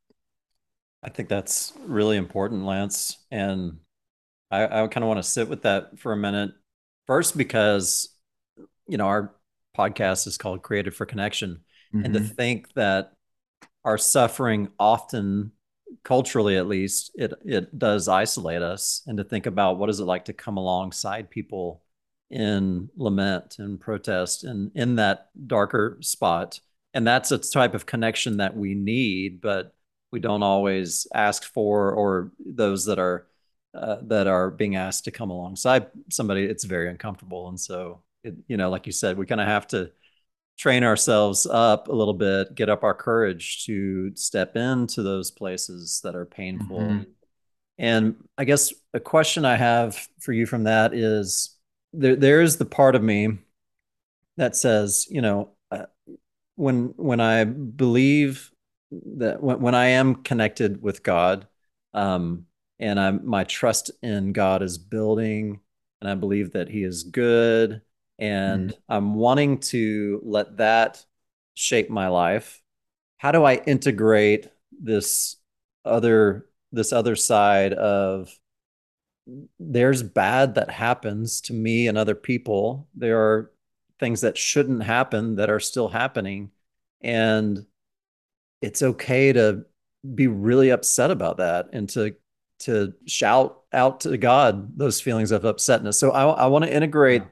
i 1.03 1.09
think 1.09 1.29
that's 1.29 1.72
really 1.85 2.16
important 2.16 2.64
lance 2.64 3.18
and 3.33 3.79
i, 4.51 4.64
I 4.64 4.87
kind 4.87 5.03
of 5.03 5.09
want 5.09 5.18
to 5.18 5.29
sit 5.29 5.49
with 5.49 5.62
that 5.62 5.99
for 5.99 6.12
a 6.12 6.16
minute 6.16 6.53
first 7.07 7.37
because 7.37 8.14
you 8.87 8.99
know 8.99 9.07
our 9.07 9.35
podcast 9.76 10.26
is 10.26 10.39
called 10.39 10.62
created 10.62 10.95
for 10.95 11.07
connection 11.07 11.61
mm-hmm. 11.93 12.05
and 12.05 12.14
to 12.14 12.20
mm-hmm. 12.20 12.35
think 12.35 12.72
that 12.74 13.12
our 13.85 13.99
suffering 13.99 14.68
often 14.79 15.53
culturally 16.05 16.57
at 16.57 16.66
least 16.66 17.11
it 17.14 17.33
it 17.45 17.79
does 17.79 18.09
isolate 18.09 18.62
us 18.62 19.03
and 19.07 19.18
to 19.18 19.24
think 19.24 19.47
about 19.47 19.79
what 19.79 19.89
is 19.89 20.01
it 20.01 20.05
like 20.05 20.26
to 20.26 20.33
come 20.33 20.57
alongside 20.57 21.31
people 21.31 21.83
in 22.31 22.91
lament 22.97 23.57
and 23.59 23.81
protest 23.81 24.45
and 24.45 24.70
in 24.74 24.97
that 24.97 25.29
darker 25.47 25.97
spot 26.01 26.61
and 26.95 27.07
that's 27.07 27.30
a 27.30 27.39
type 27.39 27.74
of 27.74 27.86
connection 27.86 28.39
that 28.39 28.57
we 28.57 28.74
need 28.74 29.41
but 29.41 29.74
we 30.11 30.20
don't 30.20 30.43
always 30.43 31.07
ask 31.14 31.45
for 31.45 31.93
or 31.93 32.32
those 32.45 32.86
that 32.86 32.99
are 32.99 33.26
uh, 33.74 33.97
that 34.03 34.26
are 34.26 34.51
being 34.51 34.76
asked 34.76 35.05
to 35.05 35.11
come 35.11 35.30
alongside 35.30 35.86
somebody 36.11 36.45
it's 36.45 36.64
very 36.64 36.89
uncomfortable 36.89 37.49
and 37.49 37.61
so 37.61 38.03
it, 38.24 38.34
you 38.47 38.57
know 38.57 38.70
like 38.70 38.86
you 38.86 38.93
said 38.93 39.16
we 39.18 39.26
kind 39.26 39.41
of 39.41 39.47
have 39.47 39.66
to 39.66 39.91
train 40.59 40.82
ourselves 40.82 41.47
up 41.47 41.89
a 41.89 41.93
little 41.93 42.14
bit, 42.14 42.55
get 42.55 42.68
up 42.68 42.82
our 42.82 42.93
courage 42.93 43.64
to 43.64 44.14
step 44.16 44.57
into 44.57 45.03
those 45.03 45.30
places 45.30 46.01
that 46.03 46.16
are 46.16 46.26
painful. 46.26 46.80
Mm-hmm. 46.80 47.11
And 47.78 48.16
I 48.36 48.45
guess 48.45 48.74
a 48.93 48.99
question 48.99 49.45
I 49.45 49.55
have 49.55 50.09
for 50.18 50.32
you 50.32 50.47
from 50.47 50.64
that 50.64 50.93
is 50.93 51.57
there 51.93 52.16
there 52.16 52.43
is 52.43 52.57
the 52.57 52.64
part 52.64 52.97
of 52.97 53.03
me 53.03 53.39
that 54.36 54.57
says, 54.57 55.07
you 55.09 55.22
know, 55.22 55.51
when 56.59 56.93
when 56.97 57.21
I 57.21 57.45
believe 57.45 58.51
that 58.91 59.41
when, 59.41 59.61
when 59.61 59.75
I 59.75 59.87
am 59.91 60.17
connected 60.17 60.83
with 60.83 61.03
God, 61.03 61.47
um, 61.95 62.47
and 62.81 62.99
I'm 62.99 63.27
my 63.27 63.45
trust 63.45 63.93
in 64.03 64.33
God 64.33 64.63
is 64.63 64.77
building, 64.77 65.61
and 66.01 66.11
I 66.11 66.15
believe 66.17 66.53
that 66.53 66.69
He 66.69 66.83
is 66.83 67.05
good, 67.05 67.81
and 68.19 68.71
mm-hmm. 68.71 68.93
I'm 68.93 69.15
wanting 69.15 69.61
to 69.73 70.21
let 70.25 70.57
that 70.57 71.05
shape 71.55 71.91
my 71.91 72.09
life. 72.09 72.61
How 73.19 73.31
do 73.31 73.45
I 73.45 73.57
integrate 73.57 74.49
this 74.73 75.37
other 75.85 76.47
this 76.73 76.93
other 76.93 77.15
side 77.15 77.73
of 77.73 78.37
there's 79.61 80.03
bad 80.03 80.57
that 80.57 80.71
happens 80.71 81.41
to 81.43 81.53
me 81.53 81.87
and 81.87 81.99
other 81.99 82.15
people. 82.15 82.89
There 82.95 83.21
are 83.21 83.53
things 83.99 84.21
that 84.21 84.39
shouldn't 84.39 84.83
happen 84.83 85.37
that 85.37 85.51
are 85.51 85.61
still 85.61 85.89
happening. 85.89 86.51
And 87.01 87.67
it's 88.61 88.83
okay 88.83 89.33
to 89.33 89.65
be 90.15 90.27
really 90.27 90.71
upset 90.71 91.11
about 91.11 91.39
that 91.39 91.69
and 91.73 91.89
to 91.91 92.15
to 92.61 92.93
shout 93.07 93.63
out 93.73 94.01
to 94.01 94.17
God 94.17 94.77
those 94.77 95.01
feelings 95.01 95.31
of 95.31 95.43
upsetness. 95.43 95.95
So 95.95 96.11
I, 96.11 96.27
I 96.27 96.47
want 96.47 96.65
to 96.65 96.75
integrate 96.75 97.23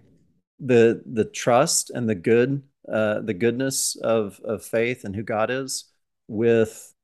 the 0.61 1.03
the 1.05 1.25
trust 1.25 1.91
and 1.91 2.09
the 2.09 2.15
good 2.15 2.63
uh, 2.91 3.21
the 3.21 3.35
goodness 3.35 3.97
of 3.97 4.41
of 4.45 4.65
faith 4.65 5.05
and 5.05 5.15
who 5.15 5.23
God 5.23 5.51
is 5.51 5.85
with 6.29 6.95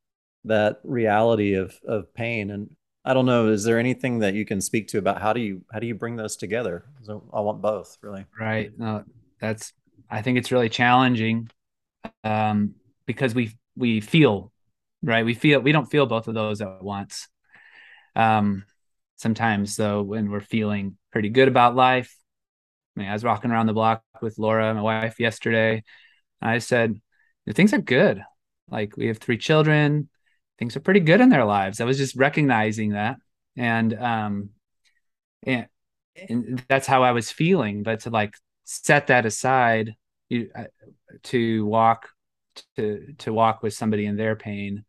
that 0.44 0.80
reality 0.84 1.54
of 1.54 1.78
of 1.86 2.12
pain. 2.14 2.50
And 2.50 2.70
I 3.04 3.14
don't 3.14 3.26
know 3.26 3.48
is 3.48 3.64
there 3.64 3.78
anything 3.78 4.20
that 4.20 4.34
you 4.34 4.44
can 4.44 4.60
speak 4.60 4.88
to 4.88 4.98
about 4.98 5.20
how 5.20 5.32
do 5.32 5.40
you 5.40 5.62
how 5.72 5.80
do 5.80 5.86
you 5.86 5.94
bring 5.94 6.16
those 6.16 6.36
together? 6.36 6.84
So 7.02 7.24
I 7.32 7.40
want 7.40 7.60
both 7.60 7.98
really. 8.02 8.24
Right. 8.38 8.70
No 8.78 9.04
that's 9.42 9.74
I 10.08 10.22
think 10.22 10.38
it's 10.38 10.52
really 10.52 10.70
challenging 10.70 11.50
um 12.24 12.76
because 13.06 13.34
we 13.34 13.58
we 13.76 14.00
feel 14.00 14.52
right 15.02 15.26
we 15.26 15.34
feel 15.34 15.60
we 15.60 15.72
don't 15.72 15.90
feel 15.90 16.06
both 16.06 16.28
of 16.28 16.34
those 16.34 16.62
at 16.62 16.82
once 16.82 17.28
um 18.16 18.64
sometimes 19.16 19.76
though 19.76 20.02
when 20.02 20.30
we're 20.30 20.40
feeling 20.40 20.96
pretty 21.12 21.28
good 21.28 21.48
about 21.48 21.76
life 21.76 22.16
I 22.96 23.00
mean, 23.00 23.08
I 23.08 23.12
was 23.14 23.24
walking 23.24 23.50
around 23.50 23.66
the 23.66 23.72
block 23.72 24.02
with 24.20 24.38
Laura, 24.38 24.74
my 24.74 24.82
wife, 24.82 25.18
yesterday. 25.18 25.82
I 26.40 26.58
said, 26.58 27.00
things 27.50 27.72
are 27.72 27.80
good. 27.80 28.22
Like 28.68 28.96
we 28.96 29.06
have 29.06 29.18
three 29.18 29.38
children, 29.38 30.08
things 30.58 30.76
are 30.76 30.80
pretty 30.80 31.00
good 31.00 31.20
in 31.20 31.28
their 31.30 31.44
lives. 31.44 31.80
I 31.80 31.84
was 31.84 31.98
just 31.98 32.16
recognizing 32.16 32.90
that. 32.90 33.16
And 33.56 33.94
um 33.94 34.50
and, 35.44 35.66
and 36.16 36.64
that's 36.68 36.86
how 36.86 37.02
I 37.02 37.12
was 37.12 37.30
feeling. 37.30 37.82
But 37.82 38.00
to 38.00 38.10
like 38.10 38.34
set 38.64 39.08
that 39.08 39.26
aside 39.26 39.94
you, 40.28 40.50
uh, 40.54 40.64
to 41.24 41.64
walk 41.66 42.08
to 42.76 43.14
to 43.18 43.32
walk 43.32 43.62
with 43.62 43.74
somebody 43.74 44.06
in 44.06 44.16
their 44.16 44.36
pain 44.36 44.84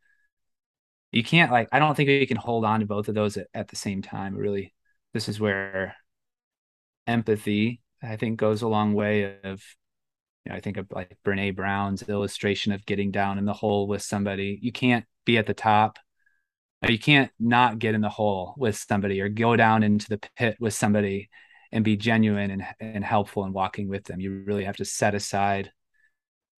you 1.12 1.24
can't 1.24 1.52
like 1.52 1.70
i 1.72 1.80
don't 1.80 1.96
think 1.96 2.10
you 2.10 2.28
can 2.28 2.38
hold 2.38 2.66
on 2.66 2.82
to 2.82 2.86
both 2.86 3.08
of 3.08 3.16
those 3.16 3.38
at, 3.38 3.48
at 3.54 3.68
the 3.70 3.76
same 3.76 4.02
time 4.02 4.36
really 4.36 4.74
this 5.14 5.30
is 5.30 5.40
where 5.40 5.96
empathy 7.08 7.82
I 8.04 8.18
think 8.18 8.40
goes 8.40 8.62
a 8.62 8.68
long 8.68 8.94
way 8.94 9.38
of 9.44 9.64
you 10.46 10.50
know, 10.50 10.56
I 10.56 10.60
think 10.60 10.78
of 10.78 10.88
like 10.92 11.18
Brene 11.26 11.56
Brown's 11.56 12.04
illustration 12.04 12.74
of 12.74 12.86
getting 12.86 13.12
down 13.12 13.38
in 13.38 13.46
the 13.46 13.54
hole 13.54 13.88
with 13.88 14.02
somebody. 14.02 14.60
You 14.62 14.74
can't 14.74 15.06
be 15.26 15.38
at 15.38 15.48
the 15.48 15.54
top. 15.54 16.00
You 16.88 17.00
can't 17.00 17.32
not 17.40 17.80
get 17.80 17.96
in 17.96 18.02
the 18.02 18.10
hole 18.10 18.54
with 18.58 18.76
somebody 18.76 19.22
or 19.22 19.30
go 19.30 19.56
down 19.56 19.84
into 19.84 20.10
the 20.10 20.20
pit 20.38 20.58
with 20.60 20.74
somebody 20.74 21.30
and 21.74 21.84
be 21.84 21.98
genuine 21.98 22.52
and, 22.52 22.66
and 22.80 23.04
helpful 23.04 23.44
and 23.44 23.54
walking 23.54 23.90
with 23.90 24.06
them. 24.06 24.22
You 24.22 24.44
really 24.46 24.64
have 24.64 24.78
to 24.78 24.86
set 24.86 25.16
aside 25.16 25.72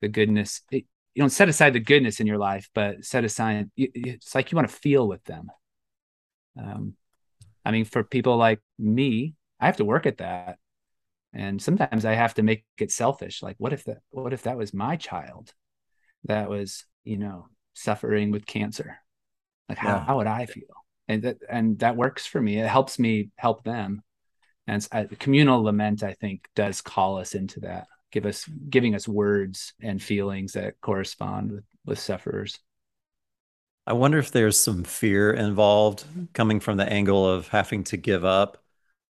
the 0.01 0.07
goodness. 0.07 0.61
It, 0.71 0.85
you 1.15 1.21
don't 1.21 1.29
set 1.29 1.49
aside 1.49 1.73
the 1.73 1.79
goodness 1.79 2.19
in 2.19 2.27
your 2.27 2.37
life, 2.37 2.69
but 2.75 3.03
set 3.03 3.23
aside, 3.23 3.71
it's 3.75 4.35
like 4.35 4.51
you 4.51 4.55
want 4.55 4.69
to 4.69 4.75
feel 4.75 5.07
with 5.07 5.23
them. 5.23 5.49
Um, 6.59 6.93
I 7.63 7.71
mean, 7.71 7.85
for 7.85 8.03
people 8.03 8.37
like 8.37 8.59
me, 8.77 9.33
I 9.59 9.65
have 9.65 9.77
to 9.77 9.85
work 9.85 10.05
at 10.05 10.17
that 10.17 10.59
and 11.35 11.61
sometimes 11.61 12.05
i 12.05 12.13
have 12.13 12.33
to 12.33 12.41
make 12.41 12.63
it 12.79 12.91
selfish 12.91 13.43
like 13.43 13.55
what 13.59 13.73
if 13.73 13.83
that 13.83 13.97
what 14.09 14.33
if 14.33 14.43
that 14.43 14.57
was 14.57 14.73
my 14.73 14.95
child 14.95 15.53
that 16.23 16.49
was 16.49 16.85
you 17.03 17.17
know 17.17 17.47
suffering 17.73 18.31
with 18.31 18.45
cancer 18.45 18.97
like 19.69 19.77
how, 19.77 19.99
how 19.99 20.17
would 20.17 20.27
i 20.27 20.45
feel 20.45 20.63
and 21.07 21.23
that 21.23 21.37
and 21.49 21.79
that 21.79 21.97
works 21.97 22.25
for 22.25 22.41
me 22.41 22.57
it 22.57 22.67
helps 22.67 22.97
me 22.97 23.29
help 23.35 23.63
them 23.63 24.01
and 24.67 24.87
I, 24.91 25.05
communal 25.19 25.63
lament 25.63 26.03
i 26.03 26.13
think 26.13 26.47
does 26.55 26.81
call 26.81 27.17
us 27.17 27.35
into 27.35 27.61
that 27.61 27.87
give 28.11 28.25
us 28.25 28.45
giving 28.69 28.95
us 28.95 29.07
words 29.07 29.73
and 29.81 30.01
feelings 30.01 30.53
that 30.53 30.79
correspond 30.81 31.51
with 31.51 31.63
with 31.85 31.99
sufferers 31.99 32.59
i 33.85 33.93
wonder 33.93 34.17
if 34.17 34.31
there's 34.31 34.59
some 34.59 34.83
fear 34.83 35.31
involved 35.31 36.05
coming 36.33 36.59
from 36.59 36.77
the 36.77 36.91
angle 36.91 37.27
of 37.27 37.47
having 37.47 37.83
to 37.85 37.97
give 37.97 38.25
up 38.25 38.57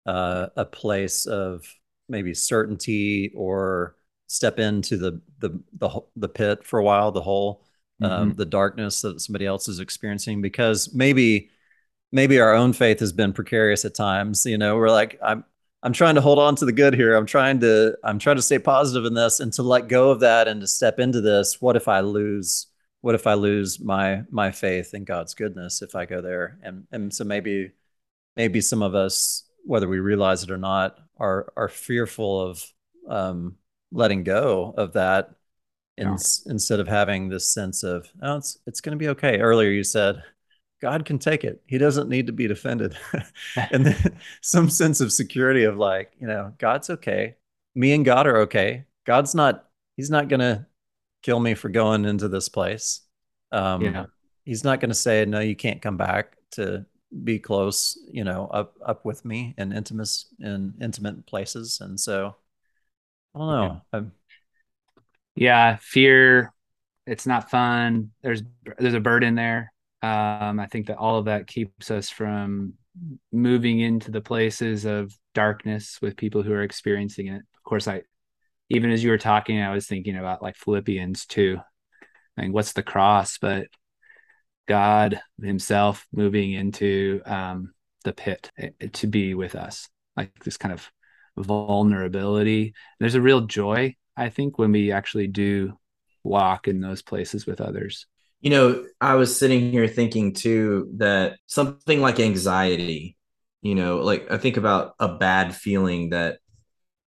uh, 0.07 0.49
a 0.57 0.65
place 0.65 1.27
of 1.27 1.67
maybe 2.09 2.35
certainty 2.35 3.33
or 3.35 3.97
step 4.27 4.59
into 4.59 4.97
the 4.97 5.21
the 5.39 5.61
the, 5.79 6.01
the 6.17 6.29
pit 6.29 6.65
for 6.65 6.79
a 6.79 6.85
while, 6.85 7.13
the 7.13 7.23
hole, 7.23 7.65
um, 8.03 8.31
mm-hmm. 8.31 8.37
the 8.37 8.45
darkness 8.45 9.03
that 9.03 9.21
somebody 9.21 9.47
else 9.47 9.69
is 9.69 9.81
experiencing 9.81 10.43
because 10.43 10.93
maybe 10.95 11.51
maybe 12.15 12.41
our 12.41 12.55
own 12.55 12.73
faith 12.73 13.01
has 13.01 13.13
been 13.13 13.33
precarious 13.33 13.85
at 13.85 13.95
times 13.95 14.47
you 14.47 14.57
know 14.57 14.77
we're 14.77 14.89
like 14.89 15.19
i'm 15.23 15.45
i'm 15.83 15.93
trying 15.93 16.15
to 16.15 16.21
hold 16.21 16.39
on 16.39 16.57
to 16.57 16.65
the 16.65 16.73
good 16.73 16.95
here. 16.95 17.15
I'm 17.15 17.27
trying 17.27 17.61
to 17.61 17.97
i'm 18.03 18.19
trying 18.19 18.37
to 18.37 18.43
stay 18.43 18.59
positive 18.59 19.05
in 19.05 19.13
this 19.15 19.41
and 19.41 19.53
to 19.55 19.63
let 19.63 19.89
go 19.89 20.11
of 20.11 20.21
that 20.21 20.49
and 20.49 20.61
to 20.63 20.67
step 20.67 20.99
into 20.99 21.21
this. 21.21 21.61
What 21.61 21.77
if 21.77 21.89
i 21.89 22.01
lose 22.01 22.69
what 23.03 23.15
if 23.15 23.27
i 23.27 23.35
lose 23.35 23.79
my 23.79 24.23
my 24.31 24.51
faith 24.51 24.95
in 24.95 25.05
god's 25.05 25.35
goodness 25.35 25.83
if 25.83 25.95
i 25.95 26.07
go 26.07 26.23
there? 26.23 26.59
And 26.63 26.87
and 26.91 27.13
so 27.13 27.25
maybe 27.25 27.73
maybe 28.37 28.61
some 28.63 28.83
of 28.83 28.95
us 28.95 29.45
whether 29.65 29.89
we 29.89 29.99
realize 29.99 30.43
it 30.43 30.51
or 30.51 30.59
not 30.59 30.99
are 31.19 31.53
are 31.57 31.69
fearful 31.69 32.41
of 32.41 32.65
um 33.09 33.57
letting 33.93 34.25
go 34.25 34.75
of 34.77 34.95
that 34.95 35.31
in, 35.97 36.09
yeah. 36.09 36.17
instead 36.47 36.81
of 36.81 36.89
having 36.89 37.29
this 37.29 37.53
sense 37.53 37.83
of 37.83 38.09
oh 38.23 38.37
it's 38.37 38.59
it's 38.67 38.81
going 38.81 38.97
to 38.97 39.03
be 39.03 39.09
okay. 39.11 39.39
Earlier 39.39 39.71
you 39.71 39.85
said 39.85 40.23
god 40.85 41.05
can 41.05 41.19
take 41.19 41.45
it 41.45 41.63
he 41.67 41.79
doesn't 41.79 42.09
need 42.09 42.27
to 42.27 42.33
be 42.33 42.47
defended 42.47 42.97
and 43.71 43.87
then 43.87 44.19
some 44.43 44.69
sense 44.69 45.01
of 45.01 45.13
security 45.13 45.65
of 45.65 45.77
like 45.77 46.13
you 46.19 46.27
know 46.27 46.53
god's 46.59 46.91
okay 46.91 47.35
me 47.75 47.93
and 47.93 48.05
god 48.05 48.27
are 48.27 48.39
okay 48.39 48.85
god's 49.07 49.35
not 49.35 49.69
he's 49.97 50.11
not 50.11 50.29
going 50.29 50.41
to 50.41 50.67
kill 51.23 51.41
me 51.41 51.55
for 51.55 51.71
going 51.71 52.05
into 52.05 52.29
this 52.29 52.49
place 52.49 53.01
um 53.53 53.81
yeah. 53.81 54.07
he's 54.45 54.65
not 54.65 54.81
going 54.81 54.91
to 54.91 54.95
say 54.95 55.25
no 55.25 55.41
you 55.41 55.57
can't 55.57 55.81
come 55.81 55.97
back 55.97 56.37
to 56.51 56.85
be 57.23 57.39
close 57.39 57.99
you 58.13 58.25
know 58.25 58.47
up 58.49 58.75
up 58.85 59.05
with 59.05 59.25
me 59.25 59.55
in 59.57 59.73
intimate 59.73 60.11
in 60.41 60.75
intimate 60.83 61.25
places 61.25 61.79
and 61.81 61.99
so 61.99 62.35
i 63.35 63.39
don't 63.39 63.49
know 63.49 63.63
yeah. 63.63 63.99
I'm, 63.99 64.13
yeah, 65.37 65.79
fear. 65.81 66.53
It's 67.07 67.27
not 67.27 67.51
fun. 67.51 68.13
There's 68.23 68.43
there's 68.79 68.95
a 68.95 69.01
burden 69.01 69.35
there. 69.35 69.73
Um, 70.05 70.61
I 70.61 70.67
think 70.67 70.89
that 70.89 70.99
all 70.99 71.19
of 71.19 71.25
that 71.27 71.47
keeps 71.47 71.91
us 71.91 72.11
from 72.11 72.75
moving 73.33 73.81
into 73.81 74.11
the 74.11 74.21
places 74.21 74.85
of 74.85 75.17
darkness 75.35 75.99
with 76.03 76.17
people 76.17 76.43
who 76.43 76.53
are 76.53 76.63
experiencing 76.63 77.29
it. 77.29 77.43
Of 77.57 77.63
course, 77.65 77.89
I 77.89 78.03
even 78.71 78.91
as 78.91 79.03
you 79.03 79.11
were 79.11 79.19
talking, 79.19 79.61
I 79.61 79.73
was 79.73 79.87
thinking 79.87 80.17
about 80.17 80.43
like 80.43 80.57
Philippians 80.57 81.27
too. 81.27 81.59
I 82.37 82.43
mean, 82.43 82.53
what's 82.53 82.73
the 82.73 82.83
cross? 82.83 83.39
But 83.39 83.69
God 84.67 85.21
Himself 85.43 86.07
moving 86.13 86.53
into 86.53 87.23
um, 87.25 87.73
the 88.05 88.13
pit 88.13 88.51
eh, 88.59 88.71
to 88.93 89.07
be 89.07 89.35
with 89.35 89.55
us, 89.55 89.89
like 90.17 90.33
this 90.45 90.57
kind 90.57 90.73
of 90.73 90.91
vulnerability. 91.37 92.75
There's 93.01 93.15
a 93.15 93.21
real 93.23 93.43
joy 93.43 93.97
I 94.17 94.29
think 94.29 94.59
when 94.59 94.73
we 94.73 94.93
actually 94.93 95.27
do 95.27 95.79
walk 96.23 96.69
in 96.69 96.81
those 96.81 97.03
places 97.03 97.47
with 97.47 97.61
others. 97.61 98.07
You 98.45 98.51
know, 98.51 98.85
I 99.01 99.15
was 99.15 99.35
sitting 99.35 99.73
here 99.73 99.89
thinking 99.89 100.35
too 100.35 100.91
that 100.99 101.39
something 101.47 102.03
like 102.03 102.21
anxiety, 102.21 103.17
you 103.63 103.75
know, 103.75 104.01
like 104.01 104.31
I 104.31 104.37
think 104.37 104.59
about 104.59 104.95
a 105.01 105.17
bad 105.17 105.57
feeling 105.57 106.11
that 106.11 106.41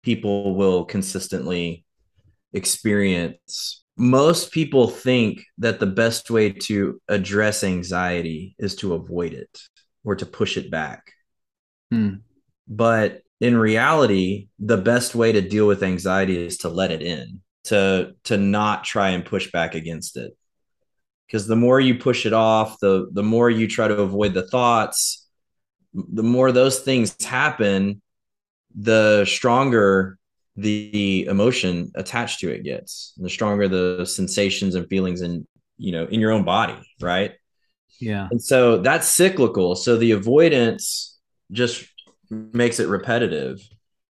people 0.01 0.55
will 0.55 0.83
consistently 0.83 1.85
experience. 2.53 3.83
Most 3.95 4.51
people 4.51 4.87
think 4.87 5.43
that 5.59 5.79
the 5.79 5.85
best 5.85 6.31
way 6.31 6.53
to 6.53 6.99
address 7.07 7.63
anxiety 7.63 8.55
is 8.57 8.75
to 8.77 8.95
avoid 8.95 9.33
it 9.33 9.59
or 10.03 10.15
to 10.15 10.25
push 10.25 10.57
it 10.57 10.71
back. 10.71 11.11
Hmm. 11.91 12.15
But 12.67 13.21
in 13.39 13.55
reality, 13.55 14.47
the 14.57 14.77
best 14.77 15.13
way 15.13 15.33
to 15.33 15.41
deal 15.41 15.67
with 15.67 15.83
anxiety 15.83 16.43
is 16.43 16.57
to 16.59 16.69
let 16.69 16.91
it 16.91 17.03
in, 17.03 17.41
to 17.65 18.13
to 18.23 18.37
not 18.37 18.85
try 18.85 19.09
and 19.09 19.23
push 19.23 19.51
back 19.51 19.75
against 19.75 20.17
it. 20.17 20.35
Because 21.27 21.45
the 21.45 21.55
more 21.55 21.79
you 21.79 21.95
push 21.95 22.25
it 22.25 22.33
off, 22.33 22.79
the 22.79 23.09
the 23.11 23.23
more 23.23 23.49
you 23.49 23.67
try 23.67 23.87
to 23.87 24.01
avoid 24.01 24.33
the 24.33 24.47
thoughts, 24.47 25.27
the 25.93 26.23
more 26.23 26.51
those 26.51 26.79
things 26.79 27.15
happen, 27.23 28.01
the 28.75 29.25
stronger 29.25 30.17
the 30.55 31.25
emotion 31.29 31.91
attached 31.95 32.39
to 32.39 32.49
it 32.49 32.63
gets, 32.63 33.13
the 33.17 33.29
stronger 33.29 33.67
the 33.67 34.05
sensations 34.05 34.73
and 34.75 34.87
feelings 34.87 35.21
in 35.21 35.47
you 35.77 35.91
know 35.91 36.05
in 36.05 36.19
your 36.19 36.31
own 36.31 36.43
body, 36.43 36.79
right? 37.01 37.33
Yeah. 37.99 38.27
And 38.29 38.41
so 38.41 38.77
that's 38.77 39.07
cyclical. 39.07 39.75
So 39.75 39.97
the 39.97 40.11
avoidance 40.11 41.17
just 41.51 41.85
makes 42.29 42.79
it 42.79 42.87
repetitive. 42.87 43.59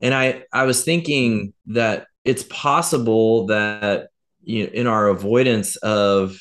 And 0.02 0.14
I 0.14 0.44
I 0.52 0.64
was 0.64 0.84
thinking 0.84 1.54
that 1.68 2.08
it's 2.24 2.44
possible 2.44 3.48
that 3.48 4.10
you 4.44 4.66
know, 4.66 4.72
in 4.74 4.88
our 4.88 5.08
avoidance 5.08 5.76
of 5.78 6.38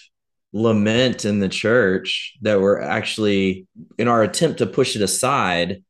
lament 0.54 1.24
in 1.24 1.40
the 1.40 1.48
church 1.48 2.36
that 2.40 2.60
we're 2.60 2.80
actually 2.80 3.66
in 3.98 4.08
our 4.08 4.22
attempt 4.22 4.58
to 4.58 4.66
push 4.66 4.96
it 4.96 5.02
aside 5.02 5.82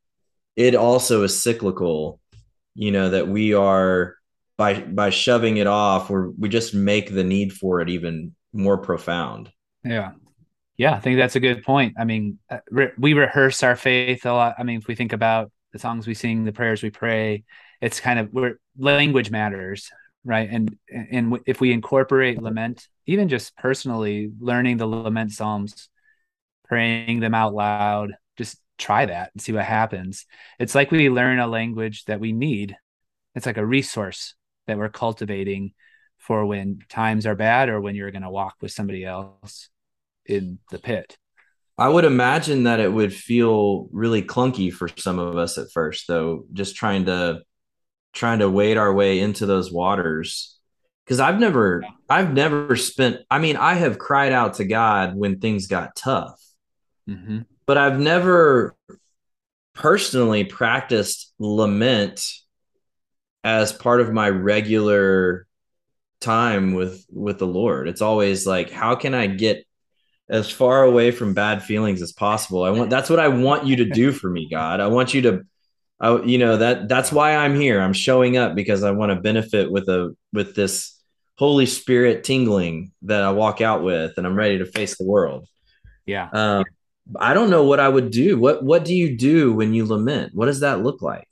it 0.56 0.74
also 0.74 1.22
is 1.22 1.40
cyclical 1.40 2.18
you 2.74 2.90
know 2.90 3.10
that 3.10 3.28
we 3.28 3.54
are 3.54 4.16
by 4.56 4.80
by 4.80 5.10
shoving 5.10 5.58
it 5.58 5.66
off 5.66 6.10
we 6.10 6.28
we 6.38 6.48
just 6.48 6.74
make 6.74 7.12
the 7.12 7.24
need 7.24 7.52
for 7.52 7.80
it 7.80 7.88
even 7.88 8.34
more 8.52 8.78
profound 8.78 9.52
yeah 9.84 10.12
yeah 10.76 10.94
i 10.94 11.00
think 11.00 11.18
that's 11.18 11.36
a 11.36 11.40
good 11.40 11.62
point 11.62 11.94
i 11.98 12.04
mean 12.04 12.38
uh, 12.50 12.58
we 12.98 13.12
rehearse 13.12 13.62
our 13.62 13.76
faith 13.76 14.24
a 14.24 14.32
lot 14.32 14.54
i 14.58 14.62
mean 14.62 14.78
if 14.78 14.88
we 14.88 14.94
think 14.94 15.12
about 15.12 15.50
the 15.74 15.78
songs 15.80 16.06
we 16.06 16.14
sing, 16.14 16.44
the 16.44 16.52
prayers 16.52 16.82
we 16.82 16.88
pray. 16.88 17.44
It's 17.82 18.00
kind 18.00 18.18
of 18.18 18.32
where 18.32 18.58
language 18.78 19.30
matters, 19.30 19.90
right? 20.24 20.48
And 20.50 20.78
and 20.88 21.40
if 21.46 21.60
we 21.60 21.72
incorporate 21.72 22.40
lament, 22.40 22.88
even 23.06 23.28
just 23.28 23.56
personally 23.56 24.30
learning 24.38 24.76
the 24.76 24.86
lament 24.86 25.32
psalms, 25.32 25.88
praying 26.66 27.20
them 27.20 27.34
out 27.34 27.54
loud, 27.54 28.12
just 28.36 28.58
try 28.78 29.06
that 29.06 29.30
and 29.34 29.42
see 29.42 29.52
what 29.52 29.64
happens. 29.64 30.26
It's 30.58 30.74
like 30.74 30.90
we 30.90 31.10
learn 31.10 31.38
a 31.38 31.46
language 31.46 32.04
that 32.04 32.20
we 32.20 32.32
need. 32.32 32.76
It's 33.34 33.46
like 33.46 33.56
a 33.56 33.66
resource 33.66 34.34
that 34.66 34.78
we're 34.78 34.88
cultivating 34.88 35.72
for 36.18 36.46
when 36.46 36.78
times 36.88 37.26
are 37.26 37.34
bad 37.34 37.68
or 37.68 37.80
when 37.80 37.94
you're 37.94 38.10
going 38.10 38.22
to 38.22 38.30
walk 38.30 38.56
with 38.60 38.72
somebody 38.72 39.04
else 39.04 39.68
in 40.26 40.58
the 40.70 40.78
pit. 40.78 41.16
I 41.76 41.88
would 41.88 42.04
imagine 42.04 42.64
that 42.64 42.80
it 42.80 42.92
would 42.92 43.12
feel 43.12 43.88
really 43.90 44.22
clunky 44.22 44.72
for 44.72 44.88
some 44.96 45.18
of 45.18 45.36
us 45.36 45.58
at 45.58 45.72
first, 45.72 46.06
though, 46.06 46.44
just 46.52 46.76
trying 46.76 47.06
to 47.06 47.42
trying 48.12 48.38
to 48.38 48.48
wade 48.48 48.76
our 48.76 48.94
way 48.94 49.18
into 49.18 49.44
those 49.44 49.72
waters. 49.72 50.53
Because 51.04 51.20
I've 51.20 51.38
never, 51.38 51.84
I've 52.08 52.32
never 52.32 52.76
spent. 52.76 53.20
I 53.30 53.38
mean, 53.38 53.56
I 53.56 53.74
have 53.74 53.98
cried 53.98 54.32
out 54.32 54.54
to 54.54 54.64
God 54.64 55.14
when 55.14 55.38
things 55.38 55.66
got 55.66 55.96
tough, 55.96 56.40
mm-hmm. 57.08 57.40
but 57.66 57.76
I've 57.76 58.00
never 58.00 58.74
personally 59.74 60.44
practiced 60.44 61.34
lament 61.38 62.24
as 63.42 63.72
part 63.72 64.00
of 64.00 64.12
my 64.12 64.30
regular 64.30 65.46
time 66.20 66.72
with 66.72 67.04
with 67.10 67.38
the 67.38 67.46
Lord. 67.46 67.86
It's 67.86 68.00
always 68.00 68.46
like, 68.46 68.70
how 68.70 68.94
can 68.94 69.12
I 69.12 69.26
get 69.26 69.66
as 70.28 70.50
far 70.50 70.84
away 70.84 71.10
from 71.10 71.34
bad 71.34 71.62
feelings 71.62 72.00
as 72.00 72.12
possible. 72.12 72.64
I 72.64 72.70
want 72.70 72.90
that's 72.90 73.10
what 73.10 73.20
I 73.20 73.28
want 73.28 73.66
you 73.66 73.76
to 73.76 73.84
do 73.84 74.12
for 74.12 74.30
me, 74.30 74.48
God. 74.50 74.80
I 74.80 74.86
want 74.86 75.14
you 75.14 75.22
to 75.22 75.42
I, 76.00 76.22
you 76.22 76.38
know 76.38 76.56
that 76.56 76.88
that's 76.88 77.12
why 77.12 77.36
I'm 77.36 77.54
here. 77.54 77.80
I'm 77.80 77.92
showing 77.92 78.36
up 78.36 78.54
because 78.54 78.82
I 78.82 78.90
want 78.90 79.10
to 79.10 79.20
benefit 79.20 79.70
with 79.70 79.88
a 79.88 80.14
with 80.32 80.54
this 80.54 80.93
Holy 81.36 81.66
Spirit 81.66 82.24
tingling 82.24 82.92
that 83.02 83.22
I 83.22 83.32
walk 83.32 83.60
out 83.60 83.82
with 83.82 84.16
and 84.16 84.26
I'm 84.26 84.36
ready 84.36 84.58
to 84.58 84.66
face 84.66 84.96
the 84.96 85.04
world. 85.04 85.48
Yeah. 86.06 86.28
Um, 86.32 86.64
I 87.18 87.34
don't 87.34 87.50
know 87.50 87.64
what 87.64 87.80
I 87.80 87.88
would 87.88 88.10
do. 88.10 88.38
What 88.38 88.62
what 88.62 88.84
do 88.84 88.94
you 88.94 89.16
do 89.16 89.52
when 89.52 89.74
you 89.74 89.84
lament? 89.84 90.34
What 90.34 90.46
does 90.46 90.60
that 90.60 90.82
look 90.82 91.02
like? 91.02 91.28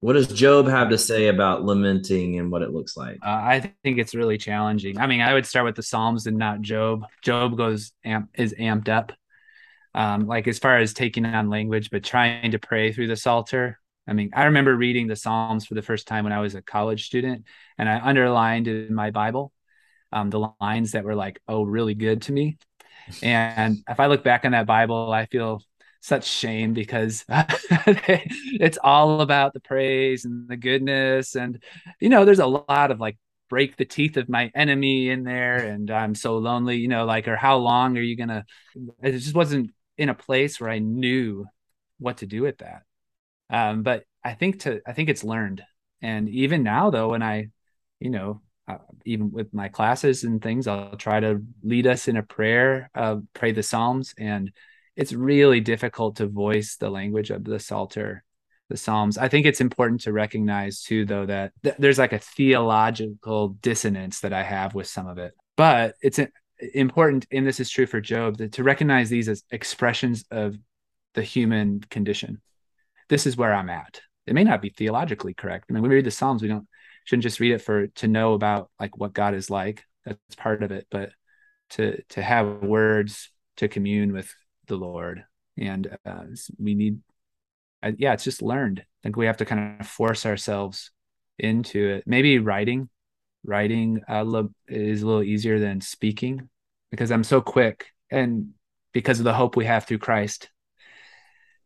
What 0.00 0.14
does 0.14 0.28
Job 0.28 0.68
have 0.68 0.90
to 0.90 0.98
say 0.98 1.28
about 1.28 1.64
lamenting 1.64 2.38
and 2.38 2.52
what 2.52 2.60
it 2.60 2.72
looks 2.72 2.94
like? 2.94 3.18
Uh, 3.22 3.30
I 3.30 3.72
think 3.82 3.98
it's 3.98 4.14
really 4.14 4.36
challenging. 4.36 4.98
I 4.98 5.06
mean, 5.06 5.22
I 5.22 5.32
would 5.32 5.46
start 5.46 5.64
with 5.64 5.76
the 5.76 5.82
Psalms 5.82 6.26
and 6.26 6.36
not 6.36 6.60
Job. 6.60 7.06
Job 7.22 7.56
goes 7.56 7.92
amp, 8.04 8.28
is 8.34 8.54
amped 8.54 8.90
up, 8.90 9.12
um, 9.94 10.26
like 10.26 10.46
as 10.46 10.58
far 10.58 10.76
as 10.76 10.92
taking 10.92 11.24
on 11.24 11.48
language, 11.48 11.88
but 11.90 12.04
trying 12.04 12.50
to 12.50 12.58
pray 12.58 12.92
through 12.92 13.06
the 13.06 13.16
Psalter. 13.16 13.78
I 14.06 14.12
mean, 14.12 14.30
I 14.34 14.44
remember 14.44 14.76
reading 14.76 15.06
the 15.06 15.16
Psalms 15.16 15.66
for 15.66 15.74
the 15.74 15.82
first 15.82 16.06
time 16.06 16.24
when 16.24 16.32
I 16.32 16.40
was 16.40 16.54
a 16.54 16.62
college 16.62 17.06
student, 17.06 17.46
and 17.78 17.88
I 17.88 18.00
underlined 18.00 18.68
in 18.68 18.94
my 18.94 19.10
Bible 19.10 19.52
um, 20.12 20.30
the 20.30 20.52
lines 20.60 20.92
that 20.92 21.04
were 21.04 21.14
like, 21.14 21.40
"Oh, 21.48 21.64
really 21.64 21.94
good 21.94 22.22
to 22.22 22.32
me." 22.32 22.58
And 23.22 23.82
if 23.88 24.00
I 24.00 24.06
look 24.06 24.24
back 24.24 24.44
on 24.44 24.52
that 24.52 24.66
Bible, 24.66 25.12
I 25.12 25.26
feel 25.26 25.62
such 26.04 26.26
shame 26.26 26.74
because 26.74 27.24
it's 27.30 28.78
all 28.84 29.22
about 29.22 29.54
the 29.54 29.60
praise 29.60 30.26
and 30.26 30.46
the 30.50 30.56
goodness 30.56 31.34
and 31.34 31.62
you 31.98 32.10
know 32.10 32.26
there's 32.26 32.40
a 32.40 32.46
lot 32.46 32.90
of 32.90 33.00
like 33.00 33.16
break 33.48 33.78
the 33.78 33.86
teeth 33.86 34.18
of 34.18 34.28
my 34.28 34.50
enemy 34.54 35.08
in 35.08 35.24
there 35.24 35.56
and 35.56 35.90
i'm 35.90 36.14
so 36.14 36.36
lonely 36.36 36.76
you 36.76 36.88
know 36.88 37.06
like 37.06 37.26
or 37.26 37.36
how 37.36 37.56
long 37.56 37.96
are 37.96 38.02
you 38.02 38.18
gonna 38.18 38.44
it 39.02 39.12
just 39.12 39.34
wasn't 39.34 39.70
in 39.96 40.10
a 40.10 40.14
place 40.14 40.60
where 40.60 40.68
i 40.68 40.78
knew 40.78 41.46
what 41.98 42.18
to 42.18 42.26
do 42.26 42.42
with 42.42 42.58
that 42.58 42.82
um, 43.50 43.82
but 43.82 44.04
i 44.24 44.34
think 44.34 44.60
to 44.60 44.80
i 44.86 44.92
think 44.92 45.08
it's 45.08 45.24
learned 45.24 45.62
and 46.02 46.28
even 46.28 46.62
now 46.62 46.90
though 46.90 47.10
when 47.10 47.22
i 47.22 47.48
you 48.00 48.10
know 48.10 48.40
uh, 48.66 48.78
even 49.04 49.30
with 49.30 49.52
my 49.52 49.68
classes 49.68 50.24
and 50.24 50.40
things, 50.40 50.66
I'll 50.66 50.96
try 50.96 51.20
to 51.20 51.42
lead 51.62 51.86
us 51.86 52.08
in 52.08 52.16
a 52.16 52.22
prayer, 52.22 52.90
uh, 52.94 53.16
pray 53.34 53.52
the 53.52 53.62
Psalms, 53.62 54.14
and 54.18 54.52
it's 54.96 55.12
really 55.12 55.60
difficult 55.60 56.16
to 56.16 56.26
voice 56.26 56.76
the 56.76 56.88
language 56.88 57.30
of 57.30 57.44
the 57.44 57.58
Psalter, 57.58 58.24
the 58.70 58.76
Psalms. 58.76 59.18
I 59.18 59.28
think 59.28 59.44
it's 59.44 59.60
important 59.60 60.02
to 60.02 60.12
recognize 60.12 60.82
too, 60.82 61.04
though, 61.04 61.26
that 61.26 61.52
th- 61.62 61.76
there's 61.78 61.98
like 61.98 62.14
a 62.14 62.18
theological 62.18 63.48
dissonance 63.48 64.20
that 64.20 64.32
I 64.32 64.42
have 64.42 64.74
with 64.74 64.86
some 64.86 65.08
of 65.08 65.18
it, 65.18 65.34
but 65.56 65.96
it's 66.00 66.20
important, 66.72 67.26
and 67.30 67.46
this 67.46 67.60
is 67.60 67.68
true 67.68 67.86
for 67.86 68.00
Job, 68.00 68.38
that 68.38 68.52
to 68.52 68.62
recognize 68.62 69.10
these 69.10 69.28
as 69.28 69.42
expressions 69.50 70.24
of 70.30 70.56
the 71.12 71.22
human 71.22 71.80
condition. 71.80 72.40
This 73.08 73.26
is 73.26 73.36
where 73.36 73.54
I'm 73.54 73.70
at. 73.70 74.00
It 74.26 74.34
may 74.34 74.44
not 74.44 74.62
be 74.62 74.70
theologically 74.70 75.34
correct. 75.34 75.66
I 75.68 75.72
mean, 75.72 75.82
we 75.82 75.88
read 75.88 76.04
the 76.04 76.10
Psalms, 76.10 76.42
we 76.42 76.48
don't 76.48 76.66
shouldn't 77.04 77.22
just 77.22 77.40
read 77.40 77.52
it 77.52 77.62
for 77.62 77.86
to 77.88 78.08
know 78.08 78.32
about 78.32 78.70
like 78.80 78.96
what 78.96 79.12
God 79.12 79.34
is 79.34 79.50
like. 79.50 79.84
That's 80.04 80.18
part 80.36 80.62
of 80.62 80.72
it, 80.72 80.86
but 80.90 81.10
to 81.70 82.02
to 82.10 82.22
have 82.22 82.62
words 82.62 83.30
to 83.56 83.68
commune 83.68 84.12
with 84.12 84.34
the 84.66 84.76
Lord, 84.76 85.24
and 85.56 85.96
uh, 86.04 86.24
we 86.58 86.74
need, 86.74 87.00
uh, 87.82 87.92
yeah, 87.96 88.14
it's 88.14 88.24
just 88.24 88.42
learned. 88.42 88.80
I 88.80 88.84
think 89.02 89.16
we 89.16 89.26
have 89.26 89.38
to 89.38 89.44
kind 89.44 89.80
of 89.80 89.86
force 89.86 90.26
ourselves 90.26 90.90
into 91.38 91.86
it. 91.88 92.04
Maybe 92.06 92.38
writing, 92.38 92.88
writing 93.44 94.02
uh, 94.08 94.24
is 94.68 95.02
a 95.02 95.06
little 95.06 95.22
easier 95.22 95.58
than 95.58 95.80
speaking 95.80 96.48
because 96.90 97.10
I'm 97.10 97.24
so 97.24 97.40
quick, 97.40 97.86
and 98.10 98.50
because 98.92 99.18
of 99.18 99.24
the 99.24 99.34
hope 99.34 99.56
we 99.56 99.66
have 99.66 99.84
through 99.84 99.98
Christ, 99.98 100.50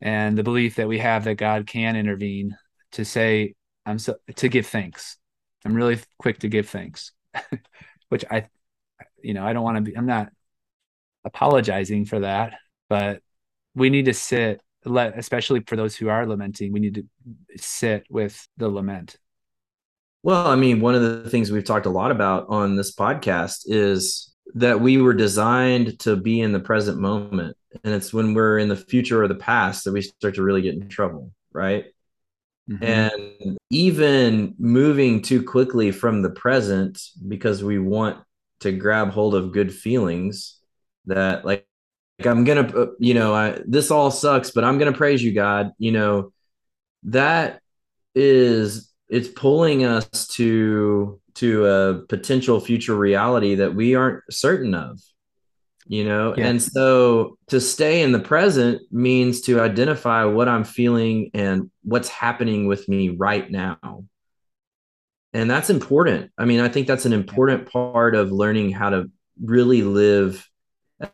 and 0.01 0.37
the 0.37 0.43
belief 0.43 0.75
that 0.75 0.87
we 0.87 0.99
have 0.99 1.25
that 1.25 1.35
God 1.35 1.67
can 1.67 1.95
intervene 1.95 2.57
to 2.93 3.05
say, 3.05 3.55
I'm 3.85 3.99
so 3.99 4.15
to 4.35 4.49
give 4.49 4.67
thanks. 4.67 5.17
I'm 5.65 5.73
really 5.73 5.99
quick 6.17 6.39
to 6.39 6.47
give 6.47 6.69
thanks, 6.69 7.11
which 8.09 8.23
I, 8.29 8.47
you 9.21 9.33
know, 9.33 9.45
I 9.45 9.53
don't 9.53 9.63
want 9.63 9.77
to 9.77 9.81
be, 9.81 9.97
I'm 9.97 10.05
not 10.05 10.29
apologizing 11.25 12.05
for 12.05 12.21
that, 12.21 12.53
but 12.87 13.21
we 13.75 13.89
need 13.89 14.05
to 14.05 14.13
sit, 14.13 14.61
let, 14.85 15.17
especially 15.17 15.61
for 15.67 15.75
those 15.75 15.95
who 15.95 16.07
are 16.07 16.25
lamenting, 16.25 16.71
we 16.71 16.79
need 16.79 16.95
to 16.95 17.03
sit 17.57 18.05
with 18.09 18.47
the 18.57 18.69
lament. 18.69 19.17
Well, 20.23 20.47
I 20.47 20.55
mean, 20.55 20.81
one 20.81 20.95
of 20.95 21.01
the 21.01 21.29
things 21.29 21.51
we've 21.51 21.63
talked 21.63 21.85
a 21.85 21.91
lot 21.91 22.11
about 22.11 22.47
on 22.49 22.75
this 22.75 22.93
podcast 22.95 23.63
is 23.65 24.33
that 24.55 24.81
we 24.81 24.97
were 24.97 25.13
designed 25.13 25.99
to 25.99 26.15
be 26.15 26.41
in 26.41 26.51
the 26.51 26.59
present 26.59 26.99
moment 26.99 27.55
and 27.83 27.93
it's 27.93 28.13
when 28.13 28.33
we're 28.33 28.57
in 28.57 28.69
the 28.69 28.75
future 28.75 29.23
or 29.23 29.27
the 29.27 29.35
past 29.35 29.83
that 29.83 29.91
we 29.91 30.01
start 30.01 30.35
to 30.35 30.43
really 30.43 30.61
get 30.61 30.75
in 30.75 30.87
trouble 30.87 31.31
right 31.53 31.85
mm-hmm. 32.69 32.83
and 32.83 33.57
even 33.69 34.55
moving 34.57 35.21
too 35.21 35.43
quickly 35.43 35.91
from 35.91 36.21
the 36.21 36.29
present 36.29 37.01
because 37.27 37.63
we 37.63 37.79
want 37.79 38.17
to 38.59 38.71
grab 38.71 39.09
hold 39.11 39.35
of 39.35 39.51
good 39.51 39.73
feelings 39.73 40.59
that 41.05 41.45
like, 41.45 41.65
like 42.17 42.27
i'm 42.27 42.43
gonna 42.43 42.67
uh, 42.75 42.87
you 42.99 43.13
know 43.13 43.33
I, 43.33 43.59
this 43.65 43.91
all 43.91 44.11
sucks 44.11 44.51
but 44.51 44.63
i'm 44.63 44.77
gonna 44.77 44.93
praise 44.93 45.23
you 45.23 45.33
god 45.33 45.71
you 45.77 45.91
know 45.91 46.33
that 47.03 47.61
is 48.15 48.91
it's 49.09 49.27
pulling 49.27 49.85
us 49.85 50.27
to 50.35 51.19
to 51.35 51.65
a 51.65 51.99
potential 52.07 52.59
future 52.59 52.95
reality 52.95 53.55
that 53.55 53.73
we 53.73 53.95
aren't 53.95 54.23
certain 54.29 54.75
of 54.75 54.99
you 55.89 56.05
know 56.05 56.35
yeah. 56.37 56.47
and 56.47 56.61
so 56.61 57.37
to 57.47 57.59
stay 57.59 58.03
in 58.03 58.11
the 58.13 58.19
present 58.19 58.81
means 58.91 59.41
to 59.41 59.59
identify 59.59 60.23
what 60.23 60.47
i'm 60.47 60.63
feeling 60.63 61.31
and 61.33 61.69
what's 61.83 62.07
happening 62.07 62.67
with 62.67 62.87
me 62.87 63.09
right 63.09 63.51
now 63.51 64.05
and 65.33 65.49
that's 65.49 65.71
important 65.71 66.31
i 66.37 66.45
mean 66.45 66.59
i 66.61 66.69
think 66.69 66.87
that's 66.87 67.05
an 67.05 67.11
important 67.11 67.69
part 67.69 68.15
of 68.15 68.31
learning 68.31 68.71
how 68.71 68.91
to 68.91 69.11
really 69.43 69.81
live 69.81 70.47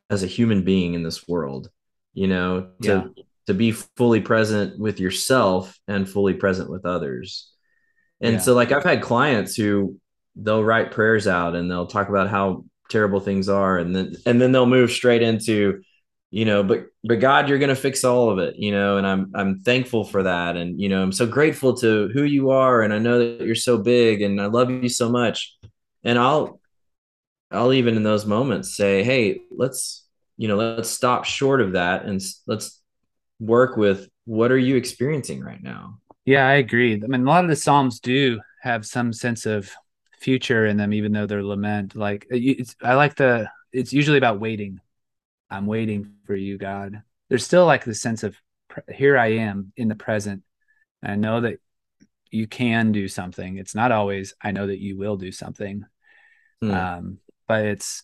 as 0.10 0.24
a 0.24 0.28
human 0.28 0.64
being 0.64 0.94
in 0.94 1.04
this 1.04 1.26
world 1.26 1.70
you 2.14 2.28
know 2.28 2.70
to 2.82 3.14
yeah. 3.16 3.24
to 3.48 3.54
be 3.54 3.72
fully 3.72 4.20
present 4.20 4.78
with 4.78 5.00
yourself 5.00 5.80
and 5.88 6.10
fully 6.10 6.34
present 6.34 6.70
with 6.70 6.86
others 6.86 7.50
and 8.20 8.34
yeah. 8.34 8.40
so 8.40 8.54
like 8.54 8.74
i've 8.74 8.84
had 8.84 9.02
clients 9.02 9.56
who 9.56 9.98
they'll 10.36 10.64
write 10.64 10.92
prayers 10.92 11.28
out 11.28 11.56
and 11.56 11.72
they'll 11.72 11.88
talk 11.88 12.10
about 12.10 12.30
how 12.30 12.66
terrible 12.90 13.20
things 13.20 13.50
are. 13.50 13.78
And 13.78 13.96
then 13.96 14.16
and 14.26 14.42
then 14.42 14.52
they'll 14.52 14.66
move 14.66 14.92
straight 14.92 15.22
into 15.22 15.82
you 16.32 16.44
know 16.44 16.64
but 16.64 16.88
but 17.04 17.20
god 17.20 17.48
you're 17.48 17.60
going 17.60 17.70
to 17.70 17.76
fix 17.76 18.04
all 18.04 18.30
of 18.30 18.40
it 18.40 18.56
you 18.58 18.72
know 18.72 18.98
and 18.98 19.06
i'm 19.06 19.32
i'm 19.36 19.60
thankful 19.60 20.04
for 20.04 20.24
that. 20.24 20.58
And 20.58 20.80
you 20.80 20.90
know 20.90 21.02
i'm 21.02 21.12
so 21.12 21.26
grateful 21.26 21.76
to 21.78 22.10
who 22.14 22.24
you 22.24 22.50
are. 22.52 22.82
And 22.82 22.94
i 22.94 23.00
know 23.00 23.20
that 23.20 23.46
you're 23.46 23.56
so 23.56 23.78
big 23.78 24.22
and 24.22 24.42
i 24.42 24.46
love 24.48 24.70
you 24.70 24.90
so 24.90 25.10
much. 25.10 25.56
And 26.04 26.20
i'll 26.20 26.60
i'll 27.52 27.74
even 27.74 27.96
in 27.96 28.04
those 28.04 28.26
moments 28.26 28.76
say 28.76 29.04
hey 29.04 29.42
let's 29.52 30.06
you 30.38 30.48
know 30.48 30.56
let's 30.56 30.90
stop 30.90 31.26
short 31.26 31.62
of 31.62 31.74
that 31.74 32.06
and 32.06 32.22
let's 32.48 32.82
work 33.40 33.78
with 33.78 34.10
what 34.26 34.52
are 34.52 34.58
you 34.58 34.76
experiencing 34.76 35.44
right 35.44 35.62
now? 35.62 36.00
Yeah 36.26 36.48
i 36.48 36.54
agree. 36.56 36.96
I 36.96 37.08
mean 37.08 37.22
a 37.22 37.30
lot 37.30 37.44
of 37.44 37.50
the 37.50 37.56
psalms 37.56 38.00
do 38.00 38.42
have 38.62 38.86
some 38.86 39.14
sense 39.14 39.46
of 39.46 39.72
future 40.20 40.66
in 40.66 40.78
them, 40.78 40.94
even 40.94 41.12
though 41.12 41.26
they're 41.26 41.44
lament. 41.44 41.96
Like 41.96 42.28
it's, 42.30 42.76
I 42.82 42.96
like 42.96 43.16
the. 43.16 43.50
It's 43.72 43.94
usually 43.94 44.18
about 44.18 44.40
waiting. 44.40 44.80
I'm 45.50 45.66
waiting 45.66 46.14
for 46.26 46.36
you, 46.36 46.58
God. 46.58 47.02
There's 47.30 47.46
still 47.46 47.66
like 47.66 47.84
the 47.84 47.96
sense 47.96 48.24
of 48.24 48.38
here 48.90 49.18
I 49.18 49.34
am 49.34 49.72
in 49.78 49.88
the 49.88 49.96
present. 49.96 50.44
I 51.04 51.16
know 51.16 51.42
that 51.42 51.60
you 52.32 52.48
can 52.48 52.92
do 52.92 53.08
something. 53.08 53.58
It's 53.58 53.76
not 53.76 53.92
always 53.92 54.34
I 54.42 54.52
know 54.52 54.68
that 54.68 54.80
you 54.80 54.98
will 54.98 55.18
do 55.18 55.32
something. 55.32 55.86
Hmm. 56.62 56.72
Um, 56.72 57.18
but 57.48 57.66
it's 57.66 58.04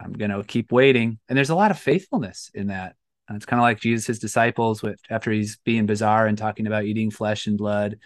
I'm 0.00 0.12
gonna 0.12 0.42
keep 0.44 0.72
waiting. 0.72 1.18
And 1.28 1.36
there's 1.36 1.50
a 1.50 1.54
lot 1.56 1.70
of 1.70 1.78
faithfulness 1.78 2.50
in 2.54 2.68
that. 2.68 2.94
And 3.28 3.36
it's 3.36 3.46
kind 3.46 3.60
of 3.60 3.64
like 3.64 3.80
Jesus' 3.80 4.18
disciples 4.18 4.82
with 4.82 5.00
after 5.10 5.30
he's 5.30 5.58
being 5.64 5.86
bizarre 5.86 6.26
and 6.26 6.38
talking 6.38 6.66
about 6.66 6.84
eating 6.84 7.10
flesh 7.10 7.46
and 7.46 7.58
blood. 7.58 7.98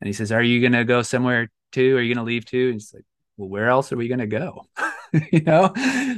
And 0.00 0.06
he 0.06 0.12
says, 0.12 0.32
Are 0.32 0.42
you 0.42 0.60
gonna 0.60 0.84
go 0.84 1.02
somewhere 1.02 1.50
too? 1.72 1.96
Are 1.96 2.00
you 2.00 2.14
going 2.14 2.24
to 2.24 2.28
leave 2.28 2.44
too? 2.44 2.68
And 2.68 2.76
it's 2.76 2.92
like, 2.92 3.04
well, 3.36 3.48
where 3.48 3.68
else 3.68 3.92
are 3.92 3.96
we 3.96 4.08
going 4.08 4.20
to 4.20 4.26
go? 4.26 4.66
you 5.32 5.42
know, 5.42 5.72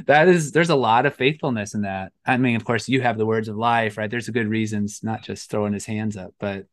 that 0.07 0.27
is, 0.27 0.51
there's 0.51 0.69
a 0.69 0.75
lot 0.75 1.05
of 1.05 1.15
faithfulness 1.15 1.73
in 1.73 1.81
that. 1.81 2.13
I 2.25 2.37
mean, 2.37 2.55
of 2.55 2.65
course, 2.65 2.87
you 2.87 3.01
have 3.01 3.17
the 3.17 3.25
words 3.25 3.47
of 3.47 3.57
life, 3.57 3.97
right? 3.97 4.09
There's 4.09 4.27
a 4.27 4.33
good 4.33 4.47
reasons, 4.47 5.01
not 5.03 5.21
just 5.21 5.49
throwing 5.49 5.73
his 5.73 5.85
hands 5.85 6.15
up, 6.17 6.33
but 6.39 6.65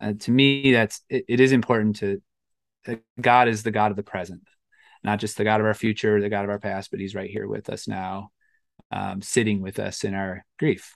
uh, 0.00 0.12
to 0.20 0.30
me, 0.30 0.72
that's, 0.72 1.00
it, 1.08 1.24
it 1.28 1.40
is 1.40 1.52
important 1.52 1.96
to, 1.96 2.20
God 3.20 3.48
is 3.48 3.62
the 3.62 3.70
God 3.70 3.90
of 3.90 3.96
the 3.96 4.02
present, 4.02 4.42
not 5.02 5.18
just 5.18 5.36
the 5.36 5.44
God 5.44 5.60
of 5.60 5.66
our 5.66 5.74
future, 5.74 6.20
the 6.20 6.28
God 6.28 6.44
of 6.44 6.50
our 6.50 6.58
past, 6.58 6.90
but 6.90 7.00
he's 7.00 7.14
right 7.14 7.30
here 7.30 7.48
with 7.48 7.68
us 7.68 7.88
now, 7.88 8.30
um, 8.92 9.22
sitting 9.22 9.60
with 9.60 9.78
us 9.78 10.04
in 10.04 10.14
our 10.14 10.44
grief. 10.58 10.94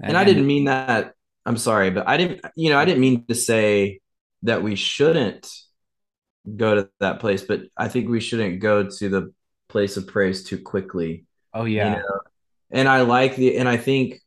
And, 0.00 0.10
and 0.10 0.18
I 0.18 0.24
didn't 0.24 0.46
mean 0.46 0.64
that. 0.64 1.14
I'm 1.44 1.56
sorry, 1.56 1.90
but 1.90 2.08
I 2.08 2.16
didn't, 2.16 2.40
you 2.54 2.70
know, 2.70 2.78
I 2.78 2.84
didn't 2.84 3.00
mean 3.00 3.26
to 3.26 3.34
say 3.34 4.00
that 4.44 4.62
we 4.62 4.76
shouldn't 4.76 5.50
go 6.56 6.74
to 6.74 6.88
that 7.00 7.20
place, 7.20 7.42
but 7.42 7.62
I 7.76 7.88
think 7.88 8.08
we 8.08 8.20
shouldn't 8.20 8.60
go 8.60 8.88
to 8.88 9.08
the 9.08 9.32
place 9.68 9.96
of 9.96 10.06
praise 10.06 10.44
too 10.44 10.58
quickly. 10.58 11.24
Oh 11.54 11.64
yeah. 11.64 11.90
You 11.90 11.96
know? 11.96 12.20
And 12.70 12.88
I 12.88 13.02
like 13.02 13.36
the 13.36 13.56
and 13.56 13.68
I 13.68 13.76
think 13.76 14.20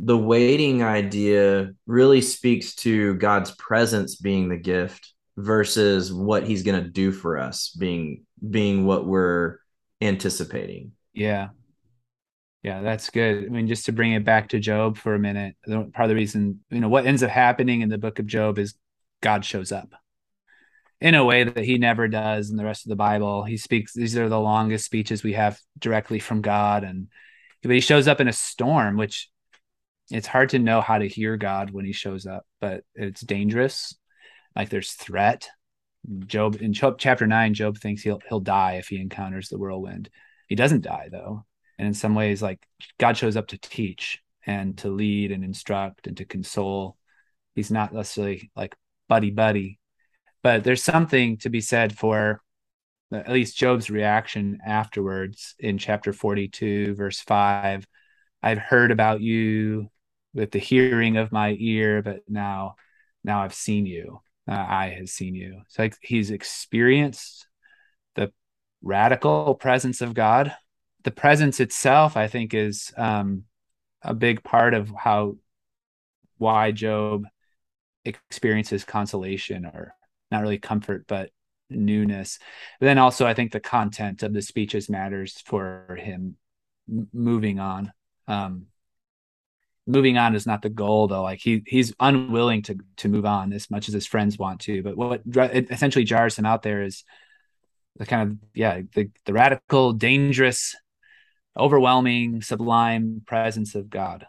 the 0.00 0.18
waiting 0.18 0.82
idea 0.82 1.72
really 1.86 2.20
speaks 2.20 2.74
to 2.76 3.14
God's 3.14 3.52
presence 3.52 4.16
being 4.16 4.48
the 4.48 4.56
gift 4.56 5.12
versus 5.36 6.12
what 6.12 6.44
he's 6.44 6.62
going 6.62 6.82
to 6.82 6.88
do 6.88 7.12
for 7.12 7.38
us 7.38 7.70
being 7.70 8.24
being 8.50 8.86
what 8.86 9.06
we're 9.06 9.58
anticipating. 10.00 10.92
Yeah. 11.12 11.48
Yeah, 12.62 12.80
that's 12.80 13.10
good. 13.10 13.44
I 13.44 13.48
mean, 13.48 13.68
just 13.68 13.86
to 13.86 13.92
bring 13.92 14.12
it 14.12 14.24
back 14.24 14.48
to 14.48 14.58
Job 14.58 14.96
for 14.96 15.14
a 15.14 15.18
minute, 15.18 15.54
part 15.66 15.92
of 15.98 16.08
the 16.08 16.14
reason, 16.14 16.60
you 16.70 16.80
know, 16.80 16.88
what 16.88 17.04
ends 17.04 17.22
up 17.22 17.28
happening 17.28 17.82
in 17.82 17.90
the 17.90 17.98
book 17.98 18.18
of 18.18 18.26
Job 18.26 18.58
is 18.58 18.74
God 19.20 19.44
shows 19.44 19.70
up 19.70 19.92
in 21.00 21.14
a 21.14 21.24
way 21.24 21.44
that 21.44 21.64
he 21.64 21.78
never 21.78 22.08
does 22.08 22.50
in 22.50 22.56
the 22.56 22.64
rest 22.64 22.86
of 22.86 22.90
the 22.90 22.96
Bible. 22.96 23.44
He 23.44 23.56
speaks, 23.56 23.92
these 23.92 24.16
are 24.16 24.28
the 24.28 24.40
longest 24.40 24.84
speeches 24.84 25.22
we 25.22 25.34
have 25.34 25.58
directly 25.78 26.18
from 26.18 26.40
God. 26.40 26.84
And 26.84 27.08
but 27.62 27.72
he 27.72 27.80
shows 27.80 28.08
up 28.08 28.20
in 28.20 28.28
a 28.28 28.32
storm, 28.32 28.96
which 28.96 29.30
it's 30.10 30.26
hard 30.26 30.50
to 30.50 30.58
know 30.58 30.80
how 30.80 30.98
to 30.98 31.08
hear 31.08 31.36
God 31.36 31.70
when 31.70 31.84
he 31.84 31.92
shows 31.92 32.26
up, 32.26 32.46
but 32.60 32.84
it's 32.94 33.22
dangerous. 33.22 33.96
Like 34.54 34.68
there's 34.68 34.92
threat. 34.92 35.48
Job 36.26 36.60
in 36.60 36.74
Job, 36.74 36.96
chapter 36.98 37.26
nine, 37.26 37.54
Job 37.54 37.78
thinks 37.78 38.02
he'll 38.02 38.20
he'll 38.28 38.40
die 38.40 38.74
if 38.74 38.88
he 38.88 39.00
encounters 39.00 39.48
the 39.48 39.58
whirlwind. 39.58 40.10
He 40.48 40.54
doesn't 40.54 40.82
die 40.82 41.08
though. 41.10 41.46
And 41.78 41.88
in 41.88 41.94
some 41.94 42.14
ways, 42.14 42.42
like 42.42 42.64
God 42.98 43.16
shows 43.16 43.36
up 43.36 43.48
to 43.48 43.58
teach 43.58 44.20
and 44.46 44.76
to 44.78 44.90
lead 44.90 45.32
and 45.32 45.42
instruct 45.42 46.06
and 46.06 46.16
to 46.18 46.26
console. 46.26 46.98
He's 47.54 47.70
not 47.70 47.92
necessarily 47.94 48.50
like 48.54 48.76
buddy 49.08 49.30
buddy 49.30 49.78
but 50.44 50.62
there's 50.62 50.84
something 50.84 51.38
to 51.38 51.48
be 51.48 51.62
said 51.62 51.96
for 51.98 52.42
at 53.10 53.30
least 53.30 53.56
Job's 53.56 53.88
reaction 53.88 54.58
afterwards 54.64 55.54
in 55.58 55.78
chapter 55.78 56.12
42, 56.12 56.94
verse 56.94 57.18
5. 57.20 57.86
I've 58.42 58.58
heard 58.58 58.90
about 58.90 59.22
you 59.22 59.88
with 60.34 60.50
the 60.50 60.58
hearing 60.58 61.16
of 61.16 61.32
my 61.32 61.56
ear, 61.58 62.02
but 62.02 62.20
now, 62.28 62.74
now 63.24 63.42
I've 63.42 63.54
seen 63.54 63.86
you. 63.86 64.20
Uh, 64.46 64.52
I 64.52 64.94
have 64.98 65.08
seen 65.08 65.34
you. 65.34 65.62
So 65.68 65.82
like 65.82 65.96
he's 66.02 66.30
experienced 66.30 67.46
the 68.14 68.30
radical 68.82 69.54
presence 69.54 70.02
of 70.02 70.12
God. 70.12 70.54
The 71.04 71.10
presence 71.10 71.58
itself, 71.58 72.18
I 72.18 72.28
think, 72.28 72.52
is 72.52 72.92
um, 72.98 73.44
a 74.02 74.12
big 74.12 74.42
part 74.44 74.74
of 74.74 74.90
how 74.90 75.36
why 76.36 76.70
Job 76.70 77.24
experiences 78.04 78.84
consolation 78.84 79.64
or 79.64 79.94
not 80.34 80.42
really 80.42 80.58
comfort, 80.58 81.04
but 81.06 81.30
newness. 81.70 82.38
But 82.80 82.86
then 82.86 82.98
also, 82.98 83.26
I 83.26 83.34
think 83.34 83.52
the 83.52 83.60
content 83.60 84.22
of 84.22 84.32
the 84.32 84.42
speeches 84.42 84.90
matters 84.90 85.40
for 85.44 85.96
him 85.98 86.36
moving 87.12 87.58
on. 87.58 87.92
Um, 88.28 88.66
moving 89.86 90.16
on 90.16 90.34
is 90.34 90.46
not 90.46 90.62
the 90.62 90.70
goal 90.70 91.08
though 91.08 91.22
like 91.22 91.40
he 91.40 91.62
he's 91.66 91.92
unwilling 92.00 92.62
to 92.62 92.78
to 92.96 93.08
move 93.08 93.26
on 93.26 93.52
as 93.52 93.70
much 93.70 93.88
as 93.88 93.94
his 93.94 94.06
friends 94.06 94.38
want 94.38 94.60
to 94.60 94.82
but 94.82 94.96
what 94.96 95.20
essentially 95.70 96.04
jars 96.04 96.38
him 96.38 96.46
out 96.46 96.62
there 96.62 96.82
is 96.82 97.04
the 97.98 98.06
kind 98.06 98.30
of 98.30 98.38
yeah 98.54 98.80
the, 98.94 99.10
the 99.26 99.32
radical 99.32 99.92
dangerous 99.92 100.74
overwhelming 101.54 102.40
sublime 102.40 103.20
presence 103.26 103.74
of 103.74 103.90
god 103.90 104.26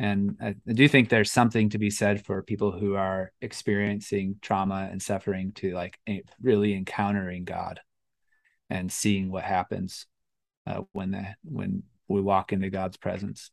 and 0.00 0.36
I, 0.40 0.54
I, 0.68 0.72
do 0.72 0.88
think 0.88 1.08
there's 1.08 1.30
something 1.30 1.68
to 1.70 1.78
be 1.78 1.90
said 1.90 2.24
for 2.24 2.42
people 2.42 2.72
who 2.72 2.94
are 2.94 3.32
experiencing 3.42 4.36
trauma 4.40 4.88
and 4.90 5.00
suffering 5.00 5.52
to 5.56 5.72
like 5.74 5.98
really 6.42 6.74
encountering 6.74 7.44
god 7.44 7.80
and 8.70 8.90
seeing 8.90 9.30
what 9.30 9.44
happens 9.44 10.06
uh, 10.66 10.80
when 10.92 11.10
the 11.10 11.26
when 11.44 11.82
we 12.08 12.22
walk 12.22 12.52
into 12.52 12.70
god's 12.70 12.96
presence 12.96 13.50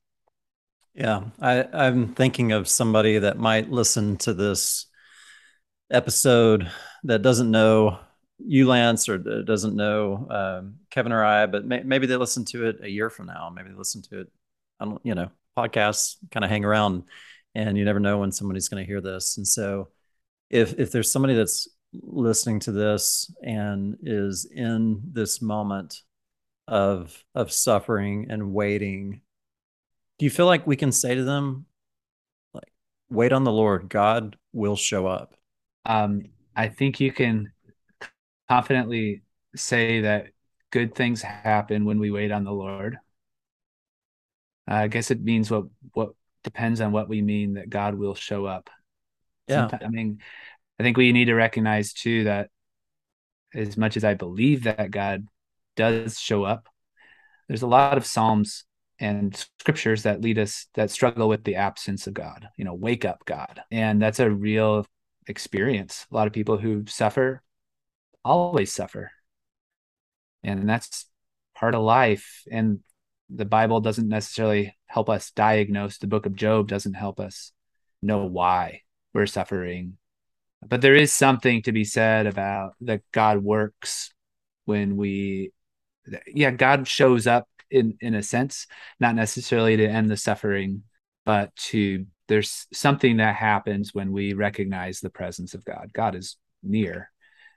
yeah 0.96 1.26
I, 1.42 1.66
i'm 1.74 2.16
thinking 2.16 2.54
of 2.54 2.70
somebody 2.70 3.20
that 3.20 3.38
might 3.38 3.70
listen 3.70 4.16
to 4.18 4.34
this 4.34 4.86
episode 5.92 6.72
that 7.04 7.22
doesn't 7.22 7.52
know 7.52 8.00
you, 8.40 8.68
Lance, 8.68 9.10
or 9.10 9.18
doesn't 9.18 9.76
know 9.76 10.28
um, 10.30 10.76
Kevin 10.92 11.12
or 11.12 11.26
I, 11.26 11.48
but 11.48 11.66
may, 11.66 11.82
maybe 11.82 12.06
they 12.06 12.18
listen 12.18 12.46
to 12.46 12.68
it 12.68 12.78
a 12.84 12.90
year 12.90 13.10
from 13.10 13.26
now. 13.26 13.52
Maybe 13.54 13.70
they 13.70 13.76
listen 13.76 14.04
to 14.04 14.22
it, 14.22 14.28
on, 14.80 15.00
you 15.04 15.16
know, 15.16 15.32
podcasts 15.58 16.18
kind 16.32 16.44
of 16.44 16.50
hang 16.50 16.64
around, 16.64 17.04
and 17.56 17.78
you 17.78 17.86
never 17.86 18.00
know 18.00 18.20
when 18.20 18.32
somebody's 18.32 18.70
going 18.70 18.84
to 18.84 18.88
hear 18.88 19.02
this. 19.02 19.38
And 19.38 19.48
so, 19.48 19.90
if 20.50 20.80
if 20.80 20.92
there's 20.92 21.12
somebody 21.12 21.34
that's 21.34 21.68
listening 21.94 22.60
to 22.60 22.72
this 22.72 23.34
and 23.42 23.98
is 24.04 24.46
in 24.46 25.02
this 25.12 25.42
moment 25.42 26.02
of 26.68 27.24
of 27.34 27.52
suffering 27.52 28.28
and 28.30 28.54
waiting, 28.54 29.22
do 30.20 30.26
you 30.26 30.30
feel 30.30 30.46
like 30.46 30.68
we 30.68 30.76
can 30.76 30.92
say 30.92 31.16
to 31.16 31.24
them, 31.24 31.66
like, 32.54 32.72
wait 33.10 33.34
on 33.34 33.44
the 33.44 33.52
Lord, 33.52 33.90
God 33.90 34.38
will 34.54 34.76
show 34.76 35.08
up? 35.08 35.36
Um, 35.86 36.26
I 36.56 36.68
think 36.68 37.00
you 37.00 37.12
can 37.12 37.52
confidently 38.50 39.24
say 39.56 40.02
that 40.02 40.28
good 40.72 40.96
things 40.96 41.22
happen 41.22 41.86
when 41.86 42.00
we 42.00 42.12
wait 42.12 42.32
on 42.32 42.44
the 42.44 42.52
Lord. 42.52 42.98
Uh, 44.70 44.76
I 44.76 44.88
guess 44.88 45.12
it 45.12 45.22
means 45.22 45.50
what 45.50 45.66
what 45.94 46.10
depends 46.44 46.82
on 46.82 46.92
what 46.92 47.10
we 47.10 47.22
mean 47.22 47.56
that 47.56 47.70
God 47.70 47.96
will 47.96 48.16
show 48.16 48.46
up. 48.46 48.70
Yeah. 49.48 49.70
Sometimes, 49.70 49.84
I 49.84 49.90
mean, 49.90 50.20
I 50.80 50.84
think 50.84 50.98
we 50.98 51.12
need 51.12 51.26
to 51.26 51.36
recognize 51.36 51.94
too 51.94 52.26
that 52.26 52.50
as 53.54 53.78
much 53.78 53.98
as 53.98 54.04
I 54.04 54.14
believe 54.14 54.64
that 54.64 54.92
God 54.92 55.26
does 55.76 56.20
show 56.20 56.44
up, 56.44 56.68
there's 57.48 57.62
a 57.62 57.68
lot 57.68 57.98
of 57.98 58.06
Psalms 58.06 58.66
and 59.00 59.36
scriptures 59.60 60.04
that 60.04 60.22
lead 60.22 60.40
us 60.40 60.68
that 60.74 60.92
struggle 60.92 61.30
with 61.30 61.44
the 61.44 61.56
absence 61.56 62.08
of 62.08 62.14
God. 62.14 62.50
You 62.58 62.66
know, 62.66 62.74
wake 62.74 63.06
up, 63.06 63.24
God, 63.26 63.62
and 63.72 64.02
that's 64.02 64.20
a 64.20 64.30
real 64.30 64.86
experience. 65.28 66.06
A 66.12 66.16
lot 66.16 66.28
of 66.28 66.34
people 66.34 66.58
who 66.58 66.86
suffer 66.88 67.42
always 68.24 68.72
suffer. 68.74 69.12
And 70.44 70.68
that's 70.70 71.06
part 71.56 71.76
of 71.76 71.82
life. 71.82 72.44
And 72.52 72.80
the 73.30 73.46
Bible 73.46 73.82
doesn't 73.82 74.08
necessarily 74.08 74.76
help 74.86 75.10
us 75.10 75.32
diagnose. 75.32 75.98
The 75.98 76.08
book 76.08 76.26
of 76.26 76.36
Job 76.36 76.68
doesn't 76.68 76.94
help 76.94 77.20
us 77.20 77.52
know 78.02 78.26
why 78.26 78.82
we're 79.14 79.26
suffering. 79.26 79.98
But 80.66 80.82
there 80.82 80.96
is 80.96 81.14
something 81.14 81.62
to 81.64 81.72
be 81.72 81.84
said 81.84 82.26
about 82.26 82.74
that 82.82 83.02
God 83.12 83.44
works 83.44 84.14
when 84.66 84.98
we, 84.98 85.52
yeah, 86.28 86.52
God 86.52 86.88
shows 86.88 87.28
up 87.28 87.48
in, 87.70 87.98
in 88.02 88.16
a 88.16 88.24
sense, 88.24 88.68
not 89.00 89.16
necessarily 89.16 89.78
to 89.78 89.88
end 89.88 90.10
the 90.10 90.18
suffering, 90.18 90.84
but 91.26 91.56
to, 91.56 92.06
there's 92.28 92.66
something 92.74 93.18
that 93.18 93.36
happens 93.36 93.94
when 93.94 94.12
we 94.12 94.34
recognize 94.34 95.00
the 95.00 95.10
presence 95.10 95.54
of 95.54 95.64
God. 95.64 95.92
God 95.94 96.16
is 96.16 96.38
near 96.64 97.12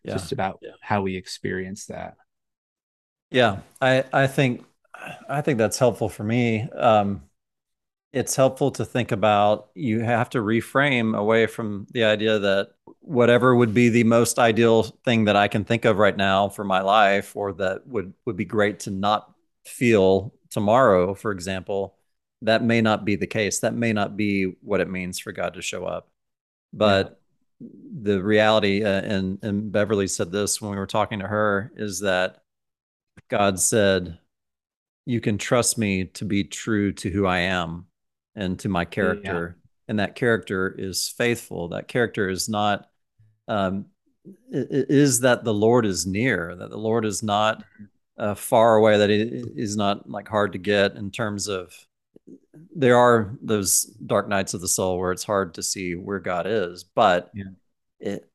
yeah. 0.05 0.13
just 0.13 0.33
about 0.33 0.59
yeah. 0.63 0.71
how 0.81 1.03
we 1.03 1.17
experience 1.17 1.87
that. 1.87 2.15
Yeah, 3.31 3.59
I 3.81 4.05
I 4.13 4.27
think 4.27 4.65
I 5.29 5.41
think 5.41 5.59
that's 5.59 5.79
helpful 5.79 6.09
for 6.09 6.25
me. 6.25 6.69
Um, 6.71 7.23
it's 8.13 8.35
helpful 8.35 8.73
to 8.73 8.85
think 8.85 9.13
about 9.13 9.71
you 9.75 10.01
have 10.01 10.31
to 10.31 10.39
reframe 10.39 11.17
away 11.17 11.47
from 11.47 11.87
the 11.93 12.05
idea 12.05 12.39
that 12.41 12.71
whatever 13.01 13.55
would 13.55 13.73
be 13.73 13.89
the 13.89 14.05
most 14.05 14.39
ideal 14.39 14.83
thing 15.05 15.27
that 15.27 15.37
I 15.37 15.47
can 15.47 15.65
think 15.65 15.85
of 15.85 15.99
right 15.99 16.17
now 16.17 16.49
for 16.49 16.65
my 16.65 16.81
life 16.81 17.37
or 17.37 17.53
that 17.55 17.87
would 17.87 18.13
would 18.27 18.37
be 18.37 18.45
great 18.45 18.81
to 18.81 18.91
not 18.91 19.33
feel 19.65 20.35
tomorrow 20.51 21.15
for 21.15 21.31
example 21.31 21.97
that 22.43 22.63
may 22.63 22.81
not 22.81 23.05
be 23.05 23.17
the 23.17 23.27
case. 23.27 23.61
That 23.61 23.75
may 23.75 23.93
not 23.93 24.17
be 24.17 24.55
what 24.63 24.81
it 24.81 24.89
means 24.89 25.19
for 25.19 25.33
God 25.33 25.55
to 25.55 25.63
show 25.63 25.85
up. 25.85 26.09
But 26.73 27.21
the 27.61 28.23
reality, 28.23 28.85
uh, 28.85 29.03
and 29.03 29.39
and 29.43 29.73
Beverly 29.73 30.07
said 30.07 30.33
this 30.33 30.61
when 30.61 30.71
we 30.71 30.77
were 30.79 30.87
talking 30.87 31.19
to 31.19 31.27
her, 31.27 31.73
is 31.77 32.01
that 32.01 32.43
God 33.29 33.61
said, 33.61 34.19
"You 35.11 35.21
can 35.21 35.39
trust 35.39 35.79
me 35.79 36.05
to 36.05 36.25
be 36.25 36.45
true 36.45 36.93
to 36.93 37.11
who 37.11 37.27
I 37.27 37.39
am 37.41 37.87
and 38.35 38.59
to 38.61 38.69
my 38.69 38.85
character." 38.85 39.57
Yeah. 39.57 39.61
And 39.89 39.99
that 39.99 40.15
character 40.15 40.75
is 40.79 41.09
faithful. 41.09 41.69
That 41.69 41.89
character 41.89 42.29
is 42.29 42.49
not 42.49 42.89
um, 43.49 43.87
is 44.51 45.21
that 45.21 45.45
the 45.45 45.55
Lord 45.55 45.87
is 45.87 46.07
near, 46.07 46.55
that 46.55 46.71
the 46.71 46.79
Lord 46.79 47.05
is 47.05 47.23
not 47.23 47.65
uh, 48.19 48.35
far 48.35 48.77
away, 48.77 48.99
that 48.99 49.11
it 49.11 49.53
is 49.57 49.77
not 49.77 50.09
like 50.09 50.29
hard 50.29 50.53
to 50.53 50.59
get 50.59 50.95
in 50.95 51.11
terms 51.11 51.49
of 51.49 51.75
there 52.75 52.97
are 52.97 53.37
those 53.43 53.85
dark 54.07 54.29
nights 54.29 54.55
of 54.55 54.61
the 54.61 54.69
soul 54.69 54.99
where 54.99 55.13
it's 55.13 55.25
hard 55.25 55.55
to 55.55 55.63
see 55.63 55.95
where 55.95 56.21
God 56.21 56.47
is, 56.47 56.85
but 56.85 57.31
yeah. 57.35 57.45
it 57.99 58.31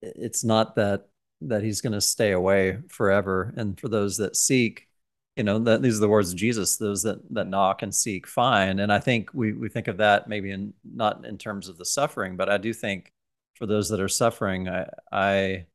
it's 0.00 0.44
not 0.44 0.76
that 0.76 1.08
that 1.40 1.62
he's 1.62 1.80
going 1.80 1.92
to 1.92 2.00
stay 2.00 2.32
away 2.32 2.78
forever. 2.88 3.52
And 3.56 3.78
for 3.78 3.88
those 3.88 4.16
that 4.18 4.36
seek, 4.36 4.88
you 5.36 5.42
know, 5.42 5.58
that 5.60 5.82
these 5.82 5.96
are 5.96 6.00
the 6.00 6.08
words 6.08 6.30
of 6.30 6.36
Jesus, 6.38 6.76
those 6.76 7.02
that 7.02 7.18
that 7.34 7.48
knock 7.48 7.82
and 7.82 7.94
seek 7.94 8.26
find. 8.26 8.80
And 8.80 8.92
I 8.92 9.00
think 9.00 9.30
we 9.34 9.52
we 9.52 9.68
think 9.68 9.88
of 9.88 9.96
that 9.98 10.28
maybe 10.28 10.50
in 10.50 10.74
not 10.84 11.24
in 11.26 11.38
terms 11.38 11.68
of 11.68 11.78
the 11.78 11.84
suffering, 11.84 12.36
but 12.36 12.48
I 12.48 12.58
do 12.58 12.72
think 12.72 13.12
for 13.54 13.66
those 13.66 13.88
that 13.88 14.00
are 14.00 14.08
suffering, 14.08 14.68
I 14.68 14.88
I 15.12 15.66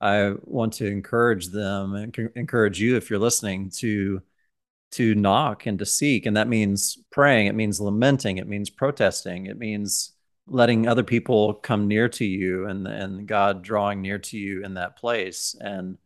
I 0.00 0.34
want 0.44 0.74
to 0.74 0.86
encourage 0.86 1.48
them 1.48 1.94
and 1.94 2.30
encourage 2.36 2.80
you 2.80 2.96
if 2.96 3.10
you're 3.10 3.18
listening 3.18 3.70
to 3.78 4.22
to 4.92 5.14
knock 5.14 5.66
and 5.66 5.78
to 5.78 5.86
seek 5.86 6.24
and 6.26 6.36
that 6.36 6.48
means 6.48 6.98
praying 7.10 7.46
it 7.46 7.54
means 7.54 7.80
lamenting 7.80 8.38
it 8.38 8.48
means 8.48 8.70
protesting 8.70 9.46
it 9.46 9.58
means 9.58 10.12
letting 10.46 10.88
other 10.88 11.02
people 11.02 11.52
come 11.54 11.88
near 11.88 12.08
to 12.08 12.24
you 12.24 12.66
and 12.66 12.86
and 12.86 13.26
God 13.26 13.62
drawing 13.62 14.00
near 14.00 14.18
to 14.18 14.38
you 14.38 14.64
in 14.64 14.74
that 14.74 14.96
place 14.96 15.54
and 15.60 15.98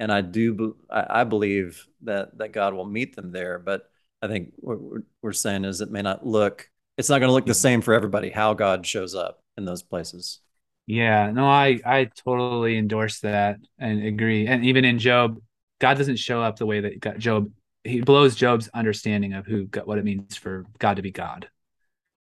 and 0.00 0.10
I 0.12 0.20
do 0.22 0.76
I 0.90 1.24
believe 1.24 1.86
that 2.02 2.36
that 2.38 2.52
God 2.52 2.74
will 2.74 2.86
meet 2.86 3.14
them 3.14 3.30
there 3.30 3.58
but 3.58 3.88
I 4.22 4.26
think 4.26 4.52
what 4.56 4.78
we're 5.22 5.32
saying 5.32 5.64
is 5.64 5.80
it 5.80 5.90
may 5.90 6.02
not 6.02 6.26
look 6.26 6.68
it's 6.96 7.08
not 7.08 7.18
going 7.18 7.28
to 7.28 7.32
look 7.32 7.46
the 7.46 7.54
same 7.54 7.80
for 7.80 7.94
everybody 7.94 8.30
how 8.30 8.54
God 8.54 8.86
shows 8.86 9.14
up 9.14 9.42
in 9.56 9.64
those 9.64 9.82
places. 9.82 10.40
Yeah 10.86 11.30
no 11.30 11.46
I 11.46 11.80
I 11.84 12.04
totally 12.24 12.76
endorse 12.76 13.20
that 13.20 13.58
and 13.78 14.04
agree. 14.04 14.46
And 14.46 14.64
even 14.64 14.84
in 14.84 14.98
Job 14.98 15.38
God 15.78 15.96
doesn't 15.96 16.16
show 16.16 16.42
up 16.42 16.56
the 16.58 16.66
way 16.66 16.80
that 16.80 17.18
Job 17.18 17.50
he 17.84 18.00
blows 18.00 18.34
Job's 18.34 18.68
understanding 18.74 19.34
of 19.34 19.46
who 19.46 19.68
what 19.84 19.98
it 19.98 20.04
means 20.04 20.36
for 20.36 20.66
God 20.78 20.96
to 20.96 21.02
be 21.02 21.10
God. 21.10 21.48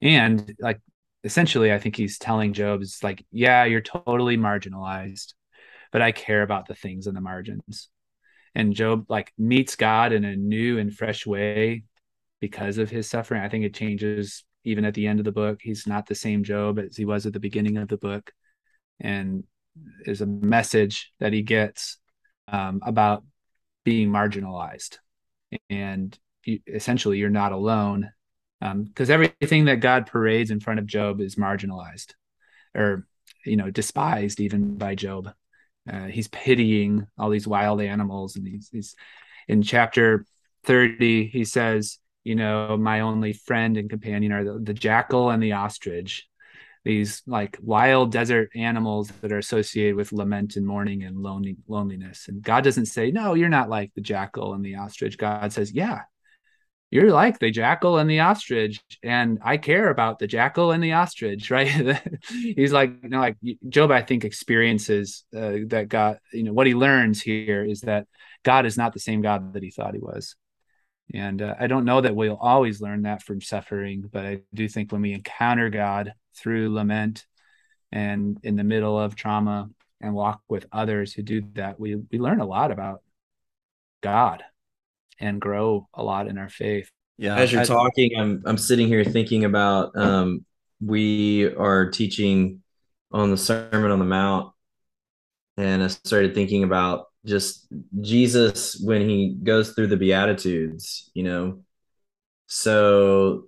And 0.01 0.55
like 0.59 0.81
essentially, 1.23 1.73
I 1.73 1.79
think 1.79 1.95
he's 1.95 2.17
telling 2.17 2.53
Job 2.53 2.81
is 2.81 3.03
like, 3.03 3.25
yeah, 3.31 3.65
you're 3.65 3.81
totally 3.81 4.37
marginalized, 4.37 5.33
but 5.95 6.01
I 6.01 6.11
care 6.11 6.41
about 6.41 6.67
the 6.67 6.75
things 6.75 7.07
in 7.07 7.15
the 7.15 7.21
margins. 7.21 7.87
And 8.53 8.73
Job 8.73 9.05
like 9.07 9.31
meets 9.37 9.77
God 9.77 10.11
in 10.11 10.25
a 10.25 10.35
new 10.35 10.77
and 10.77 10.93
fresh 10.93 11.25
way 11.25 11.85
because 12.41 12.79
of 12.79 12.89
his 12.89 13.09
suffering. 13.09 13.41
I 13.41 13.47
think 13.47 13.63
it 13.63 13.73
changes 13.73 14.43
even 14.65 14.83
at 14.83 14.93
the 14.93 15.07
end 15.07 15.19
of 15.19 15.23
the 15.23 15.31
book. 15.31 15.59
He's 15.61 15.87
not 15.87 16.05
the 16.05 16.13
same 16.13 16.43
Job 16.43 16.79
as 16.79 16.97
he 16.97 17.05
was 17.05 17.25
at 17.25 17.31
the 17.31 17.39
beginning 17.39 17.77
of 17.77 17.87
the 17.87 17.95
book. 17.95 18.33
And 18.99 19.45
there's 20.03 20.19
a 20.19 20.25
message 20.25 21.13
that 21.21 21.31
he 21.31 21.43
gets 21.43 21.97
um, 22.49 22.81
about 22.85 23.23
being 23.85 24.09
marginalized 24.09 24.97
and 25.69 26.19
you, 26.43 26.59
essentially 26.67 27.19
you're 27.19 27.29
not 27.29 27.53
alone 27.53 28.11
because 28.59 29.09
um, 29.09 29.13
everything 29.13 29.63
that 29.65 29.79
God 29.79 30.07
parades 30.07 30.51
in 30.51 30.59
front 30.59 30.81
of 30.81 30.87
Job 30.87 31.21
is 31.21 31.37
marginalized 31.37 32.15
or 32.75 33.07
you 33.45 33.55
know 33.55 33.71
despised 33.71 34.41
even 34.41 34.77
by 34.77 34.95
Job 34.95 35.31
Uh, 35.91 36.05
he's 36.05 36.27
pitying 36.27 37.05
all 37.17 37.29
these 37.29 37.47
wild 37.47 37.81
animals, 37.81 38.35
and 38.35 38.47
he's, 38.47 38.69
he's 38.71 38.95
in 39.47 39.61
chapter 39.61 40.25
30. 40.63 41.27
He 41.27 41.45
says, 41.45 41.99
"You 42.23 42.35
know, 42.35 42.77
my 42.77 43.01
only 43.01 43.33
friend 43.33 43.77
and 43.77 43.89
companion 43.89 44.31
are 44.31 44.43
the, 44.43 44.59
the 44.59 44.73
jackal 44.73 45.29
and 45.29 45.41
the 45.41 45.53
ostrich." 45.53 46.27
These 46.85 47.23
like 47.25 47.57
wild 47.61 48.11
desert 48.11 48.51
animals 48.55 49.11
that 49.21 49.31
are 49.31 49.39
associated 49.39 49.95
with 49.95 50.13
lament 50.13 50.55
and 50.55 50.67
mourning 50.67 51.01
and 51.03 51.17
lonely, 51.17 51.57
loneliness. 51.67 52.27
And 52.27 52.43
God 52.43 52.63
doesn't 52.63 52.85
say, 52.85 53.09
No, 53.09 53.33
you're 53.33 53.49
not 53.49 53.71
like 53.71 53.91
the 53.95 54.01
jackal 54.01 54.53
and 54.53 54.63
the 54.63 54.75
ostrich. 54.75 55.17
God 55.17 55.51
says, 55.51 55.73
Yeah, 55.73 56.01
you're 56.91 57.11
like 57.11 57.39
the 57.39 57.51
jackal 57.51 57.97
and 57.97 58.09
the 58.09 58.19
ostrich 58.19 58.81
and 59.03 59.39
i 59.43 59.57
care 59.57 59.89
about 59.89 60.19
the 60.19 60.27
jackal 60.27 60.71
and 60.71 60.83
the 60.83 60.93
ostrich 60.93 61.49
right? 61.51 61.67
He's 62.29 62.71
like 62.71 62.93
you 63.03 63.09
know 63.09 63.19
like 63.19 63.37
job 63.69 63.91
i 63.91 64.01
think 64.01 64.23
experiences 64.23 65.25
uh, 65.35 65.57
that 65.67 65.87
god 65.89 66.19
you 66.31 66.43
know 66.43 66.53
what 66.53 66.67
he 66.67 66.75
learns 66.75 67.21
here 67.21 67.63
is 67.63 67.81
that 67.81 68.07
god 68.43 68.65
is 68.65 68.77
not 68.77 68.93
the 68.93 68.99
same 68.99 69.21
god 69.21 69.53
that 69.53 69.63
he 69.63 69.71
thought 69.71 69.93
he 69.93 69.99
was. 69.99 70.35
And 71.13 71.41
uh, 71.41 71.55
i 71.59 71.67
don't 71.67 71.85
know 71.85 72.01
that 72.01 72.15
we'll 72.15 72.37
always 72.37 72.81
learn 72.81 73.03
that 73.03 73.23
from 73.23 73.41
suffering 73.41 74.09
but 74.11 74.25
i 74.25 74.41
do 74.53 74.67
think 74.67 74.91
when 74.91 75.01
we 75.01 75.13
encounter 75.13 75.69
god 75.69 76.13
through 76.35 76.73
lament 76.73 77.25
and 77.91 78.39
in 78.43 78.55
the 78.55 78.63
middle 78.63 78.99
of 78.99 79.15
trauma 79.15 79.69
and 80.01 80.13
walk 80.13 80.41
with 80.49 80.65
others 80.71 81.13
who 81.13 81.21
do 81.21 81.43
that 81.53 81.79
we 81.79 81.95
we 82.11 82.19
learn 82.19 82.39
a 82.39 82.45
lot 82.45 82.71
about 82.71 83.01
god 84.01 84.43
and 85.19 85.39
grow 85.39 85.87
a 85.93 86.03
lot 86.03 86.27
in 86.27 86.37
our 86.37 86.49
faith. 86.49 86.89
Yeah. 87.17 87.35
As 87.35 87.51
you're 87.51 87.61
I, 87.61 87.65
talking, 87.65 88.11
I'm 88.17 88.43
I'm 88.45 88.57
sitting 88.57 88.87
here 88.87 89.03
thinking 89.03 89.45
about 89.45 89.95
um, 89.95 90.45
we 90.81 91.45
are 91.55 91.89
teaching 91.89 92.61
on 93.11 93.31
the 93.31 93.37
Sermon 93.37 93.91
on 93.91 93.99
the 93.99 94.05
Mount, 94.05 94.51
and 95.57 95.81
I 95.81 95.87
started 95.87 96.33
thinking 96.35 96.63
about 96.63 97.05
just 97.25 97.67
Jesus 98.01 98.79
when 98.83 99.07
he 99.07 99.35
goes 99.41 99.71
through 99.71 99.87
the 99.87 99.97
Beatitudes, 99.97 101.09
you 101.13 101.23
know. 101.23 101.61
So 102.47 103.47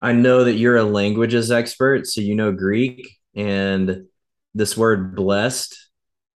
I 0.00 0.12
know 0.12 0.44
that 0.44 0.54
you're 0.54 0.76
a 0.76 0.84
languages 0.84 1.50
expert, 1.50 2.06
so 2.06 2.20
you 2.20 2.34
know 2.34 2.52
Greek 2.52 3.16
and 3.34 4.06
this 4.54 4.76
word 4.76 5.14
blessed, 5.14 5.76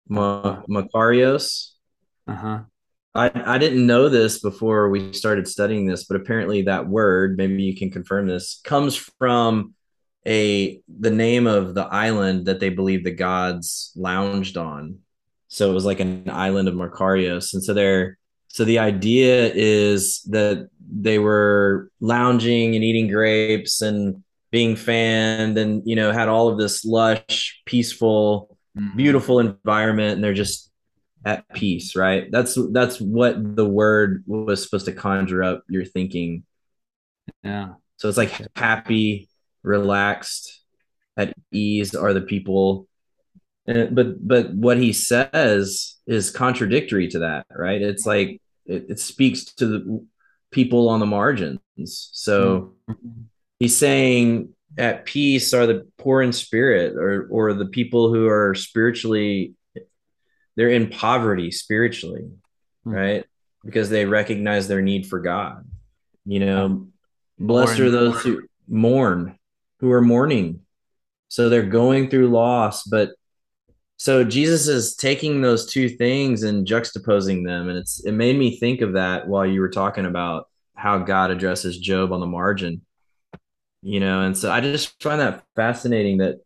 ma- 0.09 0.62
makarios. 0.68 1.70
Uh-huh. 2.26 2.61
I, 3.14 3.30
I 3.34 3.58
didn't 3.58 3.86
know 3.86 4.08
this 4.08 4.40
before 4.40 4.88
we 4.88 5.12
started 5.12 5.46
studying 5.46 5.86
this, 5.86 6.04
but 6.04 6.16
apparently 6.16 6.62
that 6.62 6.88
word, 6.88 7.36
maybe 7.36 7.62
you 7.62 7.76
can 7.76 7.90
confirm 7.90 8.26
this, 8.26 8.60
comes 8.64 8.96
from 8.96 9.74
a 10.26 10.80
the 10.88 11.10
name 11.10 11.46
of 11.46 11.74
the 11.74 11.84
island 11.84 12.46
that 12.46 12.58
they 12.58 12.70
believe 12.70 13.04
the 13.04 13.12
gods 13.12 13.92
lounged 13.94 14.56
on. 14.56 14.98
So 15.48 15.70
it 15.70 15.74
was 15.74 15.84
like 15.84 16.00
an 16.00 16.28
island 16.30 16.66
of 16.66 16.74
Makarios. 16.74 17.54
And 17.54 17.62
so 17.62 17.74
they're 17.74 18.18
so 18.48 18.64
the 18.64 18.78
idea 18.78 19.52
is 19.54 20.22
that 20.30 20.68
they 20.90 21.18
were 21.18 21.90
lounging 22.00 22.74
and 22.74 22.84
eating 22.84 23.08
grapes 23.08 23.82
and 23.82 24.22
being 24.50 24.76
fanned 24.76 25.58
and 25.58 25.82
you 25.84 25.96
know 25.96 26.10
had 26.10 26.28
all 26.28 26.48
of 26.48 26.58
this 26.58 26.84
lush, 26.84 27.60
peaceful, 27.66 28.56
mm-hmm. 28.76 28.96
beautiful 28.96 29.38
environment 29.40 30.14
and 30.14 30.24
they're 30.24 30.34
just 30.34 30.70
at 31.25 31.49
peace, 31.49 31.97
right? 31.97 32.31
That's 32.31 32.59
that's 32.72 33.01
what 33.01 33.57
the 33.57 33.66
word 33.66 34.25
was 34.27 34.62
supposed 34.62 34.87
to 34.87 34.93
conjure 34.93 35.43
up 35.43 35.64
your 35.68 35.85
thinking. 35.85 36.45
Yeah. 37.43 37.75
So 37.97 38.09
it's 38.09 38.18
like 38.18 38.33
happy, 38.57 39.29
relaxed, 39.62 40.62
at 41.16 41.35
ease 41.53 41.95
are 41.95 42.12
the 42.12 42.20
people. 42.20 42.89
And, 43.66 43.95
but 43.95 44.27
but 44.27 44.53
what 44.53 44.79
he 44.79 44.93
says 44.93 45.97
is 46.07 46.31
contradictory 46.31 47.09
to 47.09 47.20
that, 47.20 47.47
right? 47.51 47.81
It's 47.81 48.05
like 48.05 48.43
it, 48.66 48.87
it 48.91 49.01
speaks 49.01 49.45
to 49.57 49.66
the 49.66 50.07
people 50.51 50.89
on 50.89 51.01
the 51.01 51.07
margins. 51.07 51.61
So 52.12 52.75
mm-hmm. 52.89 53.22
he's 53.59 53.77
saying 53.77 54.51
at 54.77 55.07
peace 55.07 55.55
are 55.55 55.66
the 55.66 55.87
poor 55.99 56.20
in 56.20 56.33
spirit 56.33 56.97
or 56.97 57.29
or 57.31 57.55
the 57.55 57.66
people 57.66 58.12
who 58.12 58.29
are 58.29 58.55
spiritually 58.55 59.55
they're 60.57 60.70
in 60.70 60.90
poverty 60.90 61.50
spiritually, 61.50 62.22
mm-hmm. 62.22 62.90
right? 62.90 63.24
Because 63.64 63.90
they 63.90 64.05
recognize 64.05 64.68
their 64.68 64.82
need 64.82 65.07
for 65.07 65.20
God. 65.20 65.66
You 66.26 66.40
know, 66.40 66.88
blessed 67.38 67.80
are 67.80 67.90
those 67.90 68.22
who 68.22 68.42
mourn, 68.68 69.38
who 69.80 69.90
are 69.92 70.02
mourning. 70.02 70.61
So 71.28 71.48
they're 71.48 71.62
going 71.62 72.09
through 72.09 72.28
loss, 72.28 72.84
but 72.84 73.11
so 73.96 74.24
Jesus 74.24 74.68
is 74.68 74.96
taking 74.96 75.40
those 75.40 75.66
two 75.66 75.88
things 75.88 76.42
and 76.42 76.66
juxtaposing 76.66 77.44
them. 77.44 77.68
And 77.68 77.78
it's 77.78 78.05
it 78.05 78.12
made 78.12 78.38
me 78.38 78.59
think 78.59 78.80
of 78.80 78.94
that 78.94 79.26
while 79.28 79.46
you 79.46 79.61
were 79.61 79.70
talking 79.70 80.07
about 80.07 80.48
how 80.74 80.98
God 80.98 81.30
addresses 81.30 81.78
Job 81.78 82.12
on 82.12 82.20
the 82.20 82.26
margin. 82.26 82.82
You 83.82 84.00
know, 84.00 84.22
and 84.22 84.36
so 84.36 84.50
I 84.50 84.61
just 84.61 85.00
find 85.02 85.20
that 85.20 85.44
fascinating 85.57 86.18
that 86.18 86.40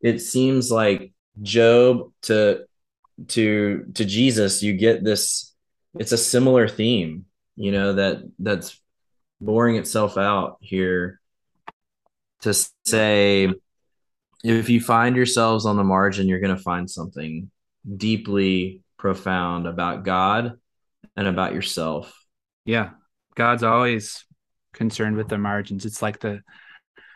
it 0.00 0.20
seems 0.20 0.70
like 0.70 1.12
Job 1.42 2.12
to 2.22 2.66
to 3.28 3.86
to 3.94 4.04
Jesus, 4.04 4.62
you 4.62 4.74
get 4.74 5.04
this. 5.04 5.54
It's 5.98 6.12
a 6.12 6.18
similar 6.18 6.68
theme, 6.68 7.26
you 7.56 7.72
know 7.72 7.94
that 7.94 8.22
that's 8.38 8.80
boring 9.40 9.76
itself 9.76 10.16
out 10.16 10.58
here. 10.60 11.20
To 12.42 12.54
say, 12.84 13.48
if 14.42 14.68
you 14.68 14.80
find 14.80 15.16
yourselves 15.16 15.64
on 15.64 15.78
the 15.78 15.84
margin, 15.84 16.28
you're 16.28 16.40
going 16.40 16.54
to 16.54 16.62
find 16.62 16.90
something 16.90 17.50
deeply 17.96 18.82
profound 18.98 19.66
about 19.66 20.04
God 20.04 20.58
and 21.16 21.26
about 21.26 21.54
yourself. 21.54 22.14
Yeah, 22.66 22.90
God's 23.34 23.62
always 23.62 24.24
concerned 24.74 25.16
with 25.16 25.28
the 25.28 25.38
margins. 25.38 25.86
It's 25.86 26.02
like 26.02 26.20
the 26.20 26.40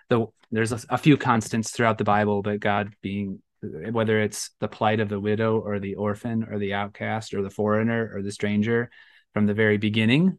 the 0.09 0.27
there's 0.51 0.73
a, 0.73 0.81
a, 0.89 0.99
few 0.99 1.19
constants 1.19 1.71
throughout 1.71 1.99
the 1.99 2.05
Bible, 2.05 2.41
but 2.41 2.61
God 2.61 2.95
being 3.03 3.43
whether 3.63 4.21
it's 4.21 4.51
the 4.61 4.69
plight 4.69 5.01
of 5.01 5.09
the 5.09 5.21
widow 5.21 5.59
or 5.59 5.79
the 5.79 5.95
orphan 5.97 6.47
or 6.51 6.59
the 6.59 6.75
outcast 6.75 7.35
or 7.35 7.43
the 7.43 7.51
foreigner 7.51 8.11
or 8.15 8.23
the 8.23 8.33
stranger 8.33 8.91
from 9.35 9.47
the 9.47 9.55
very 9.55 9.77
beginning 9.77 10.39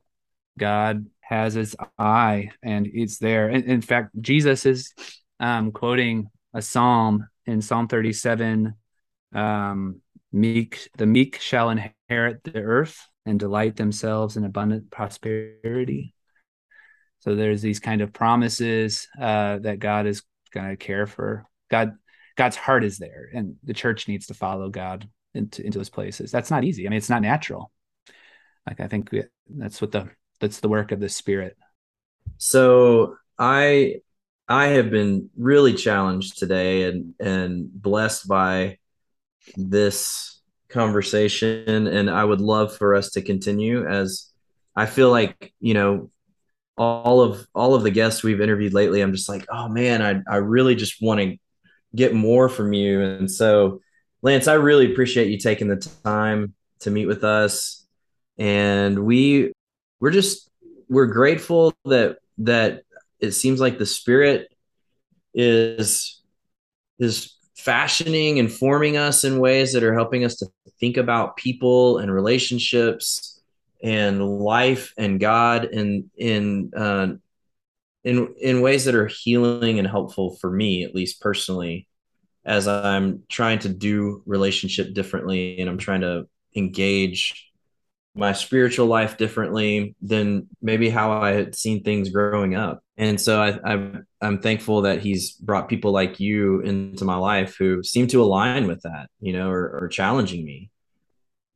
god 0.57 1.05
has 1.21 1.53
his 1.53 1.75
eye 1.99 2.49
and 2.63 2.87
it's 2.91 3.19
there. 3.19 3.49
In, 3.49 3.63
in 3.63 3.81
fact 3.81 4.09
jesus 4.19 4.65
is 4.65 4.93
um, 5.39 5.71
quoting 5.71 6.29
a 6.53 6.61
psalm 6.61 7.27
in 7.45 7.61
psalm 7.61 7.87
37 7.87 8.73
um, 9.33 10.01
meek 10.31 10.89
the 10.97 11.05
meek 11.05 11.39
shall 11.39 11.69
inherit 11.69 12.43
the 12.43 12.61
earth 12.61 13.07
and 13.25 13.39
delight 13.39 13.75
themselves 13.75 14.37
in 14.37 14.43
abundant 14.43 14.89
prosperity. 14.89 16.13
So 17.19 17.35
there's 17.35 17.61
these 17.61 17.79
kind 17.79 18.01
of 18.01 18.13
promises 18.13 19.07
uh, 19.21 19.59
that 19.59 19.79
god 19.79 20.07
is 20.07 20.23
going 20.51 20.69
to 20.69 20.77
care 20.77 21.05
for. 21.05 21.45
God 21.69 21.93
God's 22.39 22.55
heart 22.55 22.85
is 22.85 22.97
there, 22.97 23.29
and 23.33 23.57
the 23.65 23.73
church 23.73 24.07
needs 24.07 24.27
to 24.27 24.33
follow 24.33 24.69
God 24.69 25.09
into 25.33 25.61
into 25.61 25.77
those 25.77 25.89
places. 25.89 26.31
That's 26.31 26.49
not 26.49 26.63
easy. 26.63 26.87
I 26.87 26.89
mean, 26.89 26.95
it's 26.95 27.09
not 27.09 27.21
natural. 27.21 27.69
Like 28.65 28.79
I 28.79 28.87
think 28.87 29.11
we, 29.11 29.23
that's 29.49 29.81
what 29.81 29.91
the 29.91 30.07
that's 30.39 30.61
the 30.61 30.69
work 30.69 30.93
of 30.93 31.01
the 31.01 31.09
Spirit. 31.09 31.57
So 32.37 33.17
I 33.37 33.95
I 34.47 34.67
have 34.67 34.89
been 34.89 35.29
really 35.35 35.73
challenged 35.73 36.37
today 36.39 36.83
and 36.83 37.13
and 37.19 37.69
blessed 37.73 38.25
by 38.29 38.77
this 39.57 40.39
conversation, 40.69 41.87
and 41.87 42.09
I 42.09 42.23
would 42.23 42.39
love 42.39 42.77
for 42.77 42.95
us 42.95 43.09
to 43.11 43.21
continue 43.21 43.85
as 43.85 44.31
I 44.77 44.85
feel 44.85 45.11
like 45.11 45.53
you 45.59 45.73
know 45.73 46.09
all 46.77 47.19
of 47.19 47.45
all 47.53 47.75
of 47.75 47.83
the 47.83 47.91
guests 47.91 48.23
we've 48.23 48.39
interviewed 48.39 48.73
lately. 48.73 49.01
I'm 49.01 49.11
just 49.11 49.27
like, 49.27 49.45
oh 49.51 49.67
man, 49.67 50.01
I 50.01 50.21
I 50.33 50.37
really 50.37 50.75
just 50.75 51.01
want 51.01 51.19
to 51.19 51.35
get 51.95 52.13
more 52.13 52.49
from 52.49 52.73
you. 52.73 53.01
And 53.01 53.29
so, 53.29 53.81
Lance, 54.21 54.47
I 54.47 54.53
really 54.53 54.91
appreciate 54.91 55.29
you 55.29 55.37
taking 55.37 55.67
the 55.67 55.77
time 56.03 56.53
to 56.79 56.91
meet 56.91 57.05
with 57.05 57.23
us. 57.23 57.85
And 58.37 59.05
we 59.05 59.51
we're 59.99 60.11
just 60.11 60.49
we're 60.87 61.07
grateful 61.07 61.73
that 61.85 62.17
that 62.39 62.83
it 63.19 63.31
seems 63.31 63.59
like 63.59 63.77
the 63.77 63.85
spirit 63.85 64.53
is 65.33 66.21
is 66.99 67.35
fashioning 67.55 68.39
and 68.39 68.51
forming 68.51 68.97
us 68.97 69.23
in 69.23 69.39
ways 69.39 69.73
that 69.73 69.83
are 69.83 69.93
helping 69.93 70.23
us 70.23 70.37
to 70.37 70.47
think 70.79 70.97
about 70.97 71.35
people 71.35 71.97
and 71.97 72.13
relationships 72.13 73.41
and 73.83 74.39
life 74.39 74.93
and 74.97 75.19
God 75.19 75.65
and 75.65 76.09
in 76.17 76.71
uh, 76.75 77.13
in 78.09 78.33
in 78.39 78.61
ways 78.61 78.85
that 78.85 78.95
are 78.95 79.07
healing 79.07 79.79
and 79.79 79.87
helpful 79.87 80.35
for 80.41 80.49
me 80.51 80.83
at 80.83 80.95
least 80.95 81.21
personally 81.21 81.87
as 82.45 82.67
i'm 82.67 83.23
trying 83.29 83.59
to 83.59 83.69
do 83.69 84.21
relationship 84.25 84.93
differently 84.93 85.59
and 85.59 85.69
i'm 85.69 85.77
trying 85.77 86.01
to 86.01 86.27
engage 86.55 87.49
my 88.15 88.33
spiritual 88.33 88.87
life 88.87 89.17
differently 89.17 89.95
than 90.01 90.47
maybe 90.61 90.89
how 90.89 91.11
I 91.11 91.31
had 91.31 91.55
seen 91.55 91.83
things 91.83 92.09
growing 92.09 92.55
up. 92.55 92.83
And 92.97 93.19
so 93.19 93.41
I, 93.41 93.59
I 93.63 93.91
I'm 94.21 94.41
thankful 94.41 94.81
that 94.81 94.99
he's 94.99 95.31
brought 95.31 95.69
people 95.69 95.91
like 95.91 96.19
you 96.19 96.59
into 96.61 97.05
my 97.05 97.15
life 97.15 97.55
who 97.57 97.83
seem 97.83 98.07
to 98.07 98.21
align 98.21 98.67
with 98.67 98.81
that, 98.81 99.09
you 99.21 99.33
know, 99.33 99.49
or, 99.49 99.79
or 99.83 99.87
challenging 99.87 100.43
me. 100.43 100.69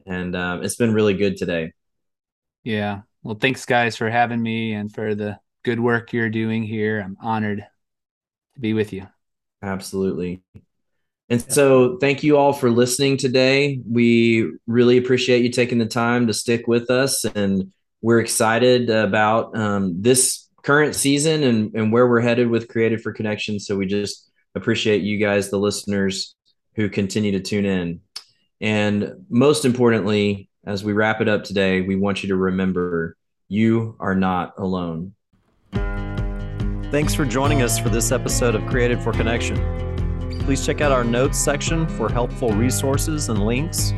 And 0.06 0.36
um, 0.36 0.64
it's 0.64 0.76
been 0.76 0.93
really 0.93 1.16
good 1.16 1.38
today. 1.38 1.74
Yeah. 2.64 3.01
Well, 3.24 3.38
thanks 3.39 3.66
guys 3.66 3.97
for 3.97 4.10
having 4.10 4.41
me 4.41 4.74
and 4.74 4.93
for 4.93 5.16
the 5.16 5.39
good 5.64 5.80
work 5.80 6.14
you're 6.14 6.30
doing 6.30 6.64
here. 6.64 6.99
I'm 6.99 7.18
honored 7.22 7.66
to 8.55 8.59
be 8.59 8.74
with 8.74 8.93
you. 8.93 9.07
Absolutely. 9.61 10.41
And 11.30 11.41
so, 11.51 11.97
thank 11.97 12.22
you 12.22 12.38
all 12.38 12.53
for 12.53 12.70
listening 12.70 13.18
today. 13.18 13.80
We 13.89 14.51
really 14.68 14.97
appreciate 14.97 15.41
you 15.41 15.49
taking 15.49 15.80
the 15.80 15.86
time 15.86 16.28
to 16.28 16.34
stick 16.34 16.68
with 16.68 16.91
us, 16.91 17.24
and 17.24 17.72
we're 18.01 18.20
excited 18.20 18.89
about 18.89 19.57
um, 19.57 20.01
this 20.01 20.49
current 20.64 20.95
season 20.95 21.43
and, 21.43 21.74
and 21.76 21.91
where 21.91 22.07
we're 22.07 22.20
headed 22.20 22.49
with 22.49 22.68
Created 22.68 23.01
for 23.01 23.14
Connection. 23.14 23.59
So, 23.59 23.78
we 23.78 23.86
just 23.86 24.30
appreciate 24.53 25.01
you 25.01 25.18
guys, 25.18 25.49
the 25.49 25.57
listeners 25.57 26.36
who 26.76 26.89
continue 26.89 27.32
to 27.32 27.39
tune 27.39 27.66
in. 27.66 28.01
And 28.59 29.26
most 29.30 29.66
importantly, 29.66 30.49
as 30.66 30.84
we 30.84 30.93
wrap 30.93 31.22
it 31.22 31.30
up 31.30 31.45
today, 31.45 31.82
we 31.82 31.95
want 31.95 32.22
you 32.22 32.30
to 32.30 32.36
remember 32.36 33.18
you 33.47 33.95
are 33.99 34.16
not 34.16 34.53
alone. 34.57 35.14
Thanks 36.94 37.16
for 37.16 37.26
joining 37.26 37.64
us 37.64 37.80
for 37.80 37.89
this 37.89 38.12
episode 38.12 38.54
of 38.54 38.64
Created 38.68 39.02
for 39.02 39.12
Connection. 39.12 39.58
Please 40.41 40.64
check 40.64 40.80
out 40.80 40.91
our 40.91 41.04
notes 41.04 41.39
section 41.39 41.88
for 41.88 42.08
helpful 42.08 42.52
resources 42.52 43.30
and 43.30 43.44
links. 43.48 43.91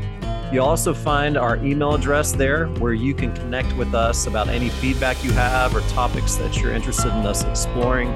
You'll 0.50 0.64
also 0.64 0.94
find 0.94 1.36
our 1.36 1.58
email 1.58 1.94
address 1.94 2.32
there 2.32 2.68
where 2.80 2.94
you 2.94 3.14
can 3.14 3.36
connect 3.36 3.76
with 3.76 3.94
us 3.94 4.28
about 4.28 4.48
any 4.48 4.70
feedback 4.70 5.22
you 5.26 5.34
have 5.34 5.76
or 5.76 5.82
topics 5.90 6.36
that 6.36 6.58
you're 6.58 6.72
interested 6.72 7.10
in 7.10 7.26
us 7.26 7.44
exploring. 7.44 8.08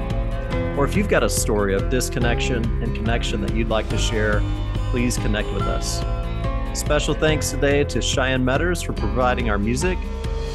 Or 0.78 0.86
if 0.86 0.96
you've 0.96 1.10
got 1.10 1.22
a 1.22 1.28
story 1.28 1.74
of 1.74 1.90
disconnection 1.90 2.64
and 2.82 2.96
connection 2.96 3.42
that 3.42 3.54
you'd 3.54 3.68
like 3.68 3.90
to 3.90 3.98
share, 3.98 4.42
please 4.90 5.18
connect 5.18 5.52
with 5.52 5.64
us. 5.64 5.98
Special 6.72 7.12
thanks 7.12 7.50
today 7.50 7.84
to 7.84 8.00
Cheyenne 8.00 8.46
Metters 8.46 8.82
for 8.82 8.94
providing 8.94 9.50
our 9.50 9.58
music, 9.58 9.98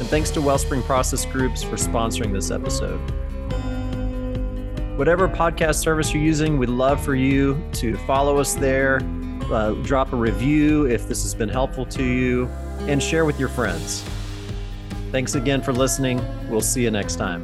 and 0.00 0.08
thanks 0.08 0.30
to 0.30 0.40
Wellspring 0.40 0.82
Process 0.82 1.24
Groups 1.26 1.62
for 1.62 1.76
sponsoring 1.76 2.32
this 2.32 2.50
episode. 2.50 3.00
Whatever 4.96 5.28
podcast 5.28 5.74
service 5.74 6.14
you're 6.14 6.22
using, 6.22 6.56
we'd 6.56 6.70
love 6.70 7.04
for 7.04 7.14
you 7.14 7.62
to 7.74 7.98
follow 8.06 8.38
us 8.38 8.54
there, 8.54 9.00
uh, 9.52 9.72
drop 9.82 10.14
a 10.14 10.16
review 10.16 10.86
if 10.86 11.06
this 11.06 11.22
has 11.22 11.34
been 11.34 11.50
helpful 11.50 11.84
to 11.84 12.02
you, 12.02 12.46
and 12.88 13.02
share 13.02 13.26
with 13.26 13.38
your 13.38 13.50
friends. 13.50 14.02
Thanks 15.12 15.34
again 15.34 15.60
for 15.60 15.74
listening. 15.74 16.18
We'll 16.48 16.62
see 16.62 16.82
you 16.82 16.90
next 16.90 17.16
time. 17.16 17.42